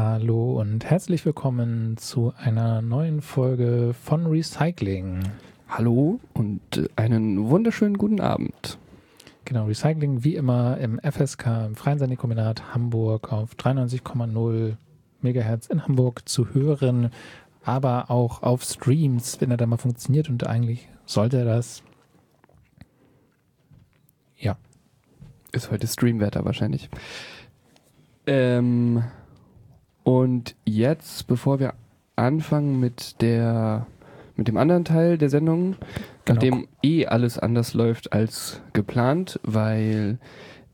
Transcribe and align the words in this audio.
Hallo 0.00 0.60
und 0.60 0.84
herzlich 0.84 1.26
willkommen 1.26 1.96
zu 1.96 2.32
einer 2.36 2.82
neuen 2.82 3.20
Folge 3.20 3.96
von 4.00 4.26
Recycling. 4.26 5.24
Hallo 5.68 6.20
und 6.34 6.88
einen 6.94 7.50
wunderschönen 7.50 7.98
guten 7.98 8.20
Abend. 8.20 8.78
Genau, 9.44 9.64
Recycling 9.64 10.22
wie 10.22 10.36
immer 10.36 10.78
im 10.78 11.00
FSK, 11.00 11.66
im 11.66 11.74
Freien 11.74 11.98
Sendikombinat 11.98 12.72
Hamburg 12.72 13.32
auf 13.32 13.56
93,0 13.56 14.76
Megahertz 15.20 15.66
in 15.66 15.82
Hamburg 15.84 16.28
zu 16.28 16.54
hören, 16.54 17.10
aber 17.64 18.08
auch 18.08 18.44
auf 18.44 18.62
Streams, 18.62 19.40
wenn 19.40 19.50
er 19.50 19.56
da 19.56 19.66
mal 19.66 19.78
funktioniert 19.78 20.28
und 20.28 20.46
eigentlich 20.46 20.88
sollte 21.06 21.38
er 21.38 21.44
das. 21.44 21.82
Ja. 24.36 24.56
Ist 25.50 25.72
heute 25.72 25.88
Streamwetter 25.88 26.44
wahrscheinlich. 26.44 26.88
Ähm, 28.28 29.02
und 30.08 30.54
jetzt, 30.64 31.26
bevor 31.26 31.60
wir 31.60 31.74
anfangen 32.16 32.80
mit 32.80 33.20
der 33.20 33.86
mit 34.36 34.48
dem 34.48 34.56
anderen 34.56 34.86
Teil 34.86 35.18
der 35.18 35.28
Sendung, 35.28 35.72
genau. 35.72 35.80
nachdem 36.28 36.68
eh 36.82 37.04
alles 37.04 37.38
anders 37.38 37.74
läuft 37.74 38.14
als 38.14 38.62
geplant, 38.72 39.38
weil 39.42 40.18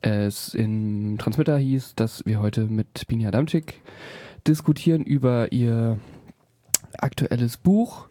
es 0.02 0.54
im 0.54 1.16
Transmitter 1.18 1.58
hieß, 1.58 1.96
dass 1.96 2.24
wir 2.24 2.38
heute 2.40 2.66
mit 2.66 3.08
Bini 3.08 3.26
Adamczyk 3.26 3.82
diskutieren 4.46 5.02
über 5.02 5.50
ihr 5.50 5.98
aktuelles 6.98 7.56
Buch. 7.56 8.06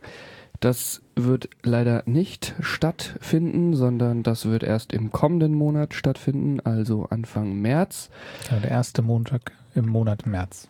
Das 0.59 1.03
wird 1.15 1.49
leider 1.63 2.03
nicht 2.05 2.53
stattfinden, 2.59 3.77
sondern 3.77 4.23
das 4.23 4.45
wird 4.45 4.63
erst 4.63 4.91
im 4.91 5.09
kommenden 5.13 5.53
Monat 5.53 5.93
stattfinden, 5.93 6.59
also 6.59 7.05
Anfang 7.09 7.61
März. 7.61 8.09
Ja, 8.51 8.59
der 8.59 8.71
erste 8.71 9.03
Montag 9.03 9.53
im 9.73 9.87
Monat 9.87 10.25
März. 10.25 10.67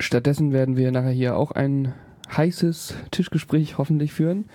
Stattdessen 0.00 0.52
werden 0.52 0.76
wir 0.76 0.90
nachher 0.92 1.10
hier 1.10 1.36
auch 1.36 1.52
ein 1.52 1.92
heißes 2.34 2.94
Tischgespräch 3.10 3.76
hoffentlich 3.78 4.12
führen. 4.12 4.46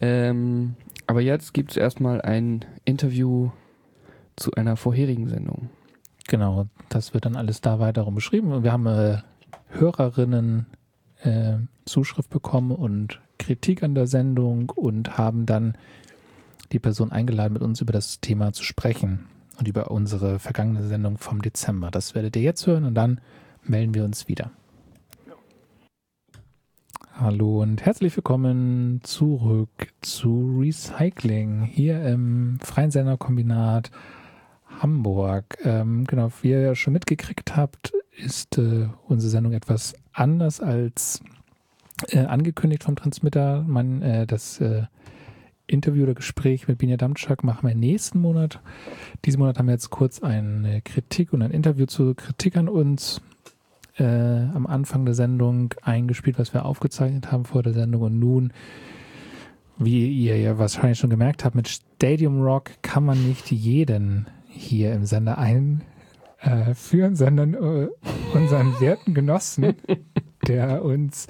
Ähm, 0.00 0.74
aber 1.06 1.20
jetzt 1.20 1.52
gibt 1.52 1.72
es 1.72 1.76
erstmal 1.76 2.22
ein 2.22 2.64
Interview 2.84 3.50
zu 4.34 4.52
einer 4.52 4.76
vorherigen 4.76 5.28
Sendung. 5.28 5.68
Genau, 6.26 6.66
das 6.88 7.12
wird 7.12 7.26
dann 7.26 7.36
alles 7.36 7.60
da 7.60 7.80
weiterum 7.80 8.14
beschrieben. 8.14 8.52
Und 8.52 8.62
wir 8.62 8.72
haben 8.72 8.86
äh, 8.86 9.18
Hörerinnen 9.68 10.66
äh, 11.22 11.58
Zuschrift 11.84 12.30
bekommen 12.30 12.70
und 12.70 13.20
Kritik 13.38 13.82
an 13.82 13.94
der 13.94 14.06
Sendung 14.06 14.70
und 14.70 15.18
haben 15.18 15.44
dann 15.44 15.76
die 16.70 16.78
Person 16.78 17.12
eingeladen, 17.12 17.52
mit 17.52 17.62
uns 17.62 17.82
über 17.82 17.92
das 17.92 18.20
Thema 18.20 18.52
zu 18.52 18.64
sprechen 18.64 19.26
und 19.58 19.68
über 19.68 19.90
unsere 19.90 20.38
vergangene 20.38 20.86
Sendung 20.86 21.18
vom 21.18 21.42
Dezember. 21.42 21.90
Das 21.90 22.14
werdet 22.14 22.36
ihr 22.36 22.42
jetzt 22.42 22.66
hören 22.66 22.84
und 22.84 22.94
dann 22.94 23.20
melden 23.62 23.94
wir 23.94 24.04
uns 24.04 24.28
wieder. 24.28 24.50
Hallo 27.20 27.60
und 27.60 27.84
herzlich 27.84 28.16
willkommen 28.16 29.00
zurück 29.02 29.68
zu 30.00 30.56
Recycling 30.58 31.62
hier 31.62 32.02
im 32.06 32.58
Freien 32.60 32.90
Senderkombinat 32.90 33.90
Hamburg. 34.80 35.58
Ähm, 35.62 36.04
genau, 36.04 36.30
wie 36.40 36.50
ihr 36.50 36.60
ja 36.62 36.74
schon 36.74 36.94
mitgekriegt 36.94 37.54
habt, 37.54 37.92
ist 38.16 38.56
äh, 38.56 38.88
unsere 39.08 39.30
Sendung 39.30 39.52
etwas 39.52 39.94
anders 40.14 40.60
als 40.60 41.22
äh, 42.08 42.20
angekündigt 42.20 42.82
vom 42.82 42.96
Transmitter. 42.96 43.62
Man, 43.62 44.00
äh, 44.00 44.26
das 44.26 44.58
äh, 44.62 44.84
Interview 45.66 46.04
oder 46.04 46.14
Gespräch 46.14 46.66
mit 46.66 46.78
Binja 46.78 46.96
Damczak 46.96 47.44
machen 47.44 47.68
wir 47.68 47.74
nächsten 47.74 48.20
Monat. 48.20 48.60
Diesen 49.26 49.38
Monat 49.38 49.58
haben 49.58 49.66
wir 49.66 49.72
jetzt 49.72 49.90
kurz 49.90 50.22
eine 50.22 50.80
Kritik 50.80 51.34
und 51.34 51.42
ein 51.42 51.50
Interview 51.50 51.84
zur 51.84 52.16
Kritik 52.16 52.56
an 52.56 52.70
uns 52.70 53.20
äh, 53.98 54.04
am 54.04 54.66
Anfang 54.66 55.04
der 55.04 55.14
Sendung 55.14 55.74
eingespielt, 55.82 56.38
was 56.38 56.54
wir 56.54 56.64
aufgezeichnet 56.64 57.30
haben 57.30 57.44
vor 57.44 57.62
der 57.62 57.72
Sendung. 57.72 58.02
Und 58.02 58.18
nun, 58.18 58.52
wie 59.78 60.08
ihr 60.08 60.38
ja 60.38 60.58
wahrscheinlich 60.58 60.98
schon 60.98 61.10
gemerkt 61.10 61.44
habt, 61.44 61.54
mit 61.54 61.68
Stadium 61.68 62.42
Rock 62.42 62.70
kann 62.82 63.04
man 63.04 63.26
nicht 63.26 63.50
jeden 63.50 64.26
hier 64.48 64.92
im 64.92 65.04
Sender 65.04 65.38
einführen, 65.38 67.12
äh, 67.12 67.16
sondern 67.16 67.54
äh, 67.54 67.88
unseren 68.34 68.80
werten 68.80 69.14
Genossen, 69.14 69.74
der 70.46 70.84
uns 70.84 71.28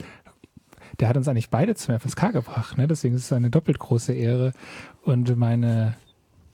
der 1.00 1.08
hat 1.08 1.16
uns 1.16 1.26
eigentlich 1.26 1.50
beide 1.50 1.74
zum 1.74 1.98
FSK 1.98 2.32
gebracht. 2.32 2.78
Ne? 2.78 2.86
Deswegen 2.86 3.14
ist 3.14 3.24
es 3.24 3.32
eine 3.32 3.50
doppelt 3.50 3.78
große 3.78 4.12
Ehre. 4.12 4.52
Und 5.02 5.36
meine 5.36 5.96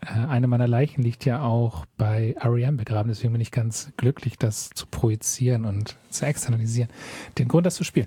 eine 0.00 0.46
meiner 0.46 0.68
Leichen 0.68 1.02
liegt 1.02 1.24
ja 1.24 1.42
auch 1.42 1.84
bei 1.96 2.34
R.E.M. 2.40 2.76
begraben, 2.76 3.08
deswegen 3.08 3.32
bin 3.32 3.40
ich 3.40 3.50
ganz 3.50 3.92
glücklich, 3.96 4.38
das 4.38 4.70
zu 4.70 4.86
projizieren 4.86 5.64
und 5.64 5.96
zu 6.10 6.24
externalisieren. 6.24 6.90
Den 7.36 7.48
Grund, 7.48 7.66
das 7.66 7.74
zu 7.74 7.84
spielen. 7.84 8.06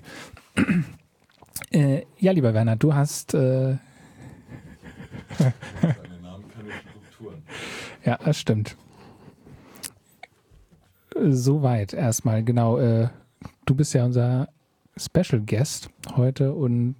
äh, 1.70 2.02
ja, 2.18 2.32
lieber 2.32 2.54
Werner, 2.54 2.76
du 2.76 2.94
hast. 2.94 3.34
Äh. 3.34 3.76
Ja, 8.04 8.18
das 8.24 8.38
stimmt. 8.38 8.76
Soweit 11.14 11.92
erstmal, 11.92 12.42
genau. 12.42 12.78
Äh, 12.78 13.10
du 13.64 13.74
bist 13.74 13.94
ja 13.94 14.04
unser 14.04 14.48
Special 14.96 15.40
Guest 15.40 15.88
heute 16.16 16.52
und 16.52 16.96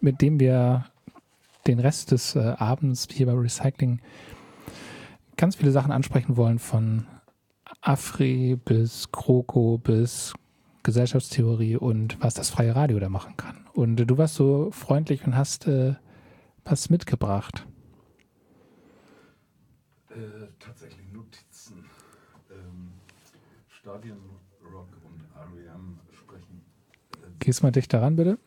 mit 0.00 0.20
dem 0.20 0.38
wir 0.38 0.84
den 1.66 1.78
Rest 1.78 2.10
des 2.10 2.36
äh, 2.36 2.54
Abends 2.58 3.08
hier 3.10 3.26
bei 3.26 3.32
Recycling 3.32 4.00
ganz 5.36 5.56
viele 5.56 5.72
Sachen 5.72 5.92
ansprechen 5.92 6.36
wollen, 6.36 6.58
von 6.58 7.06
Afri 7.80 8.56
bis 8.56 9.10
Kroko 9.10 9.78
bis 9.78 10.34
Gesellschaftstheorie 10.82 11.76
und 11.76 12.20
was 12.20 12.34
das 12.34 12.50
freie 12.50 12.74
Radio 12.74 12.98
da 12.98 13.08
machen 13.08 13.36
kann. 13.36 13.66
Und 13.72 14.00
äh, 14.00 14.06
du 14.06 14.18
warst 14.18 14.34
so 14.34 14.70
freundlich 14.72 15.24
und 15.24 15.36
hast 15.36 15.66
äh, 15.66 15.94
was 16.64 16.90
mitgebracht. 16.90 17.66
Äh, 20.10 20.14
tatsächlich 20.58 21.10
Notizen. 21.12 21.84
Ähm, 22.50 22.92
Stadien 23.68 24.18
Rock 24.72 24.88
und 25.04 25.24
R.E.M. 25.36 25.98
sprechen. 26.12 26.62
Äh, 27.22 27.26
Gehst 27.38 27.62
mal 27.62 27.72
dichter 27.72 28.02
ran, 28.02 28.16
bitte. 28.16 28.38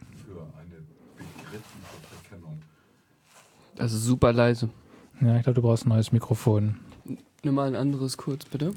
Das 3.76 3.92
ist 3.94 4.06
super 4.06 4.32
leise. 4.32 4.70
Ja, 5.22 5.36
ich 5.38 5.44
glaube, 5.44 5.56
du 5.56 5.62
brauchst 5.62 5.86
ein 5.86 5.90
neues 5.90 6.12
Mikrofon. 6.12 6.80
Nimm 7.44 7.56
mal 7.56 7.68
ein 7.68 7.76
anderes 7.76 8.18
kurz, 8.18 8.46
bitte. 8.46 8.74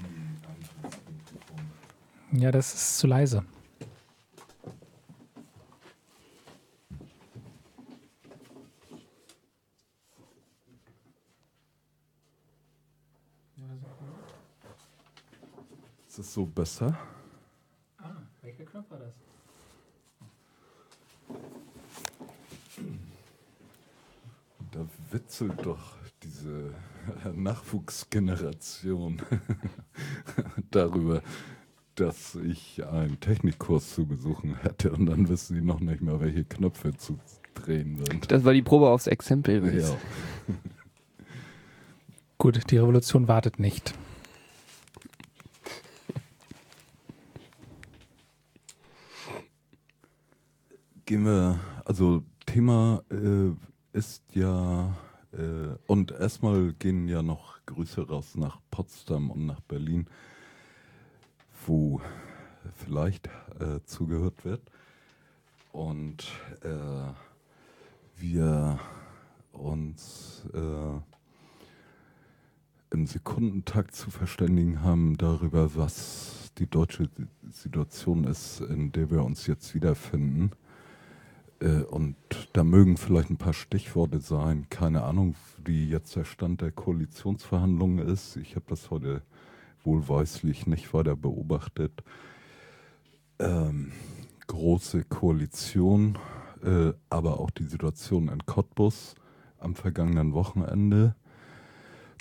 Ja, 2.32 2.50
das 2.50 2.74
ist 2.74 2.98
zu 2.98 3.06
leise. 3.06 3.44
Ist 16.08 16.18
es 16.18 16.34
so 16.34 16.44
besser? 16.44 16.98
Ah, 17.98 18.16
welcher 18.42 18.64
Knopf 18.64 18.90
war 18.90 18.98
das? 18.98 19.27
Da 24.72 24.86
witzelt 25.10 25.64
doch 25.64 25.96
diese 26.22 26.74
Nachwuchsgeneration 27.34 29.22
darüber, 30.70 31.22
dass 31.94 32.34
ich 32.36 32.84
einen 32.86 33.18
Technikkurs 33.20 33.94
zu 33.94 34.06
besuchen 34.06 34.56
hätte 34.62 34.92
und 34.92 35.06
dann 35.06 35.28
wissen 35.28 35.56
sie 35.56 35.62
noch 35.62 35.80
nicht 35.80 36.00
mehr, 36.00 36.20
welche 36.20 36.44
Knöpfe 36.44 36.96
zu 36.96 37.18
drehen 37.54 38.04
sind. 38.04 38.30
Das 38.30 38.44
war 38.44 38.52
die 38.52 38.62
Probe 38.62 38.88
aufs 38.88 39.06
Exempel. 39.06 39.80
Ja. 39.80 39.96
Gut, 42.38 42.70
die 42.70 42.76
Revolution 42.76 43.26
wartet 43.26 43.58
nicht. 43.58 43.94
Gehen 51.04 51.24
wir, 51.24 51.58
also 51.84 52.22
Thema 52.46 53.02
äh, 53.10 53.50
ist 53.98 54.22
ja, 54.32 54.96
äh, 55.32 55.74
und 55.88 56.12
erstmal 56.12 56.72
gehen 56.74 57.08
ja 57.08 57.20
noch 57.20 57.58
Grüße 57.66 58.06
raus 58.06 58.36
nach 58.36 58.60
Potsdam 58.70 59.28
und 59.28 59.44
nach 59.44 59.60
Berlin, 59.60 60.06
wo 61.66 62.00
vielleicht 62.76 63.26
äh, 63.58 63.80
zugehört 63.84 64.44
wird. 64.44 64.62
Und 65.72 66.28
äh, 66.62 67.12
wir 68.16 68.78
uns 69.50 70.46
äh, 70.54 71.00
im 72.94 73.06
Sekundentakt 73.06 73.96
zu 73.96 74.12
verständigen 74.12 74.80
haben 74.82 75.18
darüber, 75.18 75.74
was 75.74 76.52
die 76.58 76.70
deutsche 76.70 77.10
Situation 77.50 78.22
ist, 78.24 78.60
in 78.60 78.92
der 78.92 79.10
wir 79.10 79.24
uns 79.24 79.48
jetzt 79.48 79.74
wiederfinden. 79.74 80.52
Äh, 81.60 81.82
und 81.82 82.16
da 82.52 82.64
mögen 82.64 82.96
vielleicht 82.96 83.30
ein 83.30 83.36
paar 83.36 83.52
Stichworte 83.52 84.20
sein. 84.20 84.66
Keine 84.70 85.02
Ahnung, 85.04 85.34
wie 85.64 85.88
jetzt 85.88 86.14
der 86.16 86.24
Stand 86.24 86.60
der 86.60 86.72
Koalitionsverhandlungen 86.72 88.06
ist. 88.06 88.36
Ich 88.36 88.56
habe 88.56 88.66
das 88.68 88.90
heute 88.90 89.22
wohlweislich 89.84 90.66
nicht 90.66 90.92
weiter 90.92 91.16
beobachtet. 91.16 92.02
Ähm, 93.38 93.92
große 94.46 95.04
Koalition, 95.04 96.18
äh, 96.62 96.92
aber 97.10 97.40
auch 97.40 97.50
die 97.50 97.64
Situation 97.64 98.28
in 98.28 98.44
Cottbus 98.46 99.14
am 99.58 99.74
vergangenen 99.74 100.32
Wochenende, 100.32 101.14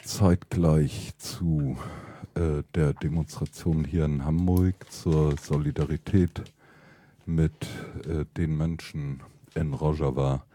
zeitgleich 0.04 1.14
zu 1.18 1.78
äh, 2.36 2.64
der 2.76 2.94
Demonstration 2.94 3.84
hier 3.84 4.06
in 4.06 4.26
Hamburg 4.26 4.92
zur 4.92 5.36
Solidarität 5.38 6.44
mit 7.28 7.68
äh, 8.08 8.26
den 8.38 8.58
Menschen 8.58 9.22
in 9.54 9.74
Rojava, 9.74 10.46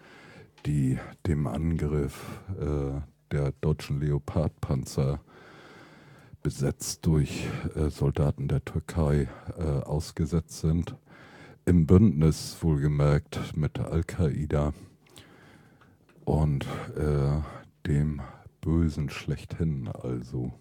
die 0.66 0.98
dem 1.26 1.46
Angriff 1.46 2.40
äh, 2.58 3.00
der 3.30 3.52
deutschen 3.60 4.00
Leopardpanzer 4.00 5.20
besetzt 6.42 7.06
durch 7.06 7.46
äh, 7.74 7.88
Soldaten 7.88 8.48
der 8.48 8.64
Türkei 8.64 9.28
äh, 9.56 9.62
ausgesetzt 9.62 10.60
sind. 10.60 10.96
Im 11.64 11.86
Bündnis 11.86 12.56
wohlgemerkt 12.60 13.56
mit 13.56 13.78
Al-Qaida 13.78 14.72
und 16.24 16.66
äh, 16.96 17.40
dem 17.86 18.20
Bösen 18.60 19.10
schlechthin 19.10 19.88
also. 19.88 20.52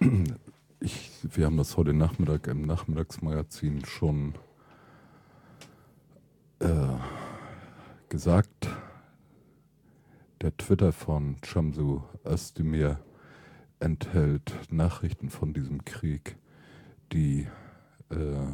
Ich, 0.84 1.10
wir 1.22 1.46
haben 1.46 1.56
das 1.56 1.78
heute 1.78 1.94
Nachmittag 1.94 2.46
im 2.46 2.60
Nachmittagsmagazin 2.60 3.86
schon 3.86 4.34
äh, 6.58 6.66
gesagt. 8.10 8.68
Der 10.42 10.54
Twitter 10.58 10.92
von 10.92 11.36
Chamsu 11.42 12.02
Özdemir 12.26 13.00
enthält 13.80 14.52
Nachrichten 14.70 15.30
von 15.30 15.54
diesem 15.54 15.86
Krieg, 15.86 16.36
die 17.14 17.48
äh, 18.10 18.52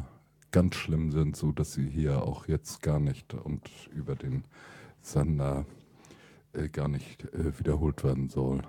ganz 0.51 0.75
schlimm 0.75 1.11
sind, 1.11 1.35
so 1.35 1.51
dass 1.51 1.73
sie 1.73 1.89
hier 1.89 2.23
auch 2.23 2.47
jetzt 2.47 2.81
gar 2.81 3.01
nicht 3.01 3.33
und 3.33 3.69
über 3.91 4.15
den 4.15 4.45
Sender 5.01 5.65
äh, 6.53 6.69
gar 6.69 6.87
nicht 6.87 7.25
äh, 7.33 7.59
wiederholt 7.59 8.05
werden 8.05 8.29
soll. 8.29 8.61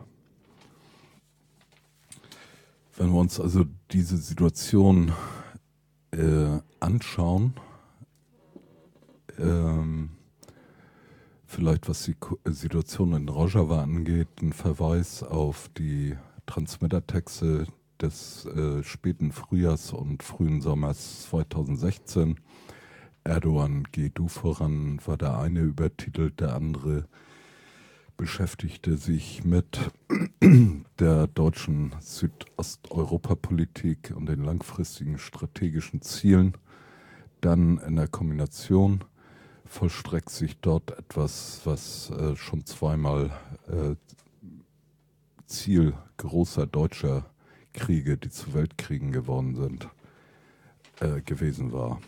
Wenn 3.02 3.10
wir 3.10 3.18
uns 3.18 3.40
also 3.40 3.64
diese 3.90 4.16
Situation 4.16 5.10
äh, 6.12 6.60
anschauen, 6.78 7.54
ähm, 9.40 10.10
vielleicht 11.44 11.88
was 11.88 12.04
die 12.04 12.14
Situation 12.44 13.14
in 13.14 13.28
Rojava 13.28 13.82
angeht, 13.82 14.28
ein 14.40 14.52
Verweis 14.52 15.24
auf 15.24 15.68
die 15.76 16.14
Transmittertexte 16.46 17.66
des 18.00 18.46
äh, 18.46 18.84
späten 18.84 19.32
Frühjahrs 19.32 19.92
und 19.92 20.22
frühen 20.22 20.60
Sommers 20.60 21.22
2016. 21.22 22.38
Erdogan, 23.24 23.82
geh 23.90 24.10
du 24.14 24.28
voran, 24.28 25.00
war 25.04 25.16
der 25.16 25.40
eine 25.40 25.62
übertitelt, 25.62 26.38
der 26.38 26.54
andere 26.54 27.08
beschäftigte 28.22 28.96
sich 28.98 29.42
mit 29.42 29.80
der 31.00 31.26
deutschen 31.26 31.92
Südosteuropapolitik 31.98 34.12
und 34.14 34.26
den 34.26 34.44
langfristigen 34.44 35.18
strategischen 35.18 36.02
Zielen. 36.02 36.52
Dann 37.40 37.78
in 37.78 37.96
der 37.96 38.06
Kombination 38.06 39.02
vollstreckt 39.64 40.30
sich 40.30 40.60
dort 40.60 40.96
etwas, 40.96 41.62
was 41.64 42.10
äh, 42.10 42.36
schon 42.36 42.64
zweimal 42.64 43.32
äh, 43.66 43.96
Ziel 45.46 45.94
großer 46.16 46.68
deutscher 46.68 47.26
Kriege, 47.72 48.18
die 48.18 48.30
zu 48.30 48.54
Weltkriegen 48.54 49.10
geworden 49.10 49.56
sind, 49.56 49.88
äh, 51.00 51.22
gewesen 51.22 51.72
war. 51.72 52.00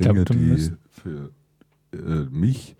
Dinge, 0.00 0.24
glaub, 0.24 0.38
die 0.38 0.72
für 0.88 1.30
äh, 1.92 2.24
mich 2.30 2.74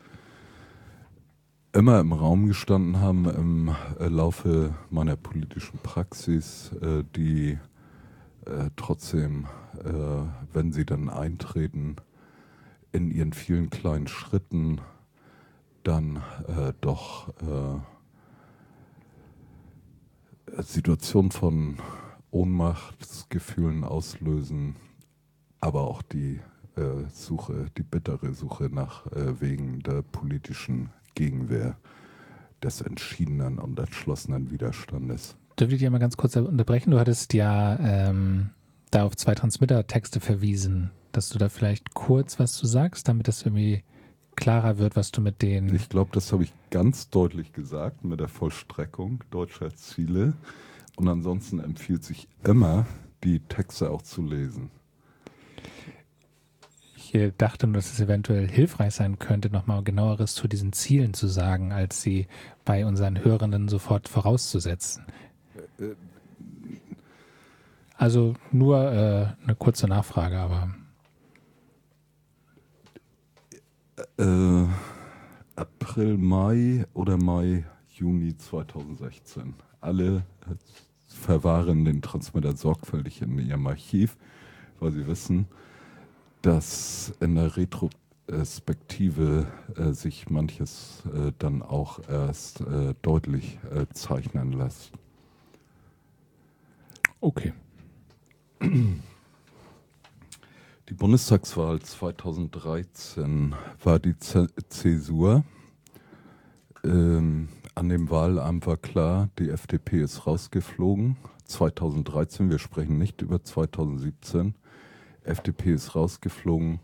immer 1.76 2.00
im 2.00 2.14
Raum 2.14 2.46
gestanden 2.46 3.00
haben 3.00 3.28
im 3.28 3.76
äh, 4.00 4.08
Laufe 4.08 4.74
meiner 4.88 5.14
politischen 5.14 5.78
Praxis, 5.82 6.72
äh, 6.80 7.04
die 7.14 7.58
äh, 8.46 8.70
trotzdem, 8.76 9.46
wenn 10.54 10.72
sie 10.72 10.86
dann 10.86 11.10
eintreten, 11.10 11.96
in 12.92 13.10
ihren 13.10 13.34
vielen 13.34 13.68
kleinen 13.68 14.06
Schritten 14.06 14.80
dann 15.82 16.22
doch 16.80 17.34
Situationen 20.56 21.30
von 21.30 21.76
Ohnmachtsgefühlen 22.30 23.84
auslösen, 23.84 24.76
aber 25.60 25.82
auch 25.82 26.00
die 26.00 26.40
Suche, 27.12 27.66
die 27.76 27.82
bittere 27.82 28.32
Suche 28.32 28.70
nach 28.72 29.04
Wegen 29.12 29.80
der 29.80 30.00
politischen 30.00 30.88
Gegenwehr, 31.16 31.76
des 32.62 32.80
entschiedenen 32.80 33.58
und 33.58 33.76
entschlossenen 33.78 34.52
Widerstandes. 34.52 35.36
Dürfte 35.58 35.74
ich 35.74 35.80
dich 35.80 35.90
mal 35.90 35.98
ganz 35.98 36.16
kurz 36.16 36.36
unterbrechen? 36.36 36.92
Du 36.92 37.00
hattest 37.00 37.34
ja 37.34 37.76
ähm, 37.80 38.50
da 38.92 39.04
auf 39.04 39.16
zwei 39.16 39.34
Transmitter-Texte 39.34 40.20
verwiesen, 40.20 40.92
dass 41.10 41.30
du 41.30 41.38
da 41.38 41.48
vielleicht 41.48 41.94
kurz 41.94 42.38
was 42.38 42.52
zu 42.52 42.66
sagst, 42.66 43.08
damit 43.08 43.26
das 43.26 43.42
irgendwie 43.42 43.82
klarer 44.36 44.78
wird, 44.78 44.96
was 44.96 45.10
du 45.10 45.20
mit 45.20 45.42
denen. 45.42 45.74
Ich 45.74 45.88
glaube, 45.88 46.10
das 46.12 46.32
habe 46.32 46.44
ich 46.44 46.52
ganz 46.70 47.10
deutlich 47.10 47.52
gesagt 47.52 48.04
mit 48.04 48.20
der 48.20 48.28
Vollstreckung 48.28 49.24
deutscher 49.30 49.74
Ziele. 49.74 50.34
Und 50.96 51.08
ansonsten 51.08 51.58
empfiehlt 51.58 52.04
sich 52.04 52.28
immer, 52.44 52.86
die 53.24 53.40
Texte 53.40 53.90
auch 53.90 54.02
zu 54.02 54.22
lesen. 54.22 54.70
Ich 57.12 57.32
dachte 57.38 57.66
nur, 57.66 57.74
dass 57.76 57.92
es 57.92 58.00
eventuell 58.00 58.48
hilfreich 58.48 58.94
sein 58.94 59.18
könnte, 59.18 59.50
nochmal 59.50 59.82
genaueres 59.82 60.34
zu 60.34 60.48
diesen 60.48 60.72
Zielen 60.72 61.14
zu 61.14 61.28
sagen, 61.28 61.72
als 61.72 62.02
sie 62.02 62.26
bei 62.64 62.84
unseren 62.84 63.22
Hörenden 63.22 63.68
sofort 63.68 64.08
vorauszusetzen. 64.08 65.04
Also 67.96 68.34
nur 68.50 68.92
äh, 68.92 69.26
eine 69.44 69.54
kurze 69.56 69.86
Nachfrage, 69.88 70.38
aber. 70.38 70.74
Äh, 74.18 74.66
April, 75.54 76.18
Mai 76.18 76.86
oder 76.92 77.16
Mai, 77.16 77.64
Juni 77.88 78.36
2016. 78.36 79.54
Alle 79.80 80.24
verwahren 81.06 81.84
den 81.84 82.02
Transmitter 82.02 82.54
sorgfältig 82.56 83.22
in 83.22 83.38
ihrem 83.38 83.66
Archiv, 83.66 84.16
weil 84.80 84.92
sie 84.92 85.06
wissen, 85.06 85.46
dass 86.46 87.12
in 87.18 87.34
der 87.34 87.56
Retrospektive 87.56 89.48
äh, 89.74 89.92
sich 89.92 90.30
manches 90.30 91.02
äh, 91.06 91.32
dann 91.40 91.60
auch 91.60 91.98
erst 92.08 92.60
äh, 92.60 92.94
deutlich 93.02 93.58
äh, 93.74 93.86
zeichnen 93.92 94.52
lässt. 94.52 94.92
Okay. 97.20 97.52
Die 100.88 100.94
Bundestagswahl 100.94 101.80
2013 101.80 103.56
war 103.82 103.98
die 103.98 104.16
Z 104.16 104.48
Zäsur. 104.68 105.42
Ähm, 106.84 107.48
an 107.74 107.88
dem 107.88 108.08
Wahlamt 108.08 108.68
war 108.68 108.76
klar, 108.76 109.30
die 109.40 109.50
FDP 109.50 110.00
ist 110.00 110.28
rausgeflogen. 110.28 111.16
2013, 111.46 112.50
wir 112.50 112.60
sprechen 112.60 112.98
nicht 112.98 113.20
über 113.20 113.42
2017. 113.42 114.54
FDP 115.26 115.74
ist 115.74 115.94
rausgeflogen. 115.94 116.80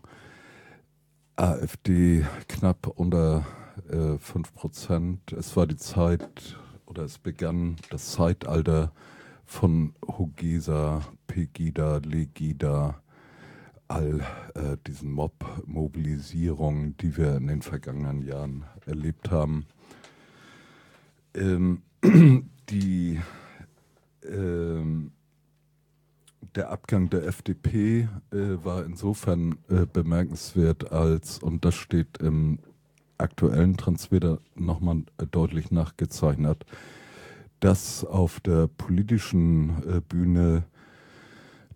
AfD 1.37 2.25
knapp 2.49 2.87
unter 2.87 3.46
äh, 3.88 4.16
5%. 4.16 5.34
Es 5.37 5.56
war 5.56 5.66
die 5.66 5.76
Zeit 5.76 6.56
oder 6.87 7.04
es 7.04 7.18
begann 7.18 7.76
das 7.90 8.12
Zeitalter 8.12 8.92
von 9.44 9.94
Hogesa, 10.06 11.02
Pegida, 11.26 11.99
Legida, 12.04 13.02
all 13.88 14.20
äh, 14.54 14.76
diesen 14.87 15.12
Mob-Mobilisierungen, 15.12 16.96
die 16.99 17.16
wir 17.16 17.37
in 17.37 17.46
den 17.46 17.62
vergangenen 17.62 18.22
Jahren 18.22 18.64
erlebt 18.87 19.30
haben. 19.30 19.66
Ähm, 21.34 21.82
die, 22.70 23.20
ähm, 24.25 25.12
der 26.54 26.70
Abgang 26.70 27.08
der 27.11 27.26
FDP 27.26 28.08
äh, 28.30 28.37
war 28.62 28.84
insofern 28.84 29.56
äh, 29.68 29.87
bemerkenswert, 29.87 30.92
als, 30.92 31.38
und 31.38 31.64
das 31.64 31.75
steht 31.75 32.18
im 32.18 32.58
aktuellen 33.18 33.76
Transfer 33.76 34.38
nochmal 34.54 35.04
äh, 35.18 35.26
deutlich 35.26 35.70
nachgezeichnet, 35.70 36.64
dass 37.61 38.04
auf 38.04 38.40
der 38.40 38.66
politischen 38.66 39.82
äh, 39.88 40.00
Bühne 40.00 40.64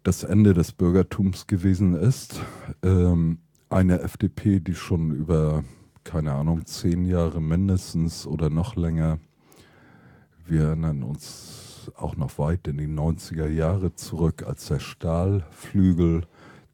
das 0.03 0.25
Ende 0.25 0.55
des 0.55 0.73
Bürgertums 0.73 1.47
gewesen 1.47 1.95
ist. 1.95 2.41
Ähm, 2.83 3.39
eine 3.69 4.01
FDP, 4.01 4.61
die 4.61 4.75
schon 4.75 5.11
über, 5.11 5.65
keine 6.05 6.33
Ahnung, 6.33 6.67
zehn 6.67 7.05
Jahre 7.05 7.41
mindestens 7.41 8.27
oder 8.27 8.51
noch 8.51 8.77
länger 8.77 9.19
wir 10.49 10.63
erinnern 10.67 11.03
uns 11.03 11.66
auch 11.97 12.17
noch 12.17 12.39
weit 12.39 12.67
in 12.69 12.79
die 12.79 12.89
90er 12.89 13.49
Jahre 13.49 13.95
zurück, 13.95 14.45
als 14.47 14.67
der 14.67 14.79
Stahlflügel 14.81 16.23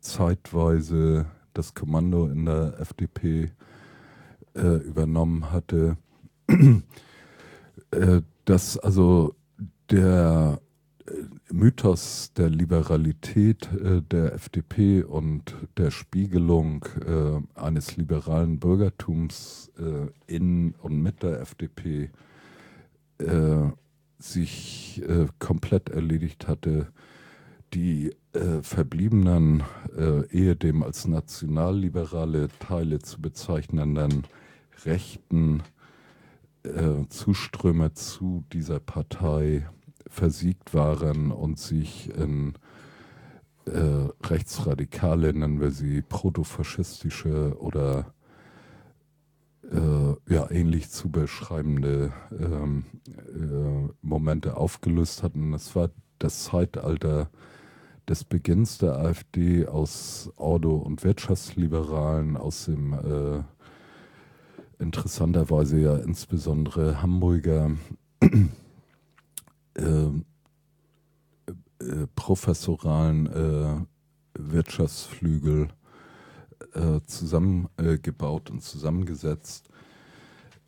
zeitweise 0.00 1.26
das 1.54 1.74
Kommando 1.74 2.26
in 2.26 2.46
der 2.46 2.78
FDP 2.80 3.52
äh, 4.54 4.60
übernommen 4.60 5.52
hatte. 5.52 5.96
äh, 7.90 8.22
dass 8.44 8.78
also 8.78 9.34
der 9.90 10.60
äh, 11.06 11.12
Mythos 11.52 12.32
der 12.34 12.48
Liberalität 12.48 13.70
äh, 13.72 14.02
der 14.02 14.34
FDP 14.34 15.02
und 15.02 15.54
der 15.76 15.90
Spiegelung 15.90 16.84
äh, 17.06 17.60
eines 17.60 17.96
liberalen 17.96 18.58
Bürgertums 18.58 19.70
äh, 19.78 20.08
in 20.34 20.74
und 20.82 21.02
mit 21.02 21.22
der 21.22 21.40
FDP 21.40 22.10
äh, 23.18 23.70
sich 24.22 25.02
äh, 25.06 25.26
komplett 25.38 25.88
erledigt 25.88 26.48
hatte. 26.48 26.88
Die 27.74 28.14
verbliebenen, 28.62 29.62
ehedem 30.30 30.82
als 30.82 31.06
nationalliberale 31.06 32.48
Teile 32.58 32.98
zu 32.98 33.20
bezeichnenden 33.20 34.24
rechten 34.84 35.62
Zuströme 37.08 37.94
zu 37.94 38.44
dieser 38.52 38.78
Partei 38.78 39.66
versiegt 40.06 40.74
waren 40.74 41.30
und 41.30 41.58
sich 41.58 42.14
in 42.14 42.54
äh, 43.66 44.08
rechtsradikale, 44.24 45.32
nennen 45.32 45.60
wir 45.60 45.70
sie, 45.70 46.02
protofaschistische 46.02 47.56
oder 47.60 48.12
äh, 49.70 50.32
ja, 50.32 50.50
ähnlich 50.50 50.90
zu 50.90 51.10
beschreibende 51.10 52.12
ähm, 52.38 52.84
äh, 53.06 53.92
Momente 54.02 54.56
aufgelöst 54.56 55.22
hatten. 55.22 55.52
Das 55.52 55.76
war 55.76 55.90
das 56.18 56.44
Zeitalter 56.44 57.30
des 58.08 58.24
Beginns 58.24 58.78
der 58.78 58.98
AfD 58.98 59.66
aus 59.66 60.30
Ordo- 60.36 60.76
und 60.76 61.04
Wirtschaftsliberalen, 61.04 62.36
aus 62.36 62.64
dem 62.64 62.92
äh, 62.92 63.42
interessanterweise 64.82 65.78
ja 65.78 65.96
insbesondere 65.96 67.00
Hamburger 67.00 67.70
ähm, 69.76 70.24
äh, 71.78 72.06
professoralen 72.14 73.26
äh, 73.26 73.86
Wirtschaftsflügel 74.38 75.68
äh, 76.74 77.00
zusammengebaut 77.06 78.50
und 78.50 78.62
zusammengesetzt, 78.62 79.68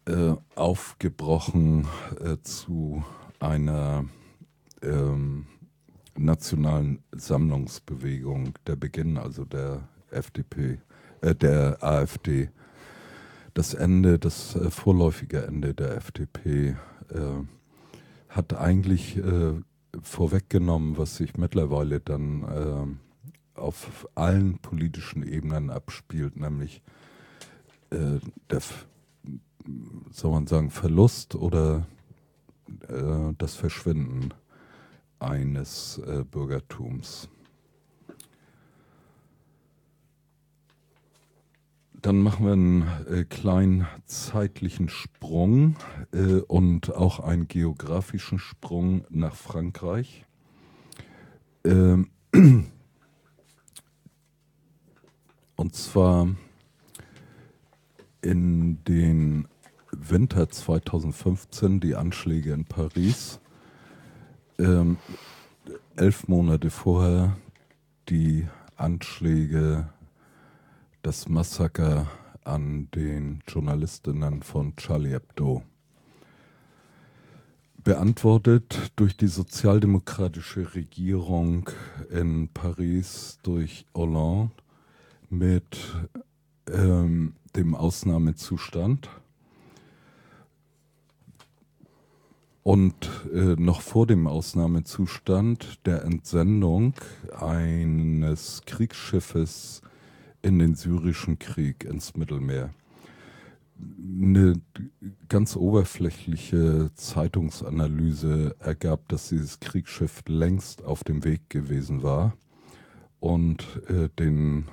äh, 0.06 0.34
aufgebrochen 0.54 1.86
äh, 2.20 2.36
zu 2.42 3.02
einer 3.40 4.04
ähm, 4.82 5.46
nationalen 6.14 7.02
Sammlungsbewegung, 7.12 8.52
der 8.66 8.76
Beginn 8.76 9.16
also 9.16 9.46
der 9.46 9.88
FDP, 10.10 10.78
äh, 11.22 11.34
der 11.34 11.82
AfD, 11.82 12.50
das 13.54 13.72
Ende, 13.72 14.18
das 14.18 14.58
vorläufige 14.68 15.46
Ende 15.46 15.74
der 15.74 15.96
FDP 15.96 16.74
hat 18.28 18.52
eigentlich 18.52 19.20
vorweggenommen, 20.02 20.98
was 20.98 21.18
sich 21.18 21.36
mittlerweile 21.36 22.00
dann 22.00 22.98
auf 23.54 24.08
allen 24.14 24.58
politischen 24.58 25.22
Ebenen 25.22 25.70
abspielt, 25.70 26.36
nämlich 26.36 26.82
äh, 27.90 28.18
der, 28.50 28.60
soll 30.10 30.32
man 30.32 30.46
sagen, 30.46 30.70
Verlust 30.70 31.34
oder 31.34 31.86
äh, 32.88 33.32
das 33.38 33.54
Verschwinden 33.54 34.34
eines 35.18 35.98
äh, 35.98 36.24
Bürgertums. 36.24 37.28
Dann 42.04 42.18
machen 42.18 42.44
wir 42.44 42.52
einen 42.52 42.82
äh, 43.08 43.24
kleinen 43.24 43.86
zeitlichen 44.04 44.90
Sprung 44.90 45.76
äh, 46.12 46.40
und 46.40 46.94
auch 46.94 47.20
einen 47.20 47.48
geografischen 47.48 48.38
Sprung 48.38 49.06
nach 49.08 49.34
Frankreich. 49.34 50.26
Ähm, 51.64 52.10
und 55.56 55.74
zwar 55.74 56.28
in 58.22 58.82
den 58.84 59.46
Winter 59.92 60.48
2015 60.48 61.80
die 61.80 61.94
Anschläge 61.94 62.52
in 62.52 62.64
Paris. 62.64 63.40
Ähm, 64.58 64.98
elf 65.96 66.26
Monate 66.28 66.70
vorher 66.70 67.36
die 68.08 68.46
Anschläge 68.76 69.88
das 71.02 71.28
Massaker 71.28 72.06
an 72.44 72.88
den 72.94 73.42
Journalistinnen 73.46 74.42
von 74.42 74.74
Charlie 74.76 75.10
Hebdo. 75.10 75.62
Beantwortet 77.82 78.92
durch 78.96 79.16
die 79.16 79.26
sozialdemokratische 79.26 80.74
Regierung 80.74 81.68
in 82.10 82.48
Paris 82.48 83.38
durch 83.42 83.86
Hollande 83.94 84.50
mit 85.38 85.94
ähm, 86.70 87.34
dem 87.56 87.74
Ausnahmezustand. 87.74 89.08
Und 92.62 93.10
äh, 93.32 93.56
noch 93.60 93.82
vor 93.82 94.06
dem 94.06 94.26
Ausnahmezustand 94.26 95.84
der 95.84 96.02
Entsendung 96.04 96.94
eines 97.38 98.62
Kriegsschiffes 98.64 99.82
in 100.40 100.58
den 100.58 100.74
syrischen 100.74 101.38
Krieg 101.38 101.84
ins 101.84 102.16
Mittelmeer. 102.16 102.72
Eine 103.78 104.54
ganz 105.28 105.56
oberflächliche 105.56 106.90
Zeitungsanalyse 106.94 108.56
ergab, 108.60 109.08
dass 109.08 109.28
dieses 109.28 109.60
Kriegsschiff 109.60 110.22
längst 110.26 110.84
auf 110.84 111.04
dem 111.04 111.24
Weg 111.24 111.50
gewesen 111.50 112.02
war 112.02 112.34
und 113.20 113.66
äh, 113.88 114.08
den 114.18 114.68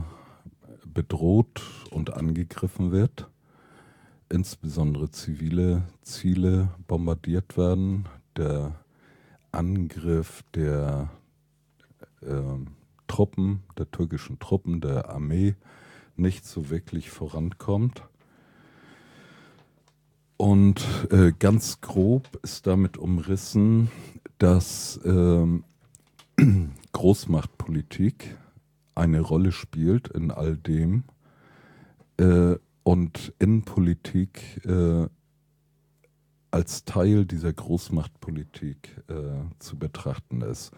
bedroht 0.86 1.64
und 1.90 2.14
angegriffen 2.14 2.92
wird, 2.92 3.28
insbesondere 4.30 5.10
zivile 5.10 5.82
Ziele 6.04 6.70
bombardiert 6.88 7.58
werden, 7.58 8.08
der 8.38 8.76
Angriff 9.52 10.44
der 10.54 11.10
äh, 12.22 12.44
Truppen, 13.08 13.64
der 13.80 13.90
türkischen 13.90 14.38
Truppen, 14.38 14.82
der 14.82 15.10
Armee 15.10 15.56
nicht 16.16 16.46
so 16.46 16.70
wirklich 16.70 17.10
vorankommt. 17.10 18.04
Und 20.42 20.86
äh, 21.12 21.34
ganz 21.38 21.82
grob 21.82 22.40
ist 22.44 22.66
damit 22.66 22.98
umrissen, 22.98 23.92
dass 24.38 24.96
äh, 25.04 25.46
Großmachtpolitik 26.94 28.38
eine 28.96 29.20
Rolle 29.20 29.52
spielt 29.52 30.08
in 30.08 30.32
all 30.32 30.56
dem 30.56 31.04
äh, 32.16 32.56
und 32.84 33.34
Innenpolitik 33.40 34.66
äh, 34.66 35.10
als 36.52 36.86
Teil 36.86 37.26
dieser 37.26 37.52
Großmachtpolitik 37.52 39.04
äh, 39.10 39.44
zu 39.60 39.78
betrachten 39.78 40.40
ist. 40.40 40.72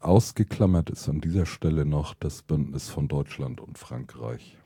Ausgeklammert 0.00 0.88
ist 0.88 1.06
an 1.06 1.20
dieser 1.20 1.44
Stelle 1.44 1.84
noch 1.84 2.14
das 2.14 2.40
Bündnis 2.40 2.88
von 2.88 3.08
Deutschland 3.08 3.60
und 3.60 3.76
Frankreich. 3.76 4.56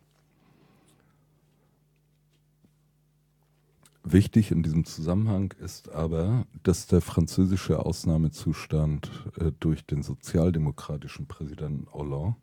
Wichtig 4.07 4.51
in 4.51 4.63
diesem 4.63 4.85
Zusammenhang 4.85 5.55
ist 5.61 5.91
aber, 5.91 6.47
dass 6.63 6.87
der 6.87 7.01
französische 7.01 7.87
Ausnahmezustand 7.87 9.11
äh, 9.41 9.51
durch 9.61 9.87
den 9.87 10.03
sozialdemokratischen 10.03 11.27
Präsidenten 11.27 11.91
Hollande 11.91 12.37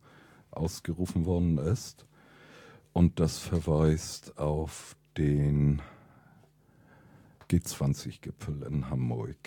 ausgerufen 0.49 1.27
worden 1.27 1.59
ist. 1.59 2.07
Und 2.93 3.19
das 3.19 3.37
verweist 3.37 4.39
auf 4.39 4.95
den 5.17 5.83
G20-Gipfel 7.51 8.63
in 8.63 8.89
Hamburg. 8.89 9.37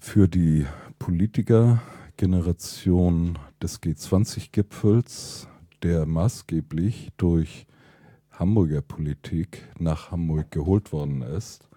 Für 0.00 0.26
die 0.26 0.66
Politikergeneration 0.98 3.38
des 3.62 3.80
G20-Gipfels, 3.80 5.46
der 5.84 6.06
maßgeblich 6.06 7.10
durch 7.16 7.68
Hamburger 8.38 8.82
Politik 8.82 9.62
nach 9.78 10.10
Hamburg 10.10 10.50
geholt 10.50 10.92
worden 10.92 11.22
ist, 11.22 11.70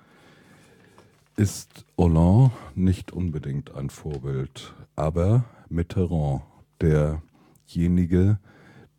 ist 1.37 1.85
Hollande 1.97 2.51
nicht 2.75 3.13
unbedingt 3.13 3.73
ein 3.75 3.89
Vorbild, 3.89 4.73
aber 4.97 5.45
Mitterrand, 5.69 6.41
derjenige, 6.81 8.39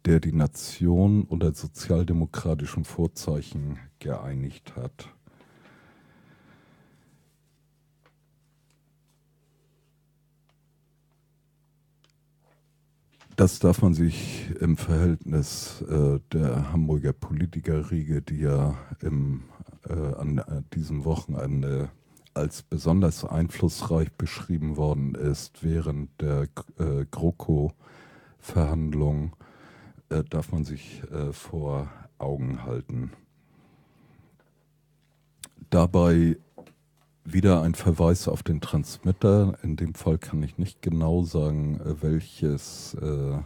der 0.06 0.20
die 0.20 0.32
Nation 0.32 1.24
unter 1.24 1.52
sozialdemokratischen 1.52 2.84
Vorzeichen 2.84 3.78
geeinigt 3.98 4.74
hat. 4.76 5.10
Das 13.40 13.59
darf 13.59 13.80
man 13.80 13.94
sich 13.94 14.50
im 14.61 14.76
Verhältnis 14.76 15.82
äh, 15.88 16.20
der 16.30 16.75
Hamburger 16.75 17.14
Politikerriege, 17.14 18.20
die 18.20 18.40
ja 18.40 18.76
im, 19.00 19.44
äh, 19.88 19.94
an 19.94 20.37
äh, 20.37 20.61
diesem 20.75 21.06
Wochenende 21.06 21.88
als 22.35 22.61
besonders 22.61 23.25
einflussreich 23.25 24.12
beschrieben 24.12 24.76
worden 24.76 25.14
ist 25.14 25.64
während 25.64 26.11
der 26.20 26.49
äh, 26.78 27.06
GroKo-Verhandlungen, 27.11 29.32
äh, 30.11 30.23
darf 30.23 30.52
man 30.52 30.66
sich 30.66 31.02
äh, 31.11 31.32
vor 31.32 31.88
Augen 32.18 32.64
halten. 32.64 33.12
Dabei 35.70 36.37
wieder 37.32 37.62
ein 37.62 37.75
Verweis 37.75 38.28
auf 38.28 38.42
den 38.42 38.60
Transmitter. 38.60 39.58
In 39.62 39.76
dem 39.76 39.94
Fall 39.94 40.18
kann 40.18 40.42
ich 40.42 40.58
nicht 40.58 40.82
genau 40.82 41.22
sagen, 41.22 41.80
äh, 41.80 42.02
welches 42.02 42.94
äh, 42.94 43.38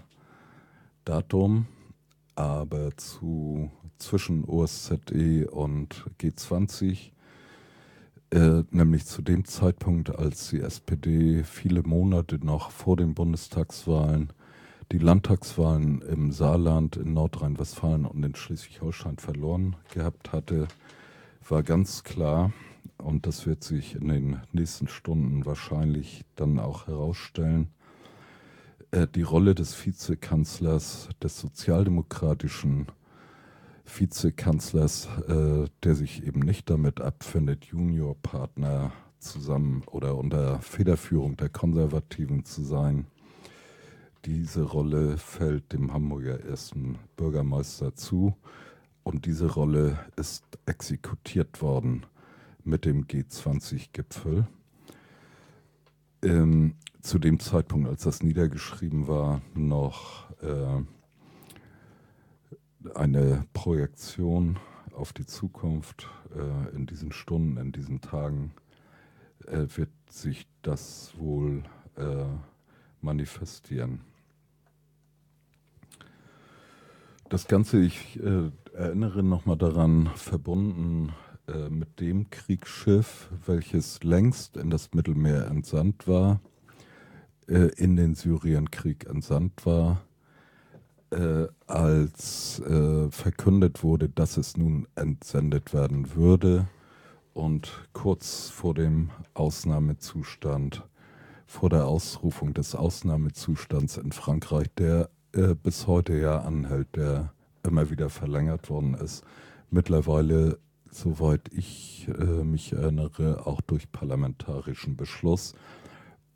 Datum, 1.05 1.67
aber 2.35 2.97
zu 2.97 3.71
zwischen 3.99 4.45
OSZE 4.45 5.49
und 5.50 6.05
G20, 6.21 7.11
äh, 8.31 8.62
nämlich 8.71 9.07
zu 9.07 9.23
dem 9.23 9.45
Zeitpunkt, 9.45 10.19
als 10.19 10.50
die 10.50 10.61
SPD 10.61 11.45
viele 11.45 11.83
Monate 11.83 12.45
noch 12.45 12.71
vor 12.71 12.97
den 12.97 13.14
Bundestagswahlen 13.14 14.33
die 14.93 14.99
Landtagswahlen 14.99 16.03
im 16.03 16.31
Saarland, 16.31 16.97
in 16.97 17.14
Nordrhein-Westfalen 17.14 18.05
und 18.05 18.23
in 18.25 18.35
Schleswig-Holstein 18.35 19.19
verloren 19.19 19.76
gehabt 19.93 20.33
hatte, 20.33 20.69
war 21.49 21.62
ganz 21.62 22.05
klar, 22.05 22.53
und 22.99 23.27
das 23.27 23.47
wird 23.47 23.65
sich 23.65 23.95
in 23.97 24.09
den 24.09 24.41
nächsten 24.53 24.89
Stunden 24.89 25.45
wahrscheinlich 25.47 26.25
dann 26.37 26.59
auch 26.59 26.87
herausstellen, 26.87 27.69
äh, 28.91 29.07
die 29.07 29.23
Rolle 29.23 29.55
des 29.55 29.75
Vizekanzlers, 29.85 31.09
des 31.23 31.39
sozialdemokratischen 31.39 32.87
Vizekanzlers, 33.85 35.09
äh, 35.29 35.69
der 35.83 35.95
sich 35.95 36.27
eben 36.27 36.41
nicht 36.41 36.71
damit 36.71 37.01
abfindet, 37.01 37.67
Juniorpartner 37.67 38.93
zusammen 39.19 39.83
oder 39.87 40.17
unter 40.17 40.61
Federführung 40.61 41.37
der 41.37 41.49
Konservativen 41.49 42.45
zu 42.45 42.63
sein. 42.63 43.07
Diese 44.25 44.63
Rolle 44.63 45.19
fällt 45.19 45.73
dem 45.73 45.93
Hamburger 45.93 46.41
ersten 46.41 46.99
Bürgermeister 47.17 47.95
zu. 47.95 48.35
Und 49.03 49.27
diese 49.27 49.53
Rolle 49.53 49.99
ist 50.16 50.45
exekutiert 50.64 51.61
worden 51.61 52.07
mit 52.64 52.85
dem 52.85 53.07
G20-Gipfel. 53.07 54.46
Ähm, 56.22 56.74
zu 57.03 57.18
dem 57.18 57.38
Zeitpunkt, 57.38 57.88
als 57.88 58.03
das 58.03 58.22
niedergeschrieben 58.22 59.07
war, 59.07 59.42
noch 59.55 60.31
äh, 60.40 60.83
eine 62.94 63.46
Projektion 63.53 64.59
auf 64.94 65.12
die 65.12 65.27
Zukunft 65.27 66.09
äh, 66.35 66.74
in 66.74 66.87
diesen 66.87 67.12
Stunden, 67.12 67.59
in 67.59 67.72
diesen 67.72 68.00
Tagen 68.00 68.55
äh, 69.46 69.66
wird 69.77 69.90
sich 70.09 70.46
das 70.62 71.12
wohl 71.18 71.64
äh, 71.96 72.24
manifestieren. 73.03 74.00
Das 77.29 77.48
Ganze, 77.48 77.81
ich 77.81 78.18
äh, 78.20 78.50
erinnere 78.72 79.22
nochmal 79.22 79.57
daran, 79.57 80.11
verbunden 80.14 81.12
äh, 81.48 81.68
mit 81.68 82.00
dem 82.00 82.30
Kriegsschiff, 82.30 83.28
welches 83.46 84.02
längst 84.02 84.57
in 84.57 84.70
das 84.70 84.94
Mittelmeer 84.94 85.46
entsandt 85.46 86.09
war, 86.09 86.40
äh, 87.48 87.68
in 87.76 87.96
den 87.96 88.14
Syrienkrieg 88.14 89.07
entsandt 89.07 89.66
war, 89.66 90.02
äh, 91.11 91.46
als 91.66 92.61
äh, 92.61 93.11
verkündet 93.11 93.83
wurde, 93.83 94.09
dass 94.09 94.37
es 94.37 94.57
nun 94.57 94.88
entsendet 94.94 95.72
werden 95.74 96.14
würde. 96.14 96.66
Und 97.33 97.88
kurz 97.92 98.48
vor 98.48 98.74
dem 98.74 99.11
Ausnahmezustand, 99.35 100.83
vor 101.46 101.68
der 101.68 101.87
Ausrufung 101.87 102.54
des 102.54 102.74
Ausnahmezustands 102.74 103.96
in 103.96 104.12
Frankreich, 104.12 104.68
der 104.78 105.11
äh, 105.33 105.54
bis 105.54 105.87
heute 105.87 106.16
ja 106.16 106.40
anhält, 106.40 106.96
der 106.96 107.33
immer 107.64 107.90
wieder 107.90 108.09
verlängert 108.09 108.70
worden 108.70 108.94
ist, 108.94 109.24
mittlerweile 109.70 110.59
soweit 110.94 111.52
ich 111.52 112.09
äh, 112.09 112.44
mich 112.44 112.72
erinnere, 112.72 113.46
auch 113.46 113.61
durch 113.61 113.90
parlamentarischen 113.90 114.96
Beschluss 114.96 115.54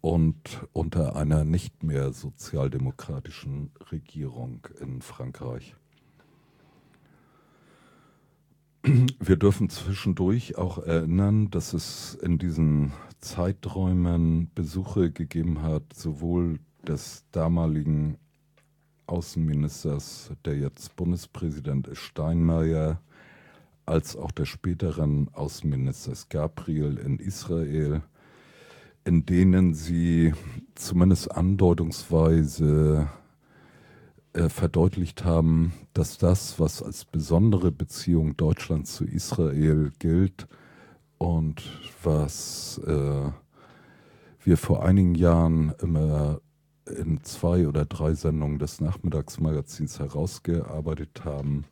und 0.00 0.66
unter 0.72 1.16
einer 1.16 1.44
nicht 1.44 1.82
mehr 1.82 2.12
sozialdemokratischen 2.12 3.70
Regierung 3.90 4.66
in 4.80 5.00
Frankreich. 5.00 5.76
Wir 8.82 9.36
dürfen 9.36 9.68
zwischendurch 9.68 10.56
auch 10.56 10.78
erinnern, 10.78 11.50
dass 11.50 11.72
es 11.72 12.14
in 12.14 12.38
diesen 12.38 12.92
Zeiträumen 13.20 14.50
Besuche 14.54 15.10
gegeben 15.10 15.62
hat, 15.62 15.82
sowohl 15.92 16.58
des 16.86 17.24
damaligen 17.32 18.16
Außenministers, 19.06 20.32
der 20.44 20.56
jetzt 20.56 20.96
Bundespräsident 20.96 21.88
ist, 21.88 21.98
Steinmeier, 21.98 23.00
als 23.88 24.16
auch 24.16 24.30
des 24.30 24.48
späteren 24.48 25.28
Außenministers 25.32 26.28
Gabriel 26.28 26.98
in 26.98 27.18
Israel, 27.18 28.02
in 29.04 29.24
denen 29.24 29.72
sie 29.74 30.34
zumindest 30.74 31.32
andeutungsweise 31.32 33.08
äh, 34.34 34.50
verdeutlicht 34.50 35.24
haben, 35.24 35.72
dass 35.94 36.18
das, 36.18 36.60
was 36.60 36.82
als 36.82 37.06
besondere 37.06 37.72
Beziehung 37.72 38.36
Deutschlands 38.36 38.94
zu 38.94 39.04
Israel 39.04 39.90
gilt 39.98 40.46
und 41.16 41.62
was 42.02 42.78
äh, 42.86 43.30
wir 44.44 44.56
vor 44.58 44.84
einigen 44.84 45.14
Jahren 45.14 45.72
immer 45.80 46.40
in 46.86 47.22
zwei 47.22 47.66
oder 47.66 47.86
drei 47.86 48.14
Sendungen 48.14 48.58
des 48.58 48.80
Nachmittagsmagazins 48.80 49.98
herausgearbeitet 49.98 51.24
haben, 51.24 51.64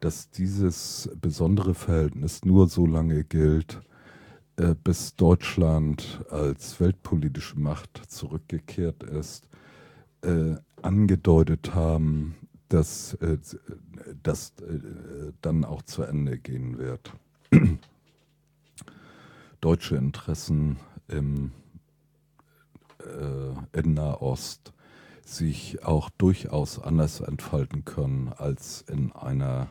dass 0.00 0.30
dieses 0.30 1.10
besondere 1.20 1.74
Verhältnis 1.74 2.44
nur 2.44 2.68
so 2.68 2.86
lange 2.86 3.24
gilt, 3.24 3.80
äh, 4.56 4.74
bis 4.74 5.16
Deutschland 5.16 6.24
als 6.30 6.80
weltpolitische 6.80 7.58
Macht 7.58 8.02
zurückgekehrt 8.08 9.02
ist, 9.02 9.48
äh, 10.22 10.56
angedeutet 10.82 11.74
haben, 11.74 12.34
dass 12.68 13.14
äh, 13.14 13.38
das 14.22 14.52
äh, 14.60 15.32
dann 15.40 15.64
auch 15.64 15.82
zu 15.82 16.02
Ende 16.02 16.38
gehen 16.38 16.78
wird. 16.78 17.12
Deutsche 19.60 19.96
Interessen 19.96 20.78
im, 21.08 21.52
äh, 23.00 23.78
in 23.80 23.94
Nahost 23.94 24.72
sich 25.24 25.84
auch 25.84 26.10
durchaus 26.10 26.78
anders 26.80 27.20
entfalten 27.20 27.84
können 27.84 28.32
als 28.36 28.82
in 28.82 29.12
einer 29.12 29.68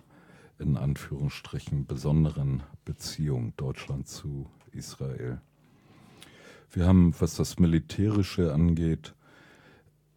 in 0.59 0.77
Anführungsstrichen 0.77 1.85
besonderen 1.85 2.63
Beziehung 2.85 3.53
Deutschland 3.57 4.07
zu 4.07 4.49
Israel. 4.71 5.41
Wir 6.71 6.85
haben, 6.87 7.13
was 7.19 7.35
das 7.35 7.59
Militärische 7.59 8.53
angeht, 8.53 9.15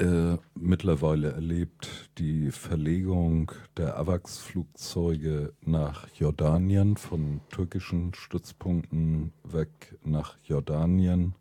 äh, 0.01 0.37
mittlerweile 0.55 1.33
erlebt 1.33 2.11
die 2.19 2.53
Verlegung 2.53 3.51
der 3.77 3.99
AWACS-Flugzeuge 3.99 5.55
nach 5.65 6.07
Jordanien, 6.15 6.97
von 6.97 7.41
türkischen 7.51 8.15
Stützpunkten 8.15 9.33
weg 9.43 9.99
nach 10.05 10.37
Jordanien. 10.45 11.35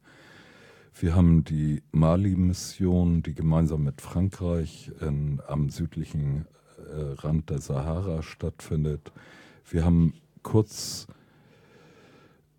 Wir 0.99 1.13
haben 1.13 1.43
die 1.43 1.83
Mali-Mission, 1.91 3.21
die 3.21 3.35
gemeinsam 3.35 3.83
mit 3.83 4.01
Frankreich 4.01 4.91
in, 5.01 5.39
am 5.45 5.69
südlichen 5.69 6.47
äh, 6.87 7.21
Rand 7.21 7.49
der 7.49 7.59
Sahara 7.59 8.23
stattfindet. 8.23 9.11
Wir 9.69 9.85
haben 9.85 10.13
kurz 10.43 11.07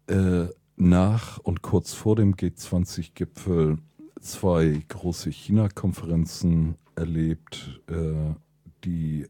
äh, 0.09 0.47
nach 0.77 1.39
und 1.39 1.63
kurz 1.63 1.95
vor 1.95 2.17
dem 2.17 2.35
G20-Gipfel 2.35 3.79
zwei 4.21 4.83
große 4.89 5.31
China-Konferenzen 5.31 6.77
erlebt, 6.97 7.81
äh, 7.89 8.35
die 8.85 9.27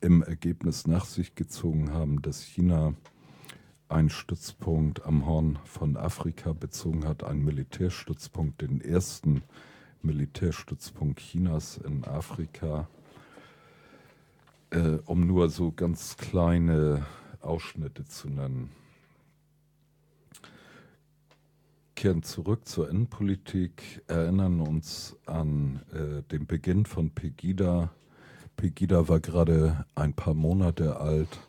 im 0.00 0.22
Ergebnis 0.22 0.86
nach 0.86 1.04
sich 1.04 1.34
gezogen 1.34 1.92
haben, 1.92 2.22
dass 2.22 2.42
China 2.42 2.94
einen 3.88 4.10
Stützpunkt 4.10 5.04
am 5.04 5.26
Horn 5.26 5.58
von 5.64 5.96
Afrika 5.96 6.52
bezogen 6.52 7.06
hat, 7.06 7.24
einen 7.24 7.44
Militärstützpunkt, 7.44 8.60
den 8.60 8.80
ersten 8.80 9.42
Militärstützpunkt 10.02 11.20
Chinas 11.20 11.78
in 11.78 12.04
Afrika, 12.04 12.88
äh, 14.70 14.98
um 15.04 15.26
nur 15.26 15.50
so 15.50 15.72
ganz 15.72 16.16
kleine 16.16 17.06
Ausschnitte 17.40 18.04
zu 18.04 18.28
nennen. 18.28 18.70
kehren 21.98 22.22
zurück 22.22 22.68
zur 22.68 22.88
Innenpolitik, 22.88 24.04
erinnern 24.06 24.60
uns 24.60 25.16
an 25.26 25.80
äh, 25.92 26.22
den 26.30 26.46
Beginn 26.46 26.86
von 26.86 27.10
Pegida. 27.10 27.90
Pegida 28.56 29.08
war 29.08 29.18
gerade 29.18 29.84
ein 29.96 30.12
paar 30.14 30.34
Monate 30.34 31.00
alt. 31.00 31.40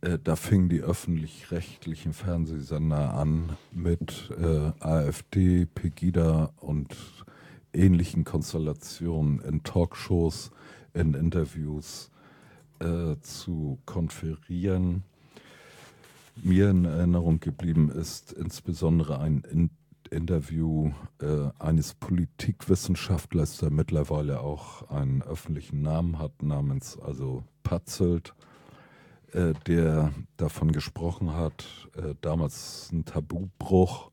Äh, 0.00 0.18
da 0.24 0.36
fingen 0.36 0.70
die 0.70 0.80
öffentlich-rechtlichen 0.80 2.14
Fernsehsender 2.14 3.12
an 3.12 3.58
mit 3.70 4.30
äh, 4.40 4.72
AfD, 4.82 5.66
Pegida 5.66 6.54
und 6.56 6.96
ähnlichen 7.74 8.24
Konstellationen 8.24 9.40
in 9.42 9.62
Talkshows, 9.62 10.52
in 10.94 11.12
Interviews 11.12 12.10
äh, 12.80 13.20
zu 13.20 13.78
konferieren 13.86 15.04
mir 16.42 16.70
in 16.70 16.84
Erinnerung 16.84 17.40
geblieben 17.40 17.90
ist 17.90 18.32
insbesondere 18.32 19.18
ein 19.18 19.42
in 19.50 19.70
Interview 20.10 20.90
äh, 21.20 21.50
eines 21.60 21.94
Politikwissenschaftlers, 21.94 23.58
der 23.58 23.70
mittlerweile 23.70 24.40
auch 24.40 24.90
einen 24.90 25.22
öffentlichen 25.22 25.82
Namen 25.82 26.18
hat, 26.18 26.42
namens 26.42 26.98
also 26.98 27.44
Patzelt, 27.62 28.34
äh, 29.32 29.52
der 29.68 30.12
davon 30.36 30.72
gesprochen 30.72 31.34
hat, 31.34 31.88
äh, 31.96 32.14
damals 32.22 32.90
ein 32.92 33.04
Tabubruch, 33.04 34.10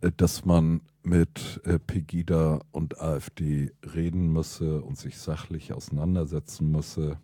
äh, 0.00 0.10
dass 0.16 0.46
man 0.46 0.80
mit 1.02 1.60
äh, 1.64 1.78
Pegida 1.78 2.60
und 2.70 2.98
AfD 2.98 3.72
reden 3.94 4.32
müsse 4.32 4.80
und 4.80 4.96
sich 4.96 5.18
sachlich 5.18 5.74
auseinandersetzen 5.74 6.70
müsse. 6.70 7.18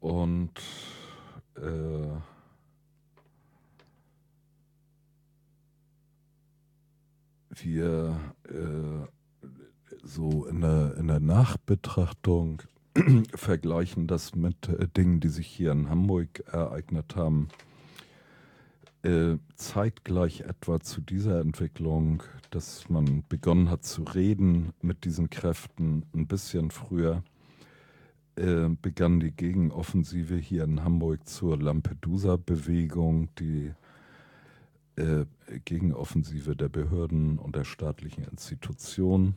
Und 0.00 0.50
äh, 1.56 1.60
wir 7.62 8.18
äh, 8.48 9.06
so 10.02 10.46
in 10.46 10.62
der, 10.62 10.96
in 10.96 11.08
der 11.08 11.20
Nachbetrachtung 11.20 12.62
vergleichen 13.34 14.06
das 14.06 14.34
mit 14.34 14.68
äh, 14.68 14.88
Dingen, 14.88 15.20
die 15.20 15.28
sich 15.28 15.46
hier 15.46 15.72
in 15.72 15.90
Hamburg 15.90 16.42
ereignet 16.46 17.14
haben. 17.16 17.48
Äh, 19.02 19.36
zeitgleich 19.54 20.42
etwa 20.42 20.80
zu 20.80 21.00
dieser 21.00 21.40
Entwicklung, 21.40 22.22
dass 22.50 22.88
man 22.90 23.24
begonnen 23.28 23.70
hat 23.70 23.84
zu 23.84 24.02
reden 24.02 24.72
mit 24.82 25.04
diesen 25.04 25.30
Kräften 25.30 26.04
ein 26.14 26.26
bisschen 26.26 26.70
früher, 26.70 27.22
äh, 28.40 28.68
begann 28.80 29.20
die 29.20 29.32
Gegenoffensive 29.32 30.36
hier 30.36 30.64
in 30.64 30.82
Hamburg 30.82 31.28
zur 31.28 31.58
Lampedusa-Bewegung, 31.58 33.28
die 33.38 33.74
äh, 34.96 35.26
Gegenoffensive 35.66 36.56
der 36.56 36.70
Behörden 36.70 37.38
und 37.38 37.54
der 37.54 37.64
staatlichen 37.64 38.24
Institutionen, 38.24 39.36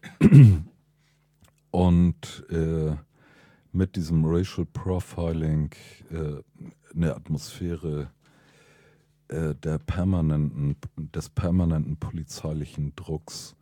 und 1.72 2.46
äh, 2.50 2.96
mit 3.72 3.96
diesem 3.96 4.26
Racial 4.26 4.66
Profiling 4.66 5.72
äh, 6.12 6.42
eine 6.96 7.16
Atmosphäre 7.16 8.12
äh, 9.30 9.56
der 9.56 9.78
permanenten, 9.78 10.76
des 10.98 11.30
permanenten 11.30 11.98
polizeilichen 11.98 12.96
Drucks 12.96 13.56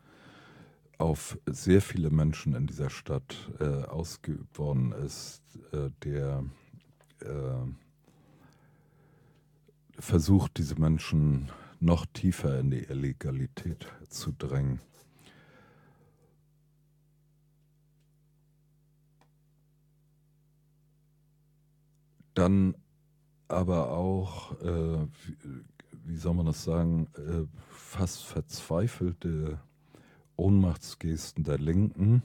auf 0.97 1.37
sehr 1.45 1.81
viele 1.81 2.09
Menschen 2.09 2.55
in 2.55 2.67
dieser 2.67 2.89
Stadt 2.89 3.51
äh, 3.59 3.83
ausgeübt 3.83 4.57
worden 4.57 4.93
ist, 4.93 5.41
äh, 5.71 5.91
der 6.03 6.43
äh, 7.19 7.27
versucht, 9.99 10.57
diese 10.57 10.79
Menschen 10.79 11.51
noch 11.79 12.05
tiefer 12.07 12.59
in 12.59 12.71
die 12.71 12.83
Illegalität 12.83 13.87
zu 14.09 14.31
drängen. 14.31 14.79
Dann 22.33 22.75
aber 23.47 23.91
auch, 23.91 24.59
äh, 24.61 25.07
wie, 26.05 26.17
soll 26.17 26.33
man 26.33 26.45
das 26.45 26.63
sagen, 26.63 27.07
äh, 27.15 27.45
fast 27.69 28.23
verzweifelte 28.25 29.59
Ohnmachtsgesten 30.35 31.43
der 31.43 31.57
Linken. 31.57 32.23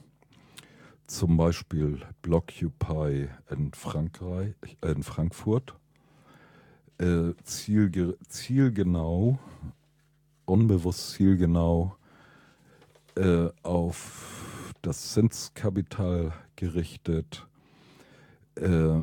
Zum 1.06 1.36
Beispiel 1.36 2.00
Blockupy 2.22 3.28
in, 3.50 3.72
Frankreich, 3.72 4.54
äh, 4.80 4.92
in 4.92 5.02
Frankfurt. 5.02 5.74
Äh, 6.98 7.34
zielge 7.42 8.16
zielgenau, 8.28 9.38
unbewusst 10.44 11.12
zielgenau 11.12 11.96
äh, 13.16 13.48
auf 13.62 14.74
das 14.82 15.12
Zinskapital 15.12 16.32
gerichtet, 16.56 17.46
äh, 18.56 19.02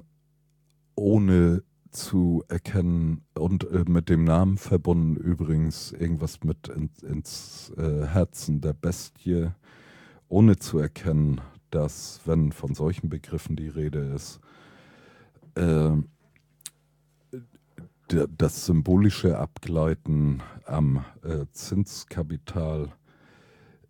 ohne 0.95 1.63
zu 1.91 2.43
erkennen 2.47 3.23
und 3.33 3.69
äh, 3.71 3.83
mit 3.87 4.09
dem 4.09 4.23
Namen 4.23 4.57
verbunden 4.57 5.15
übrigens 5.15 5.91
irgendwas 5.91 6.43
mit 6.43 6.67
in, 6.67 6.89
ins 7.07 7.71
äh, 7.77 8.05
Herzen 8.05 8.61
der 8.61 8.73
Bestie, 8.73 9.51
ohne 10.27 10.57
zu 10.57 10.79
erkennen, 10.79 11.41
dass, 11.71 12.21
wenn 12.25 12.51
von 12.51 12.75
solchen 12.75 13.09
Begriffen 13.09 13.55
die 13.55 13.67
Rede 13.67 13.99
ist, 13.99 14.39
äh, 15.55 15.91
das 18.37 18.65
symbolische 18.65 19.37
Abgleiten 19.37 20.41
am 20.65 21.05
äh, 21.23 21.45
Zinskapital 21.51 22.91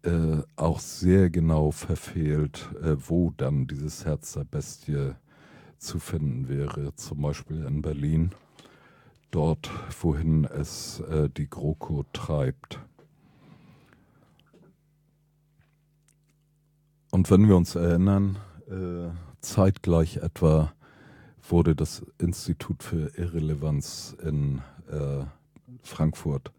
äh, 0.03 0.41
auch 0.55 0.79
sehr 0.79 1.29
genau 1.29 1.71
verfehlt, 1.71 2.69
äh, 2.81 2.95
wo 2.97 3.31
dann 3.35 3.67
dieses 3.67 4.05
Herz 4.05 4.33
der 4.33 4.43
Bestie 4.43 5.15
zu 5.79 5.99
finden 5.99 6.47
wäre, 6.49 6.93
zum 6.95 7.21
Beispiel 7.21 7.63
in 7.63 7.81
Berlin, 7.81 8.31
dort, 9.31 9.69
wohin 10.01 10.45
es 10.45 10.99
äh, 11.01 11.29
die 11.29 11.49
GroKo 11.49 12.05
treibt. 12.13 12.79
Und 17.11 17.31
wenn 17.31 17.47
wir 17.47 17.57
uns 17.57 17.75
erinnern, 17.75 18.37
äh, 18.69 19.09
zeitgleich 19.41 20.17
etwa 20.17 20.73
wurde 21.47 21.75
das 21.75 22.05
Institut 22.19 22.83
für 22.83 23.17
Irrelevanz 23.17 24.15
in 24.23 24.61
äh, 24.91 25.25
Frankfurt 25.81 26.51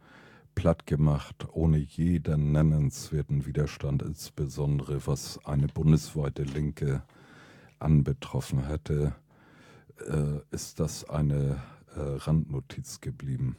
platt 0.55 0.87
gemacht, 0.87 1.47
ohne 1.53 1.79
jeden 1.79 2.53
nennenswerten 2.53 3.47
Widerstand, 3.47 4.03
insbesondere 4.03 5.07
was 5.07 5.39
eine 5.45 5.69
bundesweite 5.69 6.43
Linke 6.43 7.03
anbetroffen 7.81 8.67
hätte, 8.67 9.15
äh, 10.07 10.41
ist 10.51 10.81
das 10.81 11.09
eine 11.09 11.63
äh, 11.97 12.01
Randnotiz 12.01 13.01
geblieben. 13.01 13.57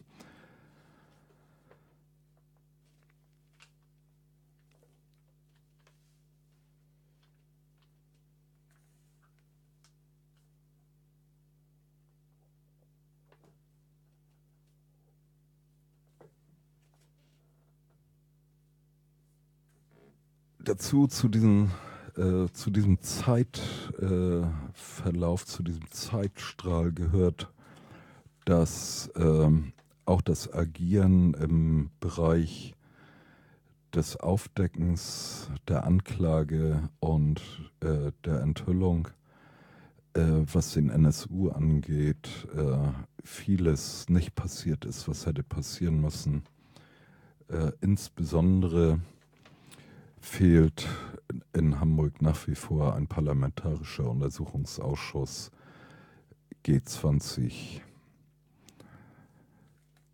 dazu 20.71 21.07
zu 21.07 21.27
diesem, 21.27 21.71
äh, 22.17 22.47
zu 22.52 22.71
diesem 22.71 23.00
Zeitverlauf, 23.02 25.43
äh, 25.43 25.45
zu 25.45 25.63
diesem 25.63 25.89
Zeitstrahl 25.91 26.91
gehört, 26.91 27.52
dass 28.45 29.12
ähm, 29.15 29.74
auch 30.06 30.21
das 30.21 30.54
Agieren 30.54 31.34
im 31.36 31.91
Bereich 32.00 32.74
des 33.93 34.17
Aufdeckens, 34.17 35.50
der 35.67 35.86
Anklage 35.86 36.89
und 37.00 37.41
äh, 37.82 38.12
der 38.26 38.41
Enthüllung, 38.41 39.10
äh, 40.13 40.21
was 40.52 40.74
den 40.74 40.89
NSU 40.89 41.50
angeht, 41.50 42.47
äh, 42.56 42.91
vieles 43.24 44.10
nicht 44.10 44.36
passiert 44.36 44.86
ist, 44.86 45.08
was 45.08 45.26
hätte 45.26 45.43
passieren 45.43 46.02
müssen. 46.02 46.43
Insbesondere 47.82 49.02
fehlt 50.21 50.88
in 51.53 51.79
Hamburg 51.79 52.21
nach 52.21 52.47
wie 52.47 52.55
vor 52.55 52.95
ein 52.95 53.07
parlamentarischer 53.07 54.10
Untersuchungsausschuss 54.10 55.51
G20, 56.63 57.81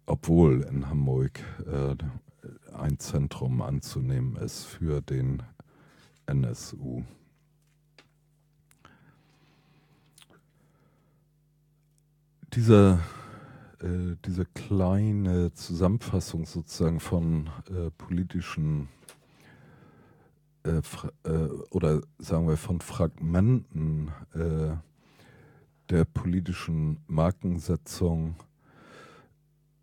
obwohl 0.05 0.61
in 0.63 0.89
Hamburg 0.89 1.39
äh, 1.65 1.95
ein 2.73 2.99
Zentrum 2.99 3.61
anzunehmen 3.61 4.37
ist 4.37 4.65
für 4.65 5.01
den 5.01 5.43
NSU. 6.25 7.03
Diese, 12.53 12.99
äh, 13.81 14.15
diese 14.25 14.45
kleine 14.45 15.53
Zusammenfassung 15.53 16.45
sozusagen 16.45 17.01
von 17.01 17.49
äh, 17.69 17.91
politischen 17.91 18.87
äh, 20.67 20.81
äh, 21.23 21.49
oder 21.71 22.01
sagen 22.19 22.47
wir 22.47 22.57
von 22.57 22.81
Fragmenten 22.81 24.11
äh, 24.33 24.75
der 25.89 26.05
politischen 26.05 26.99
Markensetzung 27.07 28.35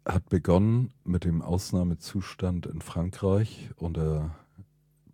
hat 0.04 0.28
begonnen 0.28 0.92
mit 1.04 1.24
dem 1.24 1.40
Ausnahmezustand 1.40 2.66
in 2.66 2.82
Frankreich 2.82 3.70
unter 3.76 4.36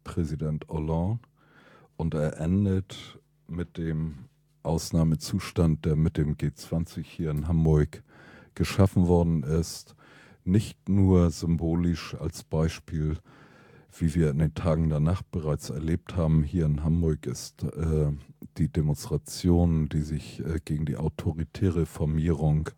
Präsident 0.03 0.67
Hollande 0.69 1.21
und 1.97 2.15
er 2.15 2.41
endet 2.41 3.21
mit 3.47 3.79
dem 3.79 4.25
Ausnahmezustand, 4.65 5.85
der 5.85 5.95
mit 5.95 6.17
dem 6.17 6.37
G20 6.37 7.05
hier 7.05 7.31
in 7.31 7.47
Hamburg 7.47 8.03
geschaffen 8.55 9.07
worden 9.07 9.45
ist, 9.45 9.95
nicht 10.45 10.89
nur 10.89 11.31
symbolisch 11.31 12.17
als 12.17 12.43
Beispiel 12.43 13.19
wie 13.99 14.15
wir 14.15 14.31
in 14.31 14.39
den 14.39 14.55
Tagen 14.55 14.89
danach 14.89 15.23
bereits 15.23 15.71
erlebt 15.71 16.17
haben, 16.17 16.43
hier 16.43 16.67
in 16.67 16.85
Hamburg 16.85 17.27
ist 17.27 17.65
äh, 17.65 18.13
die 18.57 18.69
Demonstration, 18.69 19.89
die 19.89 20.03
sich 20.03 20.41
äh, 20.41 20.61
gegen 20.65 20.87
die 20.87 20.97
autoritäre 20.97 21.87
Formierung 21.87 22.71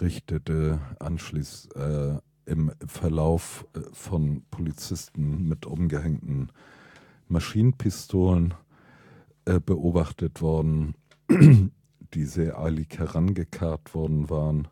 richtete, 0.00 0.80
anschließend 0.98 1.76
äh, 1.76 2.18
im 2.46 2.72
Verlauf 2.86 3.66
äh, 3.74 3.80
von 3.92 4.42
Polizisten 4.50 5.48
mit 5.48 5.66
umgehängten 5.66 6.50
Maschinenpistolen 7.28 8.54
äh, 9.44 9.60
beobachtet 9.60 10.40
worden, 10.40 10.94
die 12.14 12.24
sehr 12.24 12.58
eilig 12.58 12.98
herangekarrt 12.98 13.94
worden 13.94 14.30
waren. 14.30 14.68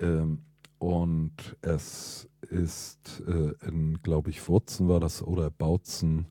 Ähm, 0.00 0.38
und 0.78 1.56
es 1.60 2.29
ist 2.50 3.22
äh, 3.26 3.54
in, 3.66 4.02
glaube 4.02 4.30
ich, 4.30 4.46
Wurzen 4.48 4.88
war 4.88 5.00
das 5.00 5.22
oder 5.22 5.50
Bautzen 5.50 6.26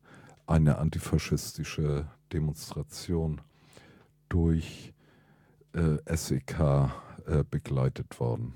eine 0.45 0.77
antifaschistische 0.77 2.07
Demonstration 2.33 3.41
durch 4.27 4.93
äh, 5.73 5.97
SEK 6.15 6.59
äh, 7.25 7.43
begleitet 7.49 8.19
worden. 8.19 8.53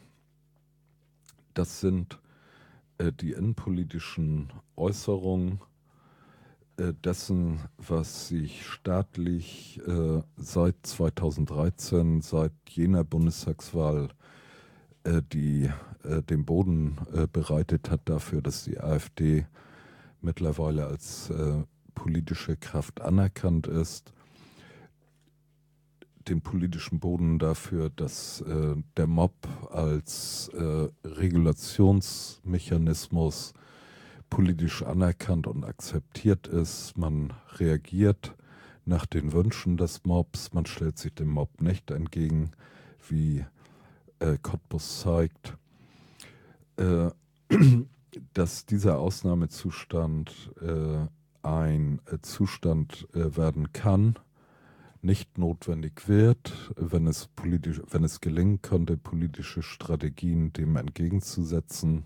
Das 1.54 1.80
sind 1.80 2.20
äh, 2.98 3.12
die 3.12 3.32
innenpolitischen 3.32 4.52
Äußerungen 4.76 5.62
äh, 6.78 6.94
dessen, 6.94 7.60
was 7.78 8.28
sich 8.28 8.66
staatlich 8.66 9.80
äh, 9.88 10.22
seit 10.36 10.76
2013, 10.84 12.22
seit 12.22 12.52
jener 12.70 13.04
Bundestagswahl 13.04 14.10
äh, 14.10 14.14
die 15.06 15.70
äh, 16.04 16.22
den 16.22 16.46
Boden 16.46 16.98
äh, 17.14 17.28
bereitet 17.32 17.90
hat 17.90 18.02
dafür, 18.06 18.42
dass 18.42 18.64
die 18.64 18.80
AfD 18.80 19.46
mittlerweile 20.22 20.88
als 20.88 21.30
äh, 21.30 21.64
politische 21.94 22.56
Kraft 22.58 23.02
anerkannt 23.02 23.68
ist, 23.68 24.12
den 26.28 26.42
politischen 26.42 27.00
Boden 27.00 27.40
dafür, 27.40 27.90
dass 27.90 28.42
äh, 28.42 28.76
der 28.98 29.08
Mob 29.08 29.48
als 29.72 30.50
äh, 30.50 30.90
Regulationsmechanismus 31.04 33.54
politisch 34.30 34.84
anerkannt 34.84 35.48
und 35.48 35.64
akzeptiert 35.66 36.48
ist. 36.48 36.98
Man 36.98 37.34
reagiert 37.58 38.36
nach 38.86 39.06
den 39.06 39.32
Wünschen 39.34 39.76
des 39.78 40.04
Mobs, 40.06 40.54
man 40.54 40.66
stellt 40.66 40.98
sich 40.98 41.14
dem 41.14 41.30
Mob 41.30 41.62
nicht 41.62 41.92
entgegen, 41.92 42.52
wie 43.08 43.46
äh, 44.24 44.38
Cottbus 44.42 45.02
zeigt, 45.02 45.58
äh, 46.78 47.10
dass 48.34 48.66
dieser 48.66 49.00
Ausnahmezustand 49.00 50.52
äh, 50.62 51.08
ein 51.46 52.00
äh, 52.06 52.20
Zustand 52.22 53.08
äh, 53.14 53.36
werden 53.36 53.74
kann, 53.74 54.18
nicht 55.02 55.38
notwendig 55.38 56.08
wird, 56.08 56.72
wenn 56.78 57.08
es 57.08 57.28
politisch, 57.28 57.82
wenn 57.90 58.06
es 58.06 58.22
gelingen 58.22 58.62
könnte, 58.62 58.96
politische 58.96 59.62
Strategien 59.62 60.54
dem 60.54 60.78
entgegenzusetzen. 60.78 62.06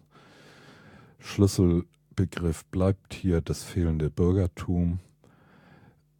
Schlüsselbegriff 1.19 2.65
bleibt 2.65 3.13
hier 3.13 3.41
das 3.41 3.63
fehlende 3.63 4.09
Bürgertum. 4.09 4.99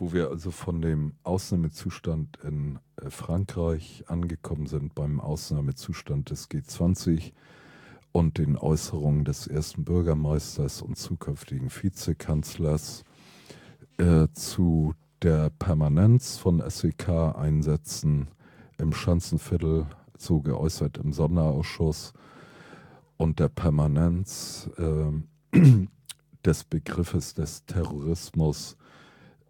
Wo 0.00 0.14
wir 0.14 0.30
also 0.30 0.50
von 0.50 0.80
dem 0.80 1.12
Ausnahmezustand 1.24 2.38
in 2.42 2.78
äh, 2.96 3.10
Frankreich 3.10 4.04
angekommen 4.06 4.66
sind 4.66 4.94
beim 4.94 5.20
Ausnahmezustand 5.20 6.30
des 6.30 6.48
G20 6.48 7.34
und 8.10 8.38
den 8.38 8.56
Äußerungen 8.56 9.26
des 9.26 9.46
ersten 9.46 9.84
Bürgermeisters 9.84 10.80
und 10.80 10.96
zukünftigen 10.96 11.68
Vizekanzlers 11.70 13.04
äh, 13.98 14.26
zu 14.32 14.94
der 15.20 15.50
Permanenz 15.50 16.38
von 16.38 16.62
SEK-Einsätzen 16.66 18.28
im 18.78 18.94
Schanzenviertel, 18.94 19.84
so 20.16 20.40
geäußert 20.40 20.96
im 20.96 21.12
Sonderausschuss, 21.12 22.14
und 23.18 23.38
der 23.38 23.50
Permanenz 23.50 24.70
äh, 24.78 25.58
des 26.46 26.64
Begriffes 26.64 27.34
des 27.34 27.66
Terrorismus 27.66 28.78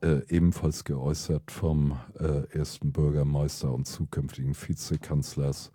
äh, 0.02 0.22
ebenfalls 0.28 0.84
geäußert 0.84 1.50
vom 1.50 1.98
äh, 2.18 2.46
ersten 2.56 2.92
Bürgermeister 2.92 3.72
und 3.72 3.86
zukünftigen 3.86 4.54
Vizekanzlers, 4.54 5.70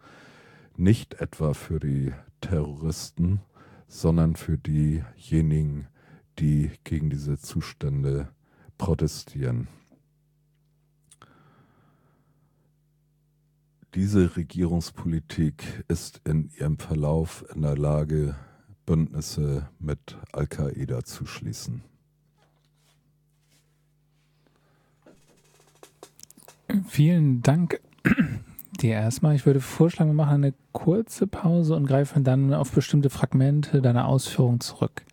nicht 0.77 1.15
etwa 1.15 1.53
für 1.53 1.79
die 1.79 2.13
Terroristen, 2.41 3.41
sondern 3.87 4.35
für 4.35 4.57
diejenigen, 4.57 5.87
die 6.39 6.71
gegen 6.83 7.09
diese 7.09 7.37
Zustände 7.37 8.29
protestieren. 8.77 9.67
Diese 13.93 14.35
Regierungspolitik 14.35 15.85
ist 15.87 16.19
in 16.25 16.49
ihrem 16.59 16.77
Verlauf 16.77 17.45
in 17.55 17.61
der 17.61 17.77
Lage, 17.77 18.35
Bündnisse 18.85 19.69
mit 19.79 20.17
Al-Qaida 20.33 21.03
zu 21.05 21.25
schließen. 21.25 21.81
Vielen 26.85 27.41
Dank 27.41 27.81
dir 28.79 28.93
erstmal. 28.93 29.35
Ich 29.35 29.45
würde 29.45 29.59
vorschlagen, 29.59 30.11
wir 30.11 30.15
machen 30.15 30.43
eine 30.43 30.53
kurze 30.71 31.27
Pause 31.27 31.75
und 31.75 31.87
greifen 31.87 32.23
dann 32.23 32.53
auf 32.53 32.71
bestimmte 32.71 33.09
Fragmente 33.09 33.81
deiner 33.81 34.07
Ausführungen 34.07 34.59
zurück. 34.59 35.03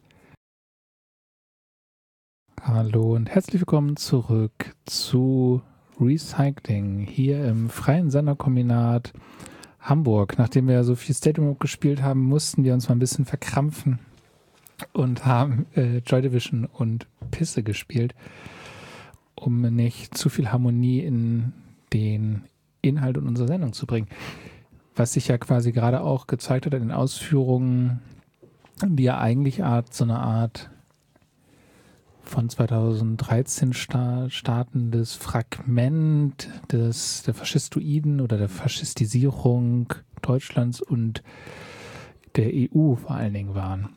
Hallo 2.60 3.14
und 3.14 3.28
herzlich 3.28 3.60
willkommen 3.60 3.96
zurück 3.96 4.76
zu 4.84 5.62
Recycling 6.00 7.00
hier 7.00 7.44
im 7.46 7.68
Freien 7.68 8.10
Senderkombinat 8.10 9.12
Hamburg. 9.80 10.38
Nachdem 10.38 10.68
wir 10.68 10.84
so 10.84 10.94
viel 10.94 11.14
Stadium 11.14 11.58
gespielt 11.58 12.02
haben, 12.02 12.20
mussten 12.20 12.64
wir 12.64 12.74
uns 12.74 12.88
mal 12.88 12.94
ein 12.94 13.00
bisschen 13.00 13.24
verkrampfen 13.24 13.98
und 14.92 15.26
haben 15.26 15.66
äh, 15.74 15.98
Joy 15.98 16.22
Division 16.22 16.66
und 16.66 17.08
Pisse 17.30 17.62
gespielt, 17.62 18.14
um 19.46 19.60
nicht 19.60 20.16
zu 20.16 20.28
viel 20.28 20.52
Harmonie 20.52 21.00
in 21.00 21.52
den 21.92 22.44
Inhalt 22.80 23.18
unserer 23.18 23.48
Sendung 23.48 23.72
zu 23.72 23.86
bringen. 23.86 24.08
Was 24.94 25.14
sich 25.14 25.28
ja 25.28 25.38
quasi 25.38 25.72
gerade 25.72 26.02
auch 26.02 26.26
gezeigt 26.26 26.66
hat 26.66 26.74
in 26.74 26.80
den 26.80 26.92
Ausführungen, 26.92 28.00
die 28.84 29.04
ja 29.04 29.18
eigentlich 29.18 29.64
Art, 29.64 29.92
so 29.94 30.04
eine 30.04 30.18
Art 30.18 30.70
von 32.22 32.48
2013 32.48 33.72
sta 33.72 34.30
startendes 34.30 35.14
Fragment 35.14 36.48
des, 36.70 37.22
der 37.24 37.34
Faschistoiden 37.34 38.20
oder 38.20 38.38
der 38.38 38.48
Faschistisierung 38.48 39.92
Deutschlands 40.22 40.80
und 40.80 41.22
der 42.36 42.50
EU 42.54 42.94
vor 42.94 43.12
allen 43.12 43.34
Dingen 43.34 43.54
waren. 43.54 43.90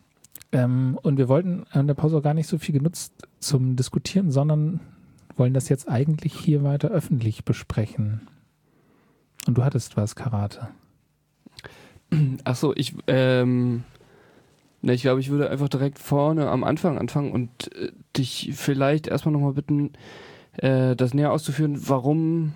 Ähm, 0.51 0.97
und 1.01 1.17
wir 1.17 1.29
wollten 1.29 1.65
an 1.71 1.87
der 1.87 1.93
Pause 1.93 2.17
auch 2.17 2.23
gar 2.23 2.33
nicht 2.33 2.47
so 2.47 2.57
viel 2.57 2.73
genutzt 2.73 3.27
zum 3.39 3.75
Diskutieren, 3.75 4.31
sondern 4.31 4.79
wollen 5.37 5.53
das 5.53 5.69
jetzt 5.69 5.89
eigentlich 5.89 6.33
hier 6.33 6.63
weiter 6.63 6.89
öffentlich 6.89 7.45
besprechen. 7.45 8.27
Und 9.47 9.57
du 9.57 9.63
hattest 9.63 9.97
was, 9.97 10.15
Karate. 10.15 10.69
Ach 12.43 12.55
so, 12.55 12.73
ich, 12.75 12.95
ähm, 13.07 13.83
Ne, 14.85 14.93
ich 14.93 15.01
glaube, 15.01 15.19
ich 15.19 15.31
würde 15.31 15.49
einfach 15.49 15.67
direkt 15.67 15.97
vorne 15.97 16.47
am 16.47 16.63
Anfang 16.63 16.99
anfangen 16.99 17.31
und 17.31 17.75
äh, 17.75 17.91
dich 18.15 18.51
vielleicht 18.53 19.07
erstmal 19.07 19.33
nochmal 19.33 19.53
bitten, 19.53 19.93
äh, 20.57 20.95
das 20.95 21.15
näher 21.15 21.31
auszuführen, 21.31 21.89
warum 21.89 22.53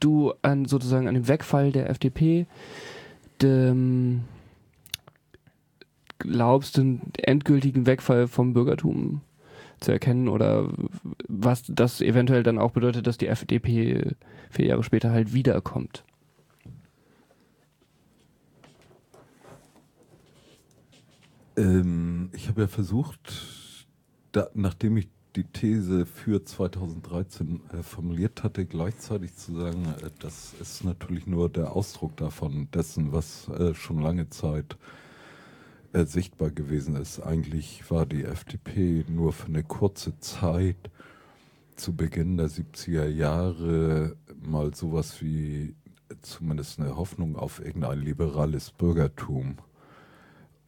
du 0.00 0.32
an 0.42 0.64
sozusagen 0.64 1.06
an 1.06 1.14
dem 1.14 1.28
Wegfall 1.28 1.70
der 1.70 1.88
FDP 1.88 2.46
dem, 3.40 4.22
glaubst, 6.18 6.76
den 6.76 7.02
endgültigen 7.18 7.86
Wegfall 7.86 8.26
vom 8.26 8.52
Bürgertum 8.52 9.20
zu 9.80 9.92
erkennen 9.92 10.28
oder 10.28 10.68
was 11.28 11.62
das 11.66 12.00
eventuell 12.00 12.42
dann 12.42 12.58
auch 12.58 12.72
bedeutet, 12.72 13.06
dass 13.06 13.18
die 13.18 13.28
FDP 13.28 14.14
vier 14.50 14.66
Jahre 14.66 14.82
später 14.82 15.10
halt 15.10 15.32
wiederkommt. 15.32 16.04
Ähm, 21.56 22.30
ich 22.32 22.48
habe 22.48 22.62
ja 22.62 22.68
versucht, 22.68 23.88
da, 24.32 24.48
nachdem 24.54 24.96
ich 24.96 25.08
die 25.36 25.44
These 25.44 26.06
für 26.06 26.44
2013 26.44 27.60
äh, 27.72 27.82
formuliert 27.82 28.42
hatte, 28.42 28.66
gleichzeitig 28.66 29.34
zu 29.34 29.54
sagen, 29.54 29.86
äh, 30.02 30.10
das 30.18 30.54
ist 30.60 30.84
natürlich 30.84 31.26
nur 31.26 31.48
der 31.48 31.72
Ausdruck 31.72 32.16
davon, 32.16 32.68
dessen, 32.72 33.12
was 33.12 33.48
äh, 33.48 33.74
schon 33.74 34.00
lange 34.00 34.28
Zeit 34.28 34.74
äh, 34.74 34.99
sichtbar 35.92 36.50
gewesen 36.50 36.96
ist. 36.96 37.20
Eigentlich 37.20 37.90
war 37.90 38.06
die 38.06 38.24
FDP 38.24 39.04
nur 39.08 39.32
für 39.32 39.48
eine 39.48 39.64
kurze 39.64 40.18
Zeit 40.20 40.90
zu 41.76 41.96
Beginn 41.96 42.36
der 42.36 42.48
70er 42.48 43.06
Jahre 43.06 44.16
mal 44.40 44.74
sowas 44.74 45.20
wie 45.20 45.74
zumindest 46.22 46.78
eine 46.78 46.96
Hoffnung 46.96 47.36
auf 47.36 47.64
irgendein 47.64 48.00
liberales 48.00 48.70
Bürgertum 48.70 49.58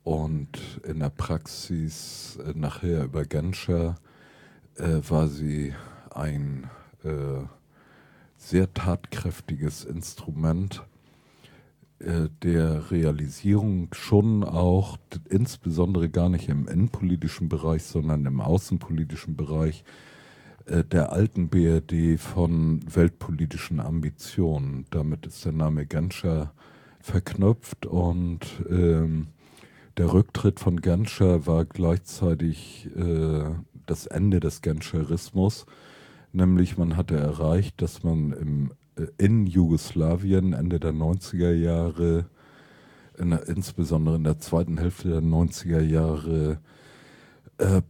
und 0.03 0.81
in 0.85 1.01
der 1.01 1.11
Praxis 1.11 2.39
äh, 2.45 2.53
nachher 2.57 3.05
über 3.05 3.25
Genscher 3.25 3.97
äh, 4.77 5.01
war 5.09 5.29
sie 5.29 5.75
ein 6.11 6.69
äh, 7.05 7.45
sehr 8.37 8.73
tatkräftiges 8.73 9.85
Instrument 9.85 10.83
äh, 10.83 10.92
der 12.43 12.91
Realisierung 12.91 13.89
schon 13.93 14.43
auch, 14.45 14.99
insbesondere 15.29 16.09
gar 16.09 16.29
nicht 16.29 16.49
im 16.49 16.67
innenpolitischen 16.67 17.49
Bereich, 17.49 17.85
sondern 17.85 18.27
im 18.27 18.41
außenpolitischen 18.41 19.37
Bereich 19.37 19.85
äh, 20.67 20.85
der 20.85 21.13
alten 21.13 21.49
BRD 21.49 22.19
von 22.19 22.81
weltpolitischen 22.93 23.81
Ambitionen. 23.81 24.87
Damit 24.91 25.27
ist 25.27 25.45
der 25.45 25.53
Name 25.53 25.87
Genscher 25.87 26.53
verknüpft 27.01 27.87
und 27.87 28.41
ähm, 28.71 29.29
der 29.97 30.13
Rücktritt 30.13 30.61
von 30.61 30.81
Genscher 30.81 31.47
war 31.47 31.65
gleichzeitig 31.65 32.89
äh, 32.97 33.45
das 33.87 34.07
Ende 34.07 34.41
des 34.41 34.63
Genscherismus, 34.63 35.67
nämlich 36.33 36.79
man 36.79 36.97
hatte 36.97 37.17
erreicht, 37.17 37.83
dass 37.83 38.05
man 38.05 38.33
im, 38.33 38.71
äh, 38.71 38.75
in 39.19 39.47
Jugoslawien 39.47 40.53
Ende 40.53 40.79
der 40.79 40.93
90er 40.93 41.53
Jahre, 41.53 42.27
in 43.19 43.31
der, 43.31 43.49
insbesondere 43.49 44.17
in 44.17 44.25
der 44.25 44.39
zweiten 44.39 44.79
Hälfte 44.79 45.09
der 45.09 45.23
90er 45.23 45.81
Jahre, 45.81 46.59
äh, 47.59 47.83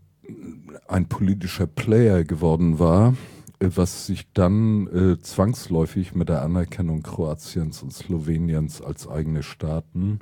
ein 0.89 1.09
politischer 1.09 1.67
Player 1.67 2.25
geworden 2.25 2.79
war, 2.79 3.15
äh, 3.59 3.69
was 3.75 4.07
sich 4.07 4.33
dann 4.33 4.87
äh, 4.89 5.19
zwangsläufig 5.21 6.15
mit 6.15 6.29
der 6.29 6.43
Anerkennung 6.43 7.03
Kroatiens 7.03 7.83
und 7.83 7.93
Sloweniens 7.93 8.81
als 8.81 9.09
eigene 9.09 9.43
Staaten 9.43 10.21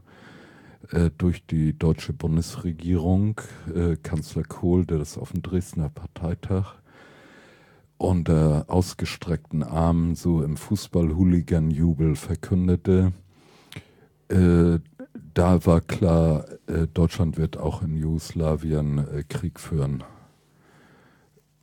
äh, 0.91 1.11
durch 1.17 1.47
die 1.47 1.79
deutsche 1.79 2.13
Bundesregierung, 2.13 3.41
äh, 3.75 3.97
Kanzler 3.97 4.45
Kohl, 4.45 4.87
der 4.87 4.99
das 4.99 5.19
auf 5.19 5.33
dem 5.33 5.43
Dresdner 5.43 5.91
Parteitag 5.91 6.80
unter 8.01 8.65
ausgestreckten 8.69 9.63
Armen 9.63 10.15
so 10.15 10.43
im 10.43 10.57
Fußball-Hooligan-Jubel 10.57 12.17
verkündete. 12.17 13.13
Äh, 14.29 14.79
da 15.35 15.67
war 15.67 15.83
klar, 15.83 16.47
äh, 16.67 16.87
Deutschland 16.87 17.37
wird 17.37 17.59
auch 17.59 17.83
in 17.83 17.99
Jugoslawien 17.99 19.07
äh, 19.07 19.23
Krieg 19.29 19.61
führen. 19.61 20.03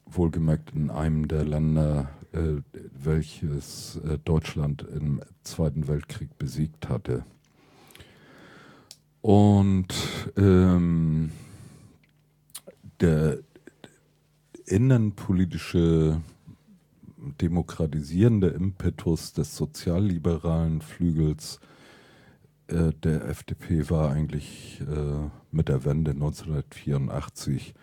Wohlgemerkt 0.06 0.76
in 0.76 0.92
einem 0.92 1.28
der 1.28 1.44
Länder, 1.44 2.12
äh, 2.34 2.62
welches 2.94 4.00
Deutschland 4.24 4.84
im 4.84 5.22
Zweiten 5.42 5.88
Weltkrieg 5.88 6.38
besiegt 6.38 6.88
hatte. 6.88 7.26
Und 9.22 9.88
ähm, 10.38 11.32
der 13.00 13.40
innenpolitische 14.68 16.22
demokratisierende 17.42 18.50
Impetus 18.50 19.34
des 19.34 19.56
sozialliberalen 19.56 20.82
Flügels 20.82 21.60
äh, 22.68 22.92
der 23.04 23.26
FDP 23.30 23.90
war 23.90 24.12
eigentlich 24.12 24.82
äh, 24.82 25.30
mit 25.52 25.70
der 25.70 25.86
Wende 25.86 26.12
1984, 26.12 27.74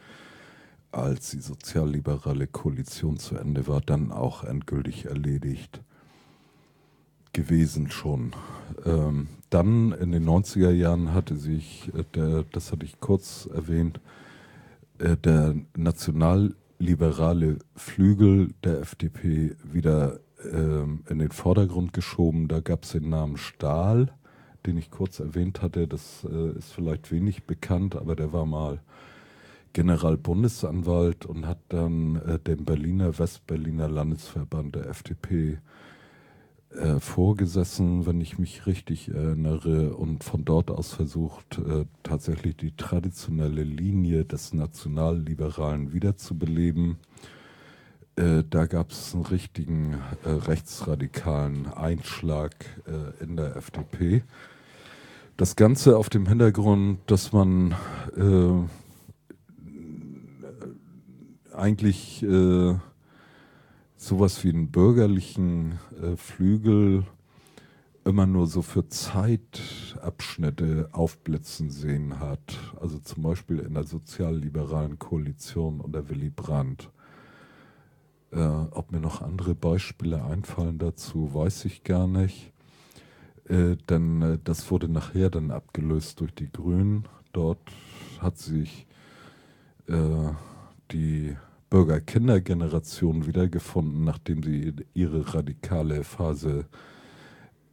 als 0.92 1.30
die 1.30 1.40
sozialliberale 1.40 2.46
Koalition 2.46 3.18
zu 3.18 3.36
Ende 3.36 3.66
war, 3.66 3.80
dann 3.80 4.12
auch 4.12 4.44
endgültig 4.44 5.06
erledigt 5.06 5.82
gewesen 7.32 7.90
schon. 7.90 8.32
Ähm, 8.84 9.28
dann 9.50 9.92
in 9.92 10.12
den 10.12 10.28
90er 10.28 10.70
Jahren 10.70 11.12
hatte 11.14 11.36
sich, 11.36 11.90
äh, 11.94 12.04
der, 12.14 12.44
das 12.52 12.70
hatte 12.70 12.84
ich 12.84 13.00
kurz 13.00 13.48
erwähnt, 13.52 14.00
äh, 14.98 15.16
der 15.16 15.54
nationalliberale 16.78 17.58
Flügel 17.76 18.54
der 18.64 18.80
FDP 18.80 19.56
wieder 19.62 20.20
ähm, 20.52 21.04
in 21.08 21.18
den 21.18 21.30
Vordergrund 21.30 21.92
geschoben. 21.92 22.48
Da 22.48 22.60
gab 22.60 22.84
es 22.84 22.92
den 22.92 23.08
Namen 23.08 23.36
Stahl, 23.36 24.12
den 24.66 24.76
ich 24.76 24.90
kurz 24.90 25.20
erwähnt 25.20 25.62
hatte. 25.62 25.86
Das 25.88 26.26
äh, 26.30 26.58
ist 26.58 26.72
vielleicht 26.72 27.10
wenig 27.10 27.44
bekannt, 27.44 27.96
aber 27.96 28.16
der 28.16 28.32
war 28.32 28.46
mal 28.46 28.80
Generalbundesanwalt 29.72 31.26
und 31.26 31.46
hat 31.46 31.58
dann 31.68 32.16
äh, 32.16 32.38
den 32.38 32.64
Berliner 32.64 33.18
Westberliner 33.18 33.88
Landesverband 33.88 34.76
der 34.76 34.88
FDP 34.88 35.58
äh, 36.74 36.98
vorgesessen, 36.98 38.04
wenn 38.06 38.20
ich 38.20 38.38
mich 38.38 38.66
richtig 38.66 39.08
erinnere, 39.08 39.94
und 39.94 40.24
von 40.24 40.44
dort 40.44 40.70
aus 40.70 40.92
versucht, 40.92 41.58
äh, 41.58 41.84
tatsächlich 42.02 42.56
die 42.56 42.76
traditionelle 42.76 43.62
Linie 43.62 44.24
des 44.24 44.52
Nationalliberalen 44.52 45.92
wiederzubeleben. 45.92 46.96
Äh, 48.16 48.44
da 48.48 48.66
gab 48.66 48.90
es 48.90 49.14
einen 49.14 49.24
richtigen 49.24 49.94
äh, 50.24 50.30
rechtsradikalen 50.30 51.66
Einschlag 51.66 52.54
äh, 52.86 53.22
in 53.22 53.36
der 53.36 53.56
FDP. 53.56 54.22
Das 55.36 55.56
Ganze 55.56 55.96
auf 55.96 56.08
dem 56.08 56.26
Hintergrund, 56.26 56.98
dass 57.06 57.32
man 57.32 57.74
äh, 58.16 58.68
eigentlich 61.56 62.24
sowas 64.04 64.44
wie 64.44 64.50
einen 64.50 64.70
bürgerlichen 64.70 65.78
äh, 66.02 66.16
Flügel 66.16 67.04
immer 68.04 68.26
nur 68.26 68.46
so 68.46 68.60
für 68.60 68.86
Zeitabschnitte 68.86 70.90
aufblitzen 70.92 71.70
sehen 71.70 72.20
hat. 72.20 72.58
Also 72.80 72.98
zum 72.98 73.22
Beispiel 73.22 73.60
in 73.60 73.74
der 73.74 73.84
sozialliberalen 73.84 74.98
Koalition 74.98 75.80
unter 75.80 76.10
Willy 76.10 76.28
Brandt. 76.28 76.90
Äh, 78.30 78.38
ob 78.38 78.92
mir 78.92 79.00
noch 79.00 79.22
andere 79.22 79.54
Beispiele 79.54 80.22
einfallen 80.22 80.78
dazu, 80.78 81.32
weiß 81.32 81.64
ich 81.64 81.82
gar 81.82 82.06
nicht. 82.06 82.52
Äh, 83.48 83.76
denn 83.88 84.20
äh, 84.20 84.38
das 84.42 84.70
wurde 84.70 84.88
nachher 84.88 85.30
dann 85.30 85.50
abgelöst 85.50 86.20
durch 86.20 86.34
die 86.34 86.52
Grünen. 86.52 87.08
Dort 87.32 87.72
hat 88.20 88.36
sich 88.36 88.86
äh, 89.88 90.30
die 90.90 91.36
Bürger-Kinder-Generation 91.74 93.26
wiedergefunden, 93.26 94.04
nachdem 94.04 94.44
sie 94.44 94.72
ihre 94.94 95.34
radikale 95.34 96.04
Phase 96.04 96.66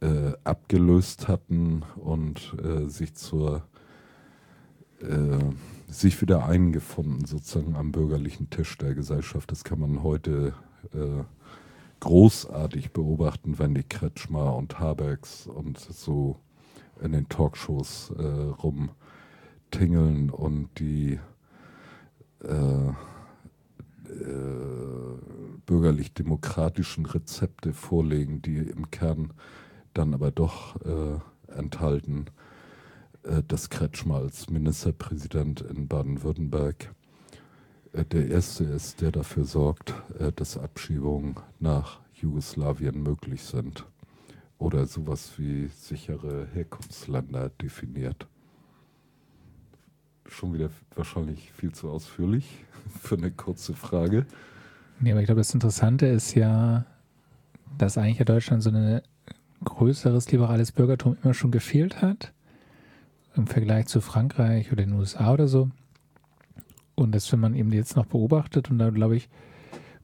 äh, 0.00 0.32
abgelöst 0.42 1.28
hatten 1.28 1.84
und 1.94 2.56
äh, 2.64 2.88
sich 2.88 3.14
zur 3.14 3.62
äh, 5.00 5.38
sich 5.86 6.20
wieder 6.20 6.46
eingefunden 6.46 7.26
sozusagen 7.26 7.76
am 7.76 7.92
bürgerlichen 7.92 8.50
Tisch 8.50 8.76
der 8.76 8.96
Gesellschaft. 8.96 9.52
Das 9.52 9.62
kann 9.62 9.78
man 9.78 10.02
heute 10.02 10.52
äh, 10.92 11.22
großartig 12.00 12.92
beobachten, 12.92 13.60
wenn 13.60 13.76
die 13.76 13.84
Kretschmer 13.84 14.56
und 14.56 14.80
Habecks 14.80 15.46
und 15.46 15.78
so 15.78 16.40
in 17.00 17.12
den 17.12 17.28
Talkshows 17.28 18.12
äh, 18.18 18.22
rumtingeln 19.70 20.30
und 20.30 20.70
die 20.80 21.20
äh, 22.42 22.92
bürgerlich-demokratischen 25.66 27.06
Rezepte 27.06 27.72
vorlegen, 27.72 28.42
die 28.42 28.58
im 28.58 28.90
Kern 28.90 29.32
dann 29.94 30.14
aber 30.14 30.30
doch 30.30 30.76
äh, 30.84 31.18
enthalten, 31.56 32.26
äh, 33.24 33.42
dass 33.46 33.70
Kretschmer 33.70 34.16
als 34.16 34.50
Ministerpräsident 34.50 35.60
in 35.60 35.88
Baden-Württemberg 35.88 36.94
äh, 37.92 38.04
der 38.04 38.28
Erste 38.28 38.64
ist, 38.64 39.00
der 39.00 39.12
dafür 39.12 39.44
sorgt, 39.44 39.94
äh, 40.18 40.32
dass 40.32 40.56
Abschiebungen 40.56 41.36
nach 41.58 42.00
Jugoslawien 42.14 43.02
möglich 43.02 43.42
sind 43.42 43.86
oder 44.58 44.86
sowas 44.86 45.32
wie 45.38 45.68
sichere 45.68 46.46
Herkunftsländer 46.52 47.50
definiert. 47.50 48.28
Schon 50.26 50.54
wieder 50.54 50.70
wahrscheinlich 50.94 51.52
viel 51.52 51.72
zu 51.72 51.90
ausführlich 51.90 52.64
für 53.00 53.16
eine 53.16 53.30
kurze 53.30 53.74
Frage. 53.74 54.26
Nee, 55.00 55.12
aber 55.12 55.20
ich 55.20 55.26
glaube, 55.26 55.40
das 55.40 55.54
Interessante 55.54 56.06
ist 56.06 56.34
ja, 56.34 56.84
dass 57.78 57.98
eigentlich 57.98 58.18
ja 58.18 58.24
Deutschland 58.24 58.62
so 58.62 58.70
ein 58.70 59.02
größeres 59.64 60.30
liberales 60.30 60.72
Bürgertum 60.72 61.16
immer 61.22 61.34
schon 61.34 61.50
gefehlt 61.50 62.02
hat 62.02 62.32
im 63.36 63.46
Vergleich 63.46 63.86
zu 63.86 64.00
Frankreich 64.00 64.72
oder 64.72 64.84
den 64.84 64.92
USA 64.92 65.32
oder 65.32 65.48
so. 65.48 65.70
Und 66.94 67.14
das, 67.14 67.32
wenn 67.32 67.40
man 67.40 67.54
eben 67.54 67.72
jetzt 67.72 67.96
noch 67.96 68.06
beobachtet, 68.06 68.70
und 68.70 68.78
da 68.78 68.90
glaube 68.90 69.16
ich, 69.16 69.28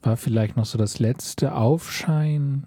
war 0.03 0.16
vielleicht 0.16 0.57
noch 0.57 0.64
so 0.64 0.79
das 0.79 0.99
letzte 0.99 1.55
Aufschein 1.55 2.64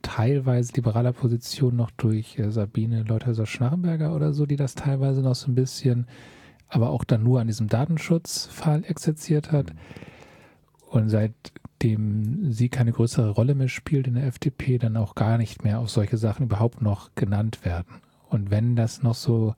teilweise 0.00 0.72
liberaler 0.74 1.12
Position 1.12 1.76
noch 1.76 1.90
durch 1.92 2.38
äh, 2.38 2.50
Sabine 2.50 3.02
Leuthäuser-Schnarrenberger 3.04 4.14
oder 4.14 4.32
so, 4.32 4.46
die 4.46 4.56
das 4.56 4.74
teilweise 4.74 5.22
noch 5.22 5.34
so 5.34 5.50
ein 5.50 5.54
bisschen, 5.54 6.06
aber 6.72 6.88
auch 6.90 7.04
dann 7.04 7.22
nur 7.22 7.40
an 7.40 7.46
diesem 7.46 7.68
Datenschutzfall 7.68 8.84
exerziert 8.84 9.52
hat. 9.52 9.74
Und 10.88 11.10
seitdem 11.10 12.50
sie 12.50 12.70
keine 12.70 12.92
größere 12.92 13.30
Rolle 13.30 13.54
mehr 13.54 13.68
spielt 13.68 14.06
in 14.06 14.14
der 14.14 14.26
FDP, 14.26 14.78
dann 14.78 14.96
auch 14.96 15.14
gar 15.14 15.36
nicht 15.36 15.64
mehr 15.64 15.80
auf 15.80 15.90
solche 15.90 16.16
Sachen 16.16 16.46
überhaupt 16.46 16.80
noch 16.80 17.14
genannt 17.14 17.64
werden. 17.66 18.00
Und 18.30 18.50
wenn 18.50 18.74
das 18.74 19.02
noch 19.02 19.14
so 19.14 19.54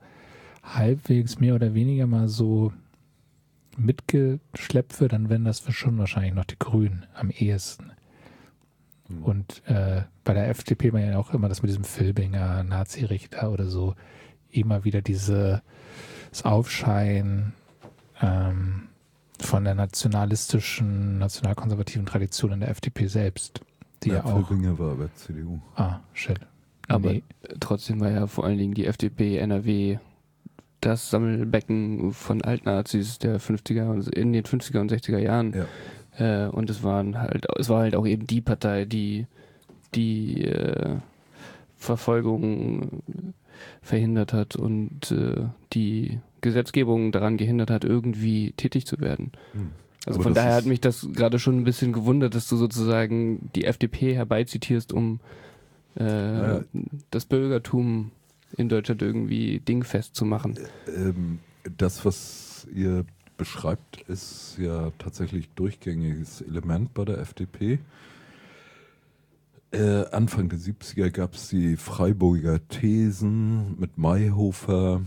halbwegs 0.61 1.39
mehr 1.39 1.55
oder 1.55 1.73
weniger 1.73 2.05
mal 2.05 2.27
so 2.27 2.73
mitgeschleppt 3.77 4.99
wird, 4.99 5.13
dann 5.13 5.29
werden 5.29 5.45
das 5.45 5.63
schon 5.73 5.97
wahrscheinlich 5.97 6.33
noch 6.33 6.45
die 6.45 6.59
Grünen 6.59 7.05
am 7.13 7.29
ehesten. 7.29 7.91
Mhm. 9.07 9.23
Und 9.23 9.63
äh, 9.67 10.01
bei 10.25 10.33
der 10.33 10.49
FDP 10.49 10.91
war 10.91 10.99
ja 10.99 11.17
auch 11.17 11.33
immer 11.33 11.47
das 11.47 11.61
mit 11.61 11.69
diesem 11.69 11.85
Filbinger, 11.85 12.63
Nazi-Richter 12.63 13.51
oder 13.51 13.67
so, 13.67 13.95
immer 14.49 14.83
wieder 14.83 15.01
dieses 16.35 16.45
Aufscheinen 16.45 17.53
ähm, 18.21 18.89
von 19.39 19.63
der 19.63 19.75
nationalistischen, 19.75 21.17
nationalkonservativen 21.17 22.05
Tradition 22.05 22.51
in 22.51 22.59
der 22.61 22.69
FDP 22.69 23.07
selbst. 23.07 23.61
Die 24.03 24.09
ja, 24.09 24.15
ja 24.15 24.25
auch. 24.25 24.47
Filbinger 24.47 24.77
war 24.77 24.95
bei 24.95 25.07
CDU. 25.15 25.59
Ah, 25.75 25.99
shit. 26.13 26.39
Aber 26.87 27.13
nee. 27.13 27.23
trotzdem 27.59 27.99
war 28.01 28.11
ja 28.11 28.27
vor 28.27 28.43
allen 28.43 28.57
Dingen 28.57 28.73
die 28.73 28.85
FDP 28.85 29.37
NRW 29.37 29.97
das 30.81 31.09
Sammelbecken 31.09 32.11
von 32.11 32.43
Altnazis 32.43 33.17
der 33.17 33.39
50er 33.39 34.13
in 34.13 34.33
den 34.33 34.43
50er 34.43 34.79
und 34.79 34.91
60er 34.91 35.17
Jahren. 35.17 35.55
Ja. 36.19 36.45
Äh, 36.45 36.49
und 36.49 36.69
es 36.69 36.83
waren 36.83 37.17
halt, 37.17 37.47
es 37.57 37.69
war 37.69 37.79
halt 37.79 37.95
auch 37.95 38.05
eben 38.05 38.27
die 38.27 38.41
Partei, 38.41 38.85
die 38.85 39.25
die 39.95 40.43
äh, 40.43 40.97
Verfolgung 41.77 43.03
verhindert 43.81 44.33
hat 44.33 44.55
und 44.55 45.11
äh, 45.11 45.47
die 45.73 46.19
Gesetzgebung 46.41 47.11
daran 47.11 47.37
gehindert 47.37 47.69
hat, 47.69 47.83
irgendwie 47.85 48.53
tätig 48.57 48.85
zu 48.85 48.99
werden. 48.99 49.31
Hm. 49.53 49.71
Also 50.05 50.17
Aber 50.17 50.23
von 50.25 50.33
daher 50.35 50.53
hat 50.53 50.65
mich 50.65 50.81
das 50.81 51.07
gerade 51.13 51.39
schon 51.39 51.57
ein 51.57 51.63
bisschen 51.63 51.91
gewundert, 51.91 52.35
dass 52.35 52.47
du 52.47 52.57
sozusagen 52.57 53.49
die 53.55 53.65
FDP 53.65 54.13
herbeizitierst, 54.13 54.93
um 54.93 55.19
äh, 55.97 56.03
ja. 56.03 56.63
das 57.09 57.25
Bürgertum 57.25 58.11
in 58.55 58.69
Deutschland 58.69 59.01
irgendwie 59.01 59.59
dingfest 59.59 60.15
zu 60.15 60.25
machen. 60.25 60.59
Ähm, 60.87 61.39
das, 61.77 62.05
was 62.05 62.67
ihr 62.73 63.05
beschreibt, 63.37 64.01
ist 64.07 64.57
ja 64.59 64.91
tatsächlich 64.99 65.49
durchgängiges 65.55 66.41
Element 66.41 66.93
bei 66.93 67.05
der 67.05 67.17
FDP. 67.19 67.79
Äh, 69.75 70.05
Anfang 70.13 70.47
der 70.47 70.57
70er 70.57 71.09
gab 71.09 71.33
es 71.33 71.49
die 71.49 71.75
Freiburger 71.75 72.65
Thesen 72.69 73.77
mit 73.77 73.97
Mayhofer 73.97 75.01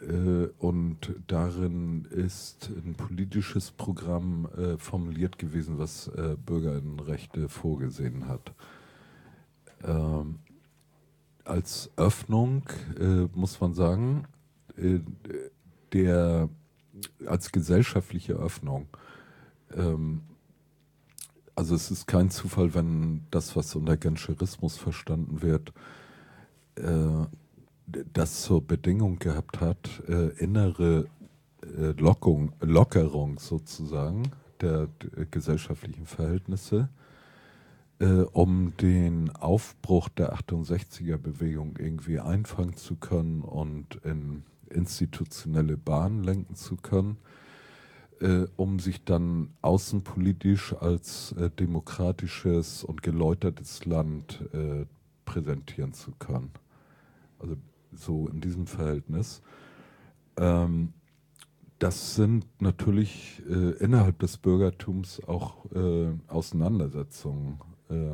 äh, 0.00 0.46
und 0.58 1.12
darin 1.26 2.04
ist 2.04 2.70
ein 2.70 2.94
politisches 2.94 3.72
Programm 3.72 4.48
äh, 4.56 4.78
formuliert 4.78 5.38
gewesen, 5.38 5.78
was 5.78 6.06
äh, 6.06 6.36
Bürgerinnenrechte 6.36 7.48
vorgesehen 7.48 8.28
hat. 8.28 8.52
Ähm, 9.82 10.38
als 11.42 11.90
Öffnung 11.96 12.62
äh, 12.96 13.26
muss 13.34 13.60
man 13.60 13.74
sagen, 13.74 14.28
der 15.92 16.48
als 17.26 17.50
gesellschaftliche 17.50 18.34
Öffnung. 18.34 18.86
Ähm, 19.74 20.22
also 21.60 21.74
es 21.74 21.90
ist 21.90 22.06
kein 22.06 22.30
Zufall, 22.30 22.72
wenn 22.72 23.26
das, 23.30 23.54
was 23.54 23.74
unter 23.76 23.98
Genscherismus 23.98 24.78
verstanden 24.78 25.42
wird, 25.42 25.74
äh, 26.76 27.26
das 28.14 28.40
zur 28.40 28.66
Bedingung 28.66 29.18
gehabt 29.18 29.60
hat, 29.60 30.02
äh, 30.08 30.28
innere 30.42 31.04
äh, 31.62 31.90
Lockung, 32.00 32.54
Lockerung 32.62 33.38
sozusagen 33.38 34.22
der, 34.62 34.88
der 35.02 35.26
gesellschaftlichen 35.26 36.06
Verhältnisse 36.06 36.88
äh, 37.98 38.22
um 38.32 38.74
den 38.78 39.28
Aufbruch 39.28 40.08
der 40.08 40.34
68er-Bewegung 40.34 41.76
irgendwie 41.78 42.20
einfangen 42.20 42.74
zu 42.74 42.96
können 42.96 43.42
und 43.42 43.96
in 43.96 44.44
institutionelle 44.70 45.76
Bahnen 45.76 46.24
lenken 46.24 46.54
zu 46.54 46.76
können, 46.76 47.18
äh, 48.20 48.46
um 48.56 48.78
sich 48.78 49.04
dann 49.04 49.50
außenpolitisch 49.62 50.74
als 50.74 51.32
äh, 51.32 51.50
demokratisches 51.50 52.84
und 52.84 53.02
geläutertes 53.02 53.84
Land 53.86 54.44
äh, 54.52 54.86
präsentieren 55.24 55.92
zu 55.92 56.12
können. 56.18 56.50
Also 57.38 57.56
so 57.92 58.28
in 58.28 58.40
diesem 58.40 58.66
Verhältnis. 58.66 59.42
Ähm, 60.36 60.92
das 61.78 62.14
sind 62.14 62.46
natürlich 62.60 63.42
äh, 63.48 63.70
innerhalb 63.82 64.18
des 64.18 64.36
Bürgertums 64.36 65.22
auch 65.26 65.64
äh, 65.72 66.10
Auseinandersetzungen 66.28 67.58
äh, 67.88 68.10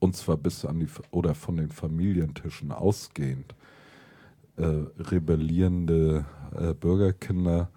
und 0.00 0.16
zwar 0.16 0.36
bis 0.36 0.64
an 0.64 0.80
die 0.80 0.88
oder 1.10 1.34
von 1.34 1.56
den 1.56 1.70
Familientischen 1.70 2.72
ausgehend 2.72 3.54
rebellierende 4.58 6.24
Bürgerkinder, 6.80 7.68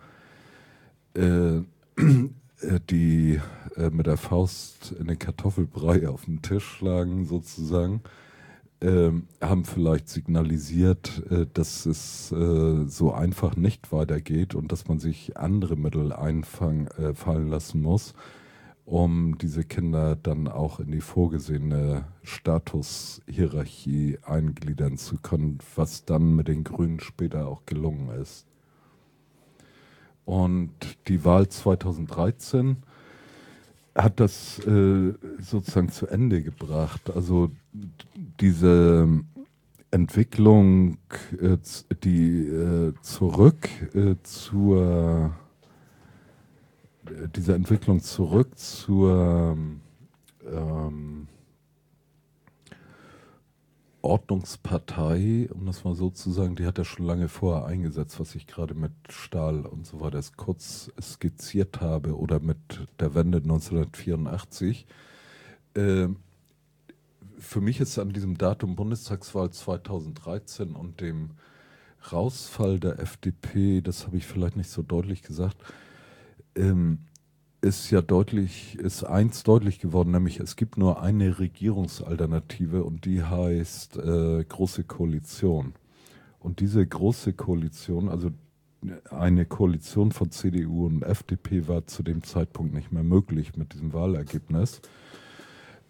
äh, 1.16 2.80
die 2.90 3.40
äh, 3.76 3.90
mit 3.90 4.08
der 4.08 4.18
Faust 4.18 4.94
in 5.00 5.08
den 5.08 5.20
Kartoffelbrei 5.20 6.08
auf 6.08 6.26
den 6.26 6.42
Tisch 6.42 6.66
schlagen 6.66 7.26
sozusagen, 7.26 8.02
ähm, 8.82 9.28
haben 9.42 9.66
vielleicht 9.66 10.10
signalisiert, 10.10 11.24
äh, 11.30 11.46
dass 11.54 11.86
es 11.86 12.30
so 12.30 13.14
einfach 13.14 13.56
nicht 13.56 13.92
weitergeht 13.92 14.56
und 14.56 14.72
dass 14.72 14.88
man 14.88 15.00
sich 15.00 15.38
andere 15.38 15.76
Mittel 15.76 16.14
einfallen 16.14 16.88
lassen 17.50 17.82
muss 17.82 18.14
um 18.90 19.38
diese 19.38 19.64
Kinder 19.64 20.16
dann 20.16 20.48
auch 20.48 20.80
in 20.80 20.92
die 20.92 21.02
vorgesehene 21.02 22.06
Statushierarchie 22.24 24.18
eingliedern 24.24 24.98
zu 24.98 25.18
können, 25.18 25.60
was 25.76 26.06
dann 26.06 26.36
mit 26.36 26.48
den 26.48 26.64
Grünen 26.64 27.00
später 27.00 27.48
auch 27.48 27.68
gelungen 27.68 28.10
ist. 28.20 28.49
Und 30.30 30.70
die 31.08 31.26
Wahl 31.26 31.50
2013 31.50 32.78
hat 33.96 34.20
das 34.20 34.60
äh, 34.60 35.16
sozusagen 35.40 35.90
zu 35.90 36.06
Ende 36.06 36.44
gebracht. 36.44 37.10
Also 37.16 37.50
diese 38.40 39.08
Entwicklung, 39.90 41.00
äh, 41.42 41.58
die 42.04 42.46
äh, 42.46 42.94
zurück 43.02 43.70
äh, 43.96 44.18
zur 44.22 45.34
diese 47.36 47.56
Entwicklung 47.56 48.00
zurück 48.00 48.56
zur 48.56 49.58
ähm, 50.46 51.28
Ordnungspartei, 54.02 55.50
um 55.54 55.66
das 55.66 55.84
mal 55.84 55.96
so 55.96 56.10
zu 56.10 56.32
sagen, 56.32 56.56
die 56.56 56.66
hat 56.66 56.78
er 56.78 56.86
schon 56.86 57.06
lange 57.06 57.28
vorher 57.28 57.66
eingesetzt, 57.66 58.20
was 58.20 58.36
ich 58.36 58.48
gerade 58.48 58.74
mit 58.74 58.92
Stahl 59.10 59.66
und 59.66 59.86
so 59.86 60.00
weiter 60.00 60.22
kurz 60.38 60.92
skizziert 61.02 61.82
habe 61.82 62.18
oder 62.18 62.40
mit 62.40 62.58
der 63.00 63.14
Wende 63.14 63.40
1984. 63.40 64.88
Äh, 65.74 66.08
für 67.38 67.62
mich 67.62 67.80
ist 67.80 68.00
an 68.00 68.12
diesem 68.12 68.38
Datum 68.38 68.76
Bundestagswahl 68.76 69.52
2013 69.52 70.76
und 70.76 71.02
dem 71.02 71.32
Rausfall 72.12 72.80
der 72.80 73.00
FDP, 73.00 73.82
das 73.82 74.06
habe 74.06 74.18
ich 74.18 74.26
vielleicht 74.26 74.56
nicht 74.56 74.70
so 74.70 74.82
deutlich 74.82 75.22
gesagt, 75.22 75.58
ähm, 76.56 77.00
ist 77.62 77.92
ja 77.92 78.02
deutlich, 78.02 78.78
ist 78.80 79.04
eins 79.04 79.44
deutlich 79.44 79.80
geworden, 79.80 80.12
nämlich 80.12 80.40
es 80.40 80.56
gibt 80.56 80.78
nur 80.78 81.02
eine 81.02 81.40
Regierungsalternative 81.40 82.84
und 82.84 83.06
die 83.06 83.24
heißt 83.24 83.98
äh, 83.98 84.44
Große 84.44 84.86
Koalition. 84.86 85.74
Und 86.40 86.62
diese 86.62 86.86
Große 86.86 87.34
Koalition, 87.34 88.08
also 88.08 88.32
eine 89.10 89.46
Koalition 89.46 90.12
von 90.12 90.32
CDU 90.32 90.86
und 90.86 91.04
FDP 91.04 91.68
war 91.68 91.86
zu 91.86 92.02
dem 92.02 92.24
Zeitpunkt 92.24 92.74
nicht 92.74 92.94
mehr 92.94 93.04
möglich 93.04 93.58
mit 93.58 93.74
diesem 93.74 93.92
Wahlergebnis. 93.92 94.82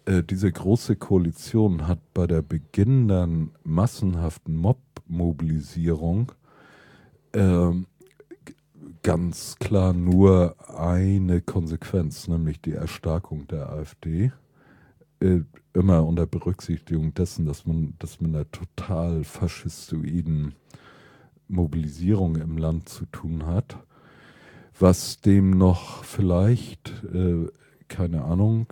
Äh, 0.06 0.24
diese 0.24 0.50
Große 0.50 0.96
Koalition 0.96 1.86
hat 1.86 2.00
bei 2.14 2.26
der 2.26 2.42
beginnenden 2.42 3.52
massenhaften 3.62 4.56
Mob-Mobilisierung 4.56 6.32
äh, 7.32 7.70
ganz 9.02 9.56
klar 9.58 9.92
nur 9.92 10.56
eine 10.78 11.40
Konsequenz, 11.40 12.28
nämlich 12.28 12.60
die 12.60 12.72
Erstarkung 12.72 13.46
der 13.48 13.70
AfD. 13.70 14.32
Äh, 15.20 15.40
immer 15.72 16.04
unter 16.04 16.26
Berücksichtigung 16.26 17.14
dessen, 17.14 17.46
dass 17.46 17.66
man 17.66 17.94
das 17.98 18.20
mit 18.20 18.34
einer 18.34 18.50
total 18.50 19.24
faschistoiden 19.24 20.54
Mobilisierung 21.48 22.36
im 22.36 22.58
Land 22.58 22.88
zu 22.88 23.06
tun 23.06 23.46
hat. 23.46 23.78
Was 24.78 25.20
dem 25.20 25.50
noch 25.50 26.04
vielleicht, 26.04 27.04
äh, 27.12 27.46
keine 27.88 28.24
Ahnung, 28.24 28.66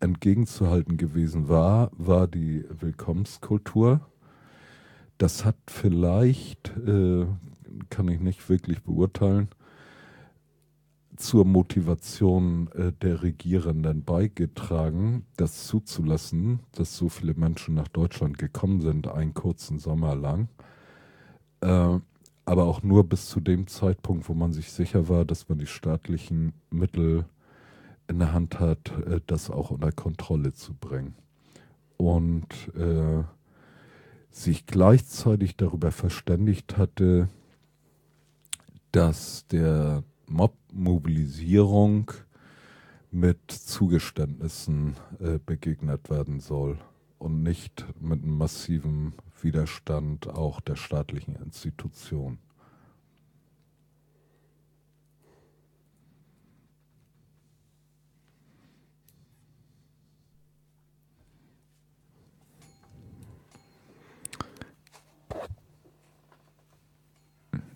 entgegenzuhalten 0.00 0.96
gewesen 0.96 1.48
war, 1.48 1.90
war 1.96 2.28
die 2.28 2.64
Willkommenskultur. 2.68 4.00
Das 5.18 5.44
hat 5.44 5.56
vielleicht, 5.66 6.72
äh, 6.86 7.26
kann 7.90 8.08
ich 8.08 8.20
nicht 8.20 8.48
wirklich 8.48 8.82
beurteilen, 8.82 9.48
zur 11.18 11.44
Motivation 11.44 12.70
äh, 12.72 12.92
der 12.92 13.22
Regierenden 13.22 14.04
beigetragen, 14.04 15.26
das 15.36 15.66
zuzulassen, 15.66 16.60
dass 16.72 16.96
so 16.96 17.08
viele 17.08 17.34
Menschen 17.34 17.74
nach 17.74 17.88
Deutschland 17.88 18.38
gekommen 18.38 18.80
sind, 18.80 19.08
einen 19.08 19.34
kurzen 19.34 19.80
Sommer 19.80 20.14
lang. 20.14 20.48
Äh, 21.60 21.98
aber 22.44 22.64
auch 22.64 22.82
nur 22.82 23.04
bis 23.04 23.28
zu 23.28 23.40
dem 23.40 23.66
Zeitpunkt, 23.66 24.28
wo 24.28 24.34
man 24.34 24.52
sich 24.52 24.72
sicher 24.72 25.08
war, 25.08 25.24
dass 25.24 25.48
man 25.48 25.58
die 25.58 25.66
staatlichen 25.66 26.52
Mittel 26.70 27.26
in 28.06 28.20
der 28.20 28.32
Hand 28.32 28.60
hat, 28.60 28.92
äh, 29.06 29.20
das 29.26 29.50
auch 29.50 29.72
unter 29.72 29.90
Kontrolle 29.90 30.52
zu 30.52 30.72
bringen. 30.72 31.16
Und 31.96 32.46
äh, 32.76 33.24
sich 34.30 34.66
gleichzeitig 34.66 35.56
darüber 35.56 35.90
verständigt 35.90 36.76
hatte, 36.78 37.28
dass 38.92 39.46
der 39.48 40.04
Mob-Mobilisierung 40.28 42.12
mit 43.10 43.50
Zugeständnissen 43.50 44.96
äh, 45.20 45.38
begegnet 45.44 46.10
werden 46.10 46.40
soll 46.40 46.78
und 47.18 47.42
nicht 47.42 47.86
mit 48.00 48.22
einem 48.22 48.36
massiven 48.36 49.14
Widerstand 49.42 50.28
auch 50.28 50.60
der 50.60 50.76
staatlichen 50.76 51.36
Institutionen. 51.36 52.38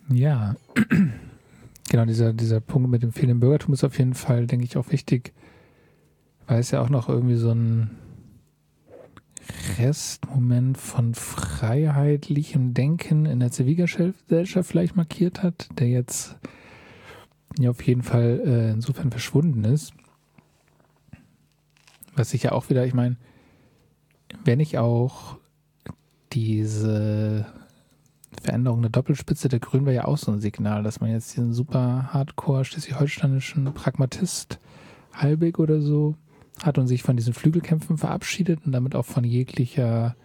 Ja, 0.09 0.55
genau, 1.93 2.05
dieser, 2.05 2.33
dieser 2.33 2.59
Punkt 2.59 2.89
mit 2.89 3.03
dem 3.03 3.11
fehlenden 3.11 3.39
Bürgertum 3.39 3.71
ist 3.75 3.83
auf 3.83 3.99
jeden 3.99 4.15
Fall, 4.15 4.47
denke 4.47 4.65
ich, 4.65 4.77
auch 4.77 4.89
wichtig, 4.89 5.31
weil 6.47 6.59
es 6.59 6.71
ja 6.71 6.81
auch 6.81 6.89
noch 6.89 7.07
irgendwie 7.07 7.35
so 7.35 7.51
ein 7.51 7.91
Restmoment 9.77 10.79
von 10.79 11.13
freiheitlichem 11.13 12.73
Denken 12.73 13.27
in 13.27 13.39
der 13.39 13.51
Zivilgesellschaft 13.51 14.67
vielleicht 14.67 14.95
markiert 14.95 15.43
hat, 15.43 15.69
der 15.77 15.87
jetzt 15.87 16.35
ja 17.59 17.69
auf 17.69 17.83
jeden 17.83 18.01
Fall 18.01 18.41
äh, 18.43 18.71
insofern 18.71 19.11
verschwunden 19.11 19.63
ist. 19.63 19.93
Was 22.15 22.31
sich 22.31 22.41
ja 22.41 22.53
auch 22.53 22.71
wieder, 22.71 22.87
ich 22.87 22.95
meine, 22.95 23.17
wenn 24.45 24.59
ich 24.59 24.79
auch 24.79 25.37
diese 26.31 27.45
Veränderung 28.43 28.81
der 28.81 28.91
Doppelspitze 28.91 29.47
der 29.47 29.59
Grünen 29.59 29.85
war 29.85 29.93
ja 29.93 30.05
auch 30.05 30.17
so 30.17 30.31
ein 30.31 30.41
Signal, 30.41 30.83
dass 30.83 30.99
man 30.99 31.11
jetzt 31.11 31.35
diesen 31.35 31.53
super 31.53 32.09
hardcore 32.11 32.65
schleswig-holsteinischen 32.65 33.73
Pragmatist 33.73 34.59
Halbig 35.13 35.59
oder 35.59 35.79
so 35.79 36.15
hat 36.61 36.77
und 36.77 36.87
sich 36.87 37.03
von 37.03 37.15
diesen 37.15 37.33
Flügelkämpfen 37.33 37.97
verabschiedet 37.97 38.65
und 38.65 38.73
damit 38.73 38.95
auch 38.95 39.05
von 39.05 39.23
jeglicher, 39.23 40.17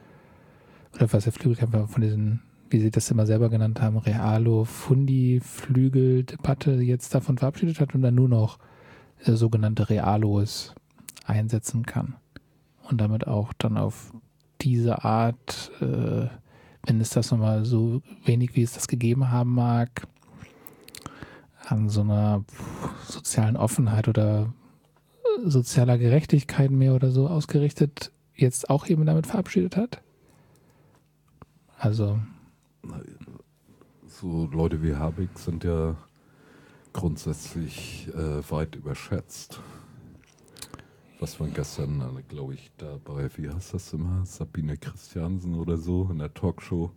oder 0.95 1.13
was 1.13 1.23
der 1.25 1.33
Flügelkämpfer, 1.33 1.87
von 1.87 2.03
diesen, 2.03 2.43
wie 2.71 2.81
sie 2.81 2.91
das 2.91 3.09
immer 3.11 3.25
selber 3.25 3.51
genannt 3.51 3.81
haben, 3.81 3.99
Realo-Fundi-Flügel-Debatte 3.99 6.73
jetzt 6.73 7.15
davon 7.15 7.39
verabschiedet 7.39 7.79
hat 7.81 7.95
und 7.95 8.03
dann 8.03 8.17
nur 8.17 8.29
noch 8.29 8.59
äh, 9.25 9.31
sogenannte 9.33 9.91
Realos 9.91 10.75
einsetzen 11.25 11.87
kann. 11.87 12.17
Und 12.91 13.01
damit 13.01 13.29
auch 13.29 13.53
dann 13.53 13.77
auf 13.77 14.13
diese 14.61 15.05
Art 15.05 15.71
äh, 15.81 16.27
wenn 16.89 17.01
es 17.01 17.11
das 17.11 17.31
nochmal 17.31 17.67
so 17.67 18.01
wenig, 18.25 18.57
wie 18.57 18.63
es 18.63 18.73
das 18.73 18.89
gegeben 18.89 19.31
haben 19.31 19.55
mag, 19.55 20.07
an 21.67 21.91
so 21.91 22.01
einer 22.01 22.45
sozialen 23.07 23.57
Offenheit 23.59 24.09
oder 24.09 24.53
sozialer 25.45 25.99
Gerechtigkeit 25.99 26.71
mehr 26.71 26.95
oder 26.95 27.11
so 27.11 27.29
ausgerichtet, 27.29 28.11
jetzt 28.35 28.71
auch 28.71 28.87
eben 28.87 29.05
damit 29.05 29.27
verabschiedet 29.27 29.77
hat? 29.77 30.01
Also. 31.79 32.19
So 34.07 34.49
Leute 34.51 34.83
wie 34.83 34.95
Habeck 34.95 35.39
sind 35.39 35.65
ja 35.65 35.95
grundsätzlich 36.95 38.09
äh, 38.15 38.51
weit 38.51 38.77
überschätzt 38.77 39.61
was 41.21 41.41
man 41.41 41.53
gestern, 41.53 42.01
äh, 42.01 42.23
glaube 42.23 42.55
ich, 42.55 42.71
dabei, 42.77 43.29
wie 43.37 43.49
heißt 43.49 43.75
das 43.75 43.93
immer, 43.93 44.25
Sabine 44.25 44.77
Christiansen 44.77 45.55
oder 45.55 45.77
so 45.77 46.09
in 46.11 46.19
der 46.19 46.33
Talkshow 46.33 46.91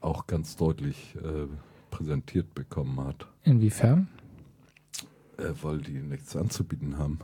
auch 0.00 0.26
ganz 0.26 0.56
deutlich 0.56 1.16
äh, 1.16 1.46
präsentiert 1.90 2.54
bekommen 2.54 3.00
hat. 3.00 3.26
Inwiefern? 3.44 4.08
Äh, 5.38 5.52
weil 5.62 5.78
die 5.78 6.00
nichts 6.00 6.36
anzubieten 6.36 6.98
haben. 6.98 7.20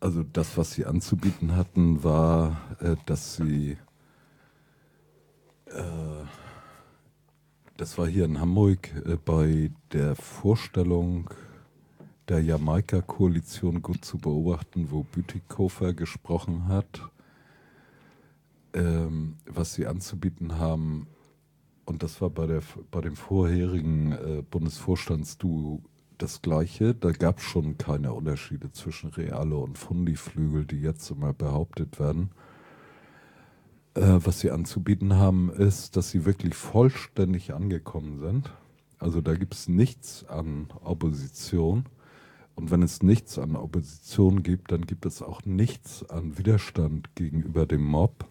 Also 0.00 0.22
das, 0.22 0.56
was 0.56 0.72
sie 0.72 0.84
anzubieten 0.84 1.56
hatten, 1.56 2.04
war, 2.04 2.60
äh, 2.80 2.96
dass 3.06 3.36
sie, 3.36 3.78
äh, 5.66 6.24
das 7.76 7.96
war 7.98 8.06
hier 8.06 8.26
in 8.26 8.38
Hamburg 8.38 8.90
äh, 9.06 9.16
bei 9.16 9.70
der 9.92 10.14
Vorstellung 10.14 11.30
der 12.28 12.42
Jamaika-Koalition 12.42 13.82
gut 13.82 14.04
zu 14.04 14.18
beobachten, 14.18 14.90
wo 14.90 15.04
Bütikofer 15.04 15.94
gesprochen 15.94 16.68
hat, 16.68 17.02
ähm, 18.72 19.36
was 19.46 19.74
sie 19.74 19.86
anzubieten 19.86 20.58
haben. 20.58 21.06
Und 21.84 22.02
das 22.02 22.20
war 22.20 22.30
bei, 22.30 22.46
der, 22.46 22.62
bei 22.90 23.00
dem 23.00 23.14
vorherigen 23.14 24.12
äh, 24.12 24.42
Bundesvorstandsduo 24.50 25.82
das 26.18 26.42
Gleiche. 26.42 26.94
Da 26.94 27.12
gab 27.12 27.38
es 27.38 27.44
schon 27.44 27.78
keine 27.78 28.12
Unterschiede 28.12 28.72
zwischen 28.72 29.10
Reale 29.10 29.56
und 29.56 29.78
Fundiflügel, 29.78 30.64
die 30.64 30.80
jetzt 30.80 31.10
immer 31.10 31.32
behauptet 31.32 32.00
werden. 32.00 32.30
Äh, 33.94 34.18
was 34.24 34.40
sie 34.40 34.50
anzubieten 34.50 35.14
haben, 35.14 35.50
ist, 35.50 35.96
dass 35.96 36.10
sie 36.10 36.24
wirklich 36.24 36.54
vollständig 36.54 37.54
angekommen 37.54 38.18
sind. 38.18 38.50
Also 38.98 39.20
da 39.20 39.34
gibt 39.34 39.54
es 39.54 39.68
nichts 39.68 40.24
an 40.24 40.68
Opposition. 40.82 41.86
Und 42.56 42.70
wenn 42.70 42.82
es 42.82 43.02
nichts 43.02 43.38
an 43.38 43.54
Opposition 43.54 44.42
gibt, 44.42 44.72
dann 44.72 44.86
gibt 44.86 45.04
es 45.06 45.22
auch 45.22 45.44
nichts 45.44 46.08
an 46.08 46.38
Widerstand 46.38 47.14
gegenüber 47.14 47.66
dem 47.66 47.84
Mob. 47.84 48.26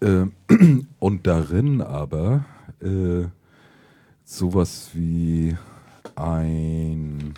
Äh, 0.00 0.26
und 0.98 1.26
darin 1.26 1.82
aber 1.82 2.46
äh, 2.80 3.26
sowas 4.24 4.90
wie 4.94 5.54
ein 6.16 7.34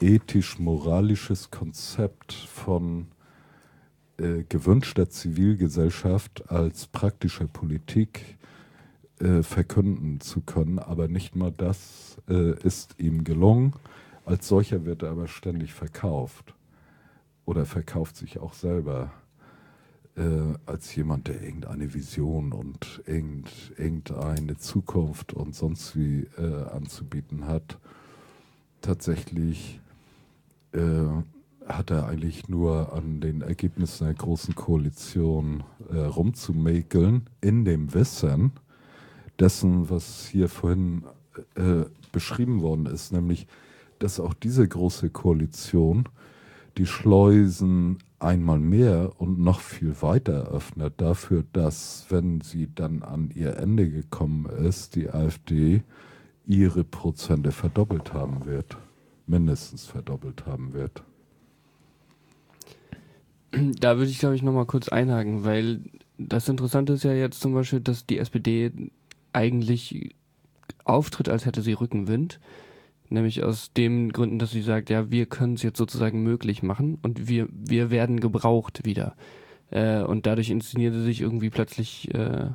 ethisch-moralisches 0.00 1.50
Konzept 1.50 2.32
von 2.32 3.08
äh, 4.16 4.44
gewünschter 4.48 5.10
Zivilgesellschaft 5.10 6.50
als 6.50 6.86
praktischer 6.86 7.48
Politik 7.48 8.38
äh, 9.20 9.42
verkünden 9.42 10.20
zu 10.20 10.40
können. 10.40 10.78
Aber 10.78 11.08
nicht 11.08 11.36
mal 11.36 11.52
das 11.52 12.16
äh, 12.28 12.58
ist 12.62 12.94
ihm 12.98 13.24
gelungen. 13.24 13.74
Als 14.24 14.48
solcher 14.48 14.84
wird 14.84 15.02
er 15.02 15.10
aber 15.10 15.28
ständig 15.28 15.74
verkauft 15.74 16.54
oder 17.44 17.66
verkauft 17.66 18.16
sich 18.16 18.38
auch 18.38 18.54
selber 18.54 19.12
äh, 20.16 20.54
als 20.66 20.94
jemand, 20.94 21.28
der 21.28 21.42
irgendeine 21.42 21.92
Vision 21.92 22.52
und 22.52 23.02
irgend, 23.06 23.72
irgendeine 23.76 24.56
Zukunft 24.56 25.34
und 25.34 25.54
sonst 25.54 25.96
wie 25.96 26.26
äh, 26.38 26.64
anzubieten 26.70 27.46
hat. 27.46 27.78
Tatsächlich 28.80 29.80
äh, 30.72 30.78
hat 31.66 31.90
er 31.90 32.06
eigentlich 32.06 32.48
nur 32.48 32.92
an 32.92 33.20
den 33.20 33.42
Ergebnissen 33.42 34.04
der 34.04 34.14
Großen 34.14 34.54
Koalition 34.54 35.64
äh, 35.90 35.98
rumzumäkeln, 35.98 37.28
in 37.40 37.64
dem 37.64 37.92
Wissen 37.94 38.52
dessen, 39.38 39.90
was 39.90 40.26
hier 40.26 40.48
vorhin 40.48 41.04
äh, 41.56 41.84
beschrieben 42.12 42.62
worden 42.62 42.86
ist, 42.86 43.12
nämlich, 43.12 43.46
dass 44.04 44.20
auch 44.20 44.34
diese 44.34 44.68
Große 44.68 45.08
Koalition 45.08 46.04
die 46.76 46.84
Schleusen 46.84 47.98
einmal 48.18 48.58
mehr 48.58 49.12
und 49.18 49.38
noch 49.38 49.60
viel 49.60 49.94
weiter 50.02 50.48
öffnet 50.48 50.94
dafür, 50.98 51.42
dass, 51.54 52.04
wenn 52.10 52.42
sie 52.42 52.68
dann 52.74 53.02
an 53.02 53.30
ihr 53.34 53.56
Ende 53.56 53.88
gekommen 53.88 54.44
ist, 54.46 54.94
die 54.94 55.08
AfD 55.08 55.82
ihre 56.46 56.84
Prozente 56.84 57.50
verdoppelt 57.50 58.12
haben 58.12 58.44
wird, 58.44 58.76
mindestens 59.26 59.86
verdoppelt 59.86 60.44
haben 60.44 60.74
wird. 60.74 61.02
Da 63.52 63.96
würde 63.96 64.10
ich, 64.10 64.18
glaube 64.18 64.34
ich, 64.34 64.42
nochmal 64.42 64.66
kurz 64.66 64.88
einhaken, 64.90 65.44
weil 65.44 65.80
das 66.18 66.48
Interessante 66.48 66.92
ist 66.92 67.04
ja 67.04 67.14
jetzt 67.14 67.40
zum 67.40 67.54
Beispiel, 67.54 67.80
dass 67.80 68.04
die 68.04 68.18
SPD 68.18 68.70
eigentlich 69.32 70.14
auftritt, 70.84 71.30
als 71.30 71.46
hätte 71.46 71.62
sie 71.62 71.72
Rückenwind. 71.72 72.38
Nämlich 73.10 73.42
aus 73.44 73.72
den 73.72 74.12
Gründen, 74.12 74.38
dass 74.38 74.50
sie 74.50 74.62
sagt, 74.62 74.90
ja, 74.90 75.10
wir 75.10 75.26
können 75.26 75.54
es 75.54 75.62
jetzt 75.62 75.78
sozusagen 75.78 76.22
möglich 76.22 76.62
machen 76.62 76.98
und 77.02 77.28
wir, 77.28 77.48
wir 77.50 77.90
werden 77.90 78.18
gebraucht 78.20 78.84
wieder. 78.84 79.14
Äh, 79.70 80.02
und 80.02 80.26
dadurch 80.26 80.50
inszeniert 80.50 80.94
sie 80.94 81.02
sich 81.02 81.20
irgendwie 81.20 81.50
plötzlich 81.50 82.12
äh, 82.14 82.50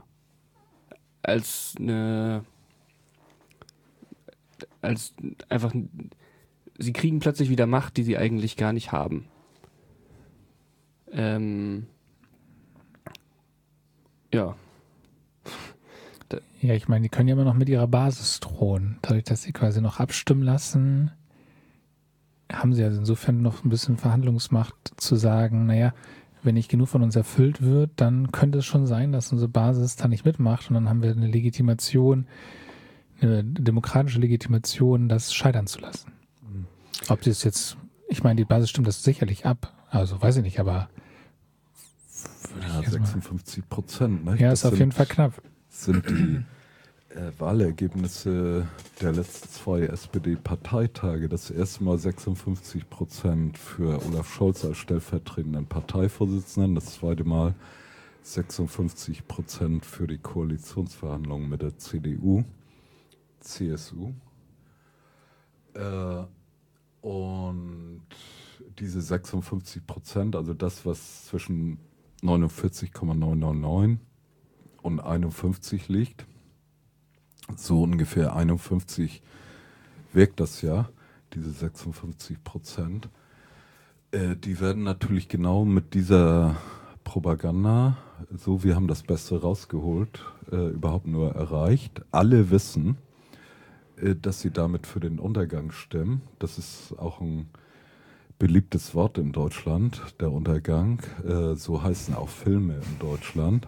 als 1.21 1.75
eine 1.77 2.43
als 4.81 5.13
einfach 5.49 5.73
sie 6.77 6.93
kriegen 6.93 7.19
plötzlich 7.19 7.49
wieder 7.49 7.67
Macht, 7.67 7.97
die 7.97 8.03
sie 8.03 8.17
eigentlich 8.17 8.57
gar 8.57 8.73
nicht 8.73 8.91
haben. 8.91 9.27
Ähm, 11.11 11.87
ja. 14.33 14.55
Ja, 16.61 16.73
ich 16.73 16.87
meine, 16.87 17.03
die 17.03 17.09
können 17.09 17.29
ja 17.29 17.35
immer 17.35 17.45
noch 17.45 17.53
mit 17.53 17.69
ihrer 17.69 17.87
Basis 17.87 18.39
drohen. 18.39 18.97
Dadurch, 19.01 19.23
dass 19.23 19.43
sie 19.43 19.53
quasi 19.53 19.81
noch 19.81 19.99
abstimmen 19.99 20.43
lassen, 20.43 21.11
haben 22.51 22.73
sie 22.73 22.83
also 22.83 22.99
insofern 22.99 23.41
noch 23.41 23.63
ein 23.63 23.69
bisschen 23.69 23.97
Verhandlungsmacht 23.97 24.75
zu 24.97 25.15
sagen, 25.15 25.67
naja, 25.67 25.93
wenn 26.43 26.55
nicht 26.55 26.69
genug 26.69 26.87
von 26.87 27.03
uns 27.03 27.15
erfüllt 27.15 27.61
wird, 27.61 27.91
dann 27.97 28.31
könnte 28.31 28.59
es 28.59 28.65
schon 28.65 28.87
sein, 28.87 29.11
dass 29.11 29.31
unsere 29.31 29.49
Basis 29.49 29.95
da 29.95 30.07
nicht 30.07 30.25
mitmacht 30.25 30.69
und 30.69 30.73
dann 30.73 30.89
haben 30.89 31.01
wir 31.01 31.11
eine 31.11 31.27
Legitimation, 31.27 32.27
eine 33.21 33.43
demokratische 33.43 34.19
Legitimation, 34.19 35.09
das 35.09 35.33
scheitern 35.33 35.67
zu 35.67 35.79
lassen. 35.79 36.13
Mhm. 36.41 36.65
Ob 37.09 37.25
es 37.27 37.43
jetzt, 37.43 37.77
ich 38.07 38.23
meine, 38.23 38.37
die 38.37 38.45
Basis 38.45 38.69
stimmt 38.69 38.87
das 38.87 39.03
sicherlich 39.03 39.45
ab, 39.45 39.73
also 39.89 40.21
weiß 40.21 40.37
ich 40.37 40.43
nicht, 40.43 40.59
aber 40.59 40.89
ja, 42.61 42.89
56 42.89 43.69
Prozent. 43.69 44.25
Ne? 44.25 44.37
Ja, 44.37 44.51
ist 44.51 44.65
auf 44.65 44.77
jeden 44.77 44.91
Fall 44.91 45.05
knapp. 45.05 45.33
Sind 45.79 46.09
die 46.09 46.43
äh, 47.15 47.31
Wahlergebnisse 47.39 48.67
der 48.99 49.13
letzten 49.13 49.47
zwei 49.47 49.83
SPD-Parteitage. 49.83 51.29
Das 51.29 51.49
erste 51.49 51.85
Mal 51.85 51.97
56 51.97 52.89
Prozent 52.89 53.57
für 53.57 54.05
Olaf 54.05 54.29
Scholz 54.29 54.65
als 54.65 54.77
stellvertretenden 54.77 55.67
Parteivorsitzenden. 55.67 56.75
Das 56.75 56.95
zweite 56.95 57.23
Mal 57.23 57.55
56 58.23 59.25
Prozent 59.25 59.85
für 59.85 60.05
die 60.05 60.17
Koalitionsverhandlungen 60.17 61.47
mit 61.47 61.61
der 61.61 61.77
CDU, 61.77 62.43
CSU. 63.39 64.11
Äh, 65.75 66.25
und 66.99 68.01
diese 68.79 69.01
56 69.01 69.87
Prozent, 69.87 70.35
also 70.35 70.53
das, 70.53 70.85
was 70.85 71.27
zwischen 71.27 71.79
49,999 72.21 74.08
und 74.81 74.99
51 74.99 75.87
liegt. 75.89 76.25
So 77.55 77.83
ungefähr 77.83 78.35
51 78.35 79.21
wirkt 80.13 80.39
das 80.39 80.61
ja, 80.61 80.89
diese 81.33 81.51
56 81.51 82.43
Prozent. 82.43 83.09
Äh, 84.11 84.35
die 84.35 84.59
werden 84.59 84.83
natürlich 84.83 85.27
genau 85.27 85.65
mit 85.65 85.93
dieser 85.93 86.55
Propaganda, 87.03 87.97
so 88.35 88.63
wir 88.63 88.75
haben 88.75 88.87
das 88.87 89.03
Beste 89.03 89.41
rausgeholt, 89.41 90.23
äh, 90.51 90.69
überhaupt 90.69 91.07
nur 91.07 91.35
erreicht. 91.35 92.01
Alle 92.11 92.51
wissen, 92.51 92.97
äh, 93.97 94.15
dass 94.15 94.41
sie 94.41 94.51
damit 94.51 94.87
für 94.87 94.99
den 94.99 95.19
Untergang 95.19 95.71
stimmen. 95.71 96.21
Das 96.39 96.57
ist 96.57 96.93
auch 96.97 97.21
ein 97.21 97.49
beliebtes 98.37 98.95
Wort 98.95 99.17
in 99.17 99.31
Deutschland, 99.31 100.01
der 100.19 100.31
Untergang. 100.31 101.01
Äh, 101.27 101.55
so 101.55 101.83
heißen 101.83 102.15
auch 102.15 102.29
Filme 102.29 102.75
in 102.75 102.99
Deutschland. 102.99 103.67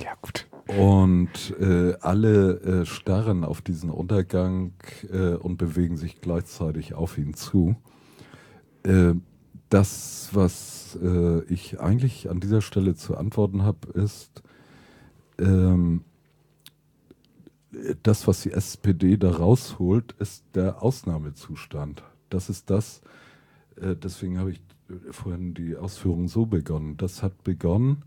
Ja, 0.00 0.14
gut. 0.20 0.46
Und 0.66 1.54
äh, 1.60 1.94
alle 2.00 2.60
äh, 2.60 2.86
starren 2.86 3.44
auf 3.44 3.62
diesen 3.62 3.90
Untergang 3.90 4.72
äh, 5.12 5.34
und 5.34 5.56
bewegen 5.58 5.96
sich 5.96 6.20
gleichzeitig 6.20 6.94
auf 6.94 7.18
ihn 7.18 7.34
zu. 7.34 7.76
Äh, 8.82 9.14
das, 9.68 10.30
was 10.32 10.98
äh, 11.02 11.42
ich 11.44 11.80
eigentlich 11.80 12.30
an 12.30 12.40
dieser 12.40 12.62
Stelle 12.62 12.94
zu 12.94 13.16
antworten 13.16 13.62
habe, 13.62 13.88
ist, 13.98 14.42
ähm, 15.38 16.04
das, 18.02 18.26
was 18.26 18.42
die 18.42 18.52
SPD 18.52 19.16
da 19.16 19.30
rausholt, 19.30 20.14
ist 20.18 20.44
der 20.54 20.82
Ausnahmezustand. 20.82 22.02
Das 22.30 22.48
ist 22.48 22.70
das, 22.70 23.02
äh, 23.80 23.94
deswegen 23.94 24.38
habe 24.38 24.52
ich 24.52 24.60
vorhin 25.10 25.54
die 25.54 25.76
Ausführungen 25.76 26.28
so 26.28 26.46
begonnen. 26.46 26.96
Das 26.96 27.22
hat 27.22 27.44
begonnen 27.44 28.04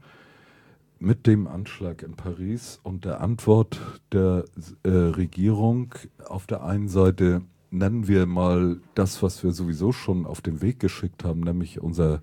mit 1.00 1.28
dem 1.28 1.48
Anschlag 1.48 2.04
in 2.04 2.16
Paris 2.16 2.80
und 2.84 3.06
der 3.06 3.22
Antwort 3.22 3.80
der 4.12 4.46
äh, 4.84 4.90
Regierung 4.90 5.96
auf 6.28 6.46
der 6.46 6.64
einen 6.64 6.90
Seite 6.90 7.42
nennen 7.72 8.08
wir 8.08 8.26
mal 8.26 8.80
das, 8.96 9.24
was 9.24 9.44
wir 9.44 9.52
sowieso 9.52 9.92
schon 9.92 10.26
auf 10.26 10.42
den 10.42 10.62
Weg 10.62 10.80
geschickt 10.80 11.24
haben, 11.24 11.42
nämlich 11.42 11.82
unser 11.82 12.22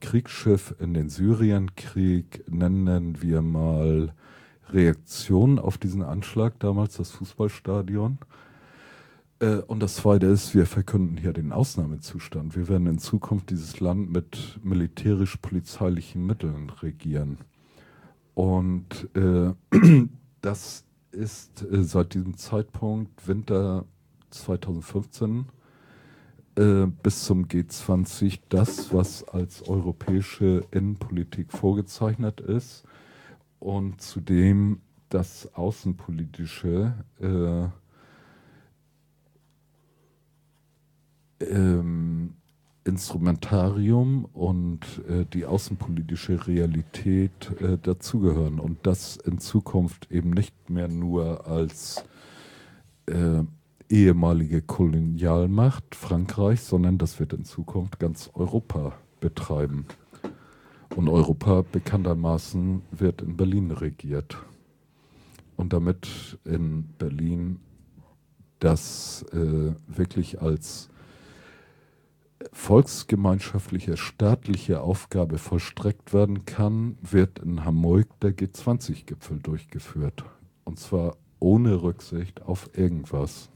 Kriegsschiff 0.00 0.74
in 0.80 0.94
den 0.94 1.08
Syrienkrieg, 1.08 2.44
nennen 2.50 3.22
wir 3.22 3.40
mal 3.40 4.12
Reaktion 4.70 5.58
auf 5.58 5.78
diesen 5.78 6.02
Anschlag 6.02 6.58
damals, 6.58 6.96
das 6.96 7.10
Fußballstadion. 7.12 8.18
Äh, 9.38 9.56
und 9.56 9.80
das 9.80 9.96
Zweite 9.96 10.26
ist, 10.26 10.54
wir 10.54 10.66
verkünden 10.66 11.16
hier 11.16 11.32
den 11.32 11.52
Ausnahmezustand. 11.52 12.56
Wir 12.56 12.68
werden 12.68 12.86
in 12.86 12.98
Zukunft 12.98 13.50
dieses 13.50 13.80
Land 13.80 14.10
mit 14.10 14.58
militärisch-polizeilichen 14.62 16.26
Mitteln 16.26 16.70
regieren. 16.70 17.38
Und 18.34 19.08
äh, 19.14 19.54
das 20.40 20.84
ist 21.12 21.62
äh, 21.62 21.82
seit 21.82 22.14
diesem 22.14 22.36
Zeitpunkt 22.36 23.26
Winter 23.26 23.84
2015 24.30 25.46
äh, 26.56 26.86
bis 26.86 27.24
zum 27.24 27.46
G20 27.46 28.40
das, 28.48 28.92
was 28.92 29.26
als 29.28 29.66
europäische 29.68 30.64
Innenpolitik 30.70 31.52
vorgezeichnet 31.52 32.40
ist 32.40 32.84
und 33.60 34.00
zudem 34.00 34.80
das 35.08 35.54
außenpolitische 35.54 36.94
äh, 37.20 37.68
ähm, 41.44 42.34
Instrumentarium 42.84 44.26
und 44.26 44.80
äh, 45.08 45.24
die 45.32 45.46
außenpolitische 45.46 46.46
Realität 46.46 47.50
äh, 47.60 47.78
dazugehören 47.78 48.60
und 48.60 48.86
das 48.86 49.16
in 49.16 49.38
Zukunft 49.38 50.10
eben 50.10 50.30
nicht 50.30 50.68
mehr 50.68 50.88
nur 50.88 51.46
als 51.46 52.04
äh, 53.06 53.42
ehemalige 53.88 54.62
Kolonialmacht 54.62 55.94
Frankreich, 55.94 56.60
sondern 56.60 56.98
das 56.98 57.20
wird 57.20 57.32
in 57.32 57.44
Zukunft 57.44 57.98
ganz 57.98 58.30
Europa 58.34 58.92
betreiben. 59.20 59.86
Und 60.94 61.08
Europa 61.08 61.64
bekanntermaßen 61.70 62.82
wird 62.92 63.22
in 63.22 63.36
Berlin 63.36 63.70
regiert. 63.70 64.36
Und 65.56 65.72
damit 65.72 66.38
in 66.44 66.84
Berlin 66.98 67.60
das 68.58 69.24
äh, 69.32 69.72
wirklich 69.86 70.40
als 70.40 70.88
volksgemeinschaftliche 72.52 73.96
staatliche 73.96 74.80
Aufgabe 74.80 75.38
vollstreckt 75.38 76.12
werden 76.12 76.44
kann, 76.44 76.96
wird 77.02 77.38
in 77.38 77.64
Hamburg 77.64 78.08
der 78.20 78.30
G20-Gipfel 78.32 79.38
durchgeführt. 79.40 80.24
Und 80.64 80.78
zwar 80.78 81.16
ohne 81.38 81.82
Rücksicht 81.82 82.42
auf 82.42 82.70
irgendwas. 82.74 83.50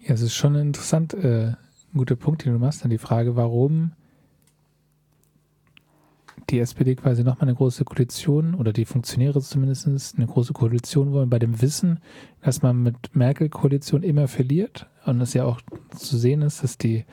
Ja, 0.00 0.14
es 0.14 0.22
ist 0.22 0.34
schon 0.34 0.54
interessant, 0.54 1.14
äh, 1.14 1.48
ein 1.48 1.56
guter 1.96 2.16
Punkt, 2.16 2.44
den 2.44 2.52
du 2.52 2.58
machst, 2.58 2.82
dann 2.82 2.90
die 2.90 2.98
Frage, 2.98 3.36
warum 3.36 3.92
die 6.50 6.60
SPD 6.60 6.94
quasi 6.94 7.24
nochmal 7.24 7.48
eine 7.48 7.54
große 7.54 7.84
Koalition 7.84 8.54
oder 8.54 8.72
die 8.72 8.84
Funktionäre 8.84 9.40
zumindest 9.40 10.16
eine 10.16 10.26
große 10.26 10.52
Koalition 10.52 11.12
wollen, 11.12 11.30
bei 11.30 11.38
dem 11.38 11.60
Wissen, 11.62 12.00
dass 12.40 12.62
man 12.62 12.82
mit 12.82 13.14
Merkel-Koalition 13.14 14.02
immer 14.02 14.28
verliert 14.28 14.86
und 15.06 15.20
es 15.20 15.34
ja 15.34 15.44
auch 15.44 15.60
zu 15.94 16.16
sehen 16.16 16.42
ist, 16.42 16.62
dass 16.62 16.78
die 16.78 17.04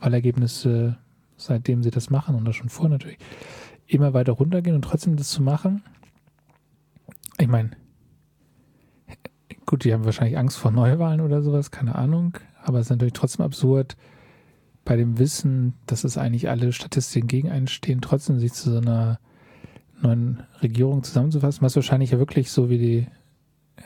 Wahlergebnisse, 0.00 0.98
seitdem 1.36 1.82
sie 1.82 1.90
das 1.90 2.10
machen 2.10 2.34
und 2.34 2.44
das 2.44 2.56
schon 2.56 2.68
vor 2.68 2.88
natürlich, 2.88 3.18
immer 3.86 4.14
weiter 4.14 4.32
runtergehen 4.32 4.76
und 4.76 4.82
trotzdem 4.82 5.16
das 5.16 5.30
zu 5.30 5.42
machen. 5.42 5.82
Ich 7.38 7.48
meine, 7.48 7.70
gut, 9.66 9.84
die 9.84 9.92
haben 9.92 10.04
wahrscheinlich 10.04 10.38
Angst 10.38 10.58
vor 10.58 10.70
Neuwahlen 10.70 11.20
oder 11.20 11.42
sowas, 11.42 11.70
keine 11.70 11.94
Ahnung, 11.94 12.38
aber 12.62 12.78
es 12.78 12.86
ist 12.86 12.90
natürlich 12.90 13.14
trotzdem 13.14 13.44
absurd, 13.44 13.96
bei 14.90 14.96
dem 14.96 15.20
Wissen, 15.20 15.74
dass 15.86 16.02
es 16.02 16.18
eigentlich 16.18 16.48
alle 16.48 16.72
Statistiken 16.72 17.28
gegen 17.28 17.48
einen 17.48 17.68
stehen, 17.68 18.00
trotzdem 18.00 18.40
sich 18.40 18.52
zu 18.54 18.72
so 18.72 18.78
einer 18.78 19.20
neuen 20.02 20.42
Regierung 20.62 21.04
zusammenzufassen, 21.04 21.62
was 21.62 21.76
wahrscheinlich 21.76 22.10
ja 22.10 22.18
wirklich 22.18 22.50
so 22.50 22.70
wie 22.70 22.78
die, 22.78 23.06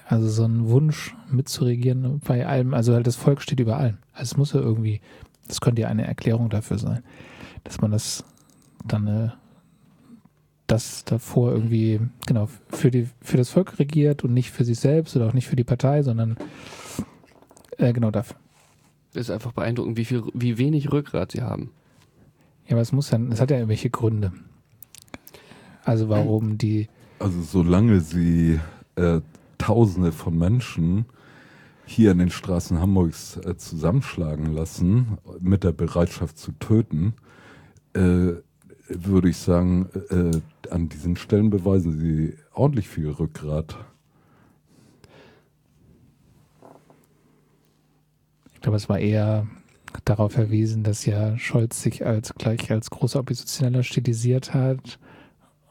also 0.07 0.31
so 0.31 0.47
ein 0.47 0.71
Wunsch 0.71 1.15
mitzuregieren 1.31 2.21
bei 2.27 2.47
allem, 2.47 2.73
also 2.73 2.95
halt 2.95 3.07
das 3.07 3.17
Volk 3.17 3.43
steht 3.43 3.61
über 3.61 3.77
allem. 3.77 3.99
Also 4.15 4.33
es 4.33 4.37
muss 4.39 4.55
ja 4.55 4.61
irgendwie, 4.61 5.03
das 5.47 5.61
könnte 5.61 5.83
ja 5.83 5.89
eine 5.89 6.07
Erklärung 6.07 6.49
dafür 6.49 6.79
sein, 6.79 7.03
dass 7.65 7.83
man 7.83 7.91
das 7.91 8.25
dann 8.87 9.07
äh, 9.07 9.29
das 10.69 11.05
davor 11.05 11.53
irgendwie, 11.53 12.01
genau, 12.27 12.49
für 12.71 12.91
die, 12.91 13.11
für 13.21 13.37
das 13.37 13.51
Volk 13.51 13.79
regiert 13.79 14.25
und 14.25 14.33
nicht 14.33 14.53
für 14.53 14.65
sich 14.65 14.81
selbst 14.81 15.15
oder 15.17 15.27
auch 15.27 15.35
nicht 15.35 15.49
für 15.49 15.57
die 15.57 15.65
Partei, 15.65 16.03
sondern 16.03 16.39
äh, 17.77 17.93
genau 17.93 18.11
dafür 18.11 18.39
ist 19.17 19.31
einfach 19.31 19.53
beeindruckend, 19.53 19.97
wie, 19.97 20.05
viel, 20.05 20.23
wie 20.35 20.59
wenig 20.59 20.93
Rückgrat 20.93 21.33
sie 21.33 21.43
haben. 21.43 21.71
Ja, 22.67 22.73
aber 22.73 22.81
es 22.81 22.93
muss 22.93 23.11
ja, 23.11 23.19
es 23.31 23.41
hat 23.41 23.51
ja 23.51 23.57
irgendwelche 23.57 23.91
Gründe. 23.91 24.33
Also 25.85 26.09
warum 26.09 26.57
die. 26.57 26.89
Also 27.19 27.43
solange 27.43 28.01
sie 28.01 28.59
äh, 28.97 29.21
Tausende 29.59 30.13
von 30.13 30.37
Menschen 30.37 31.07
hier 31.87 32.13
in 32.13 32.19
den 32.19 32.31
Straßen 32.31 32.81
Hamburgs 32.81 33.37
äh, 33.39 33.57
zusammenschlagen 33.57 34.53
lassen, 34.53 35.19
mit 35.41 35.65
der 35.65 35.73
Bereitschaft 35.73 36.39
zu 36.39 36.53
töten, 36.53 37.15
äh, 37.95 38.33
würde 38.89 39.29
ich 39.29 39.37
sagen, 39.37 39.89
äh, 40.11 40.71
an 40.71 40.89
diesen 40.89 41.17
Stellen 41.17 41.51
beweisen 41.51 41.99
sie 41.99 42.35
ordentlich 42.53 42.89
viel 42.89 43.09
Rückgrat. 43.09 43.77
Glaube, 48.65 48.77
es 48.77 48.89
war 48.89 48.99
eher 48.99 49.47
darauf 50.05 50.33
verwiesen, 50.33 50.83
dass 50.83 51.07
ja 51.07 51.39
Scholz 51.39 51.83
sich 51.83 52.05
als 52.05 52.35
gleich 52.35 52.71
als 52.71 52.91
großer 52.91 53.21
Oppositioneller 53.21 53.83
stilisiert 53.83 54.55
hat 54.55 54.99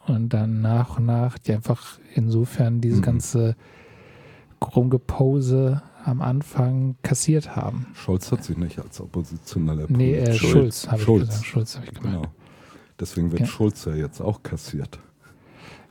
und 0.06 0.30
dann 0.30 0.62
nach 0.62 0.98
und 0.98 1.08
nach 1.08 1.38
die 1.38 1.54
einfach 1.54 2.00
insofern 2.14 2.82
diese 2.82 2.98
mhm. 2.98 3.02
ganze 3.02 3.56
Rumgepose 4.64 5.82
am 6.06 6.22
Anfang 6.22 6.96
kassiert 7.02 7.56
haben. 7.56 7.88
Scholz 7.94 8.32
hat 8.32 8.44
sich 8.44 8.58
nicht 8.58 8.80
als 8.80 9.02
Oppositioneller 9.02 9.88
Nee, 9.90 10.16
äh, 10.16 10.34
Schulz, 10.34 10.88
habe 10.88 11.02
ich 11.02 11.08
gesagt. 11.08 11.46
Schulz 11.46 11.76
habe 11.76 11.88
ich 11.88 11.94
gemeint. 11.94 12.22
Genau. 12.22 12.34
Deswegen 13.00 13.32
wird 13.32 13.42
ja. 13.42 13.48
Schulz 13.48 13.86
ja 13.86 13.96
jetzt 13.96 14.22
auch 14.22 14.44
kassiert. 14.44 15.00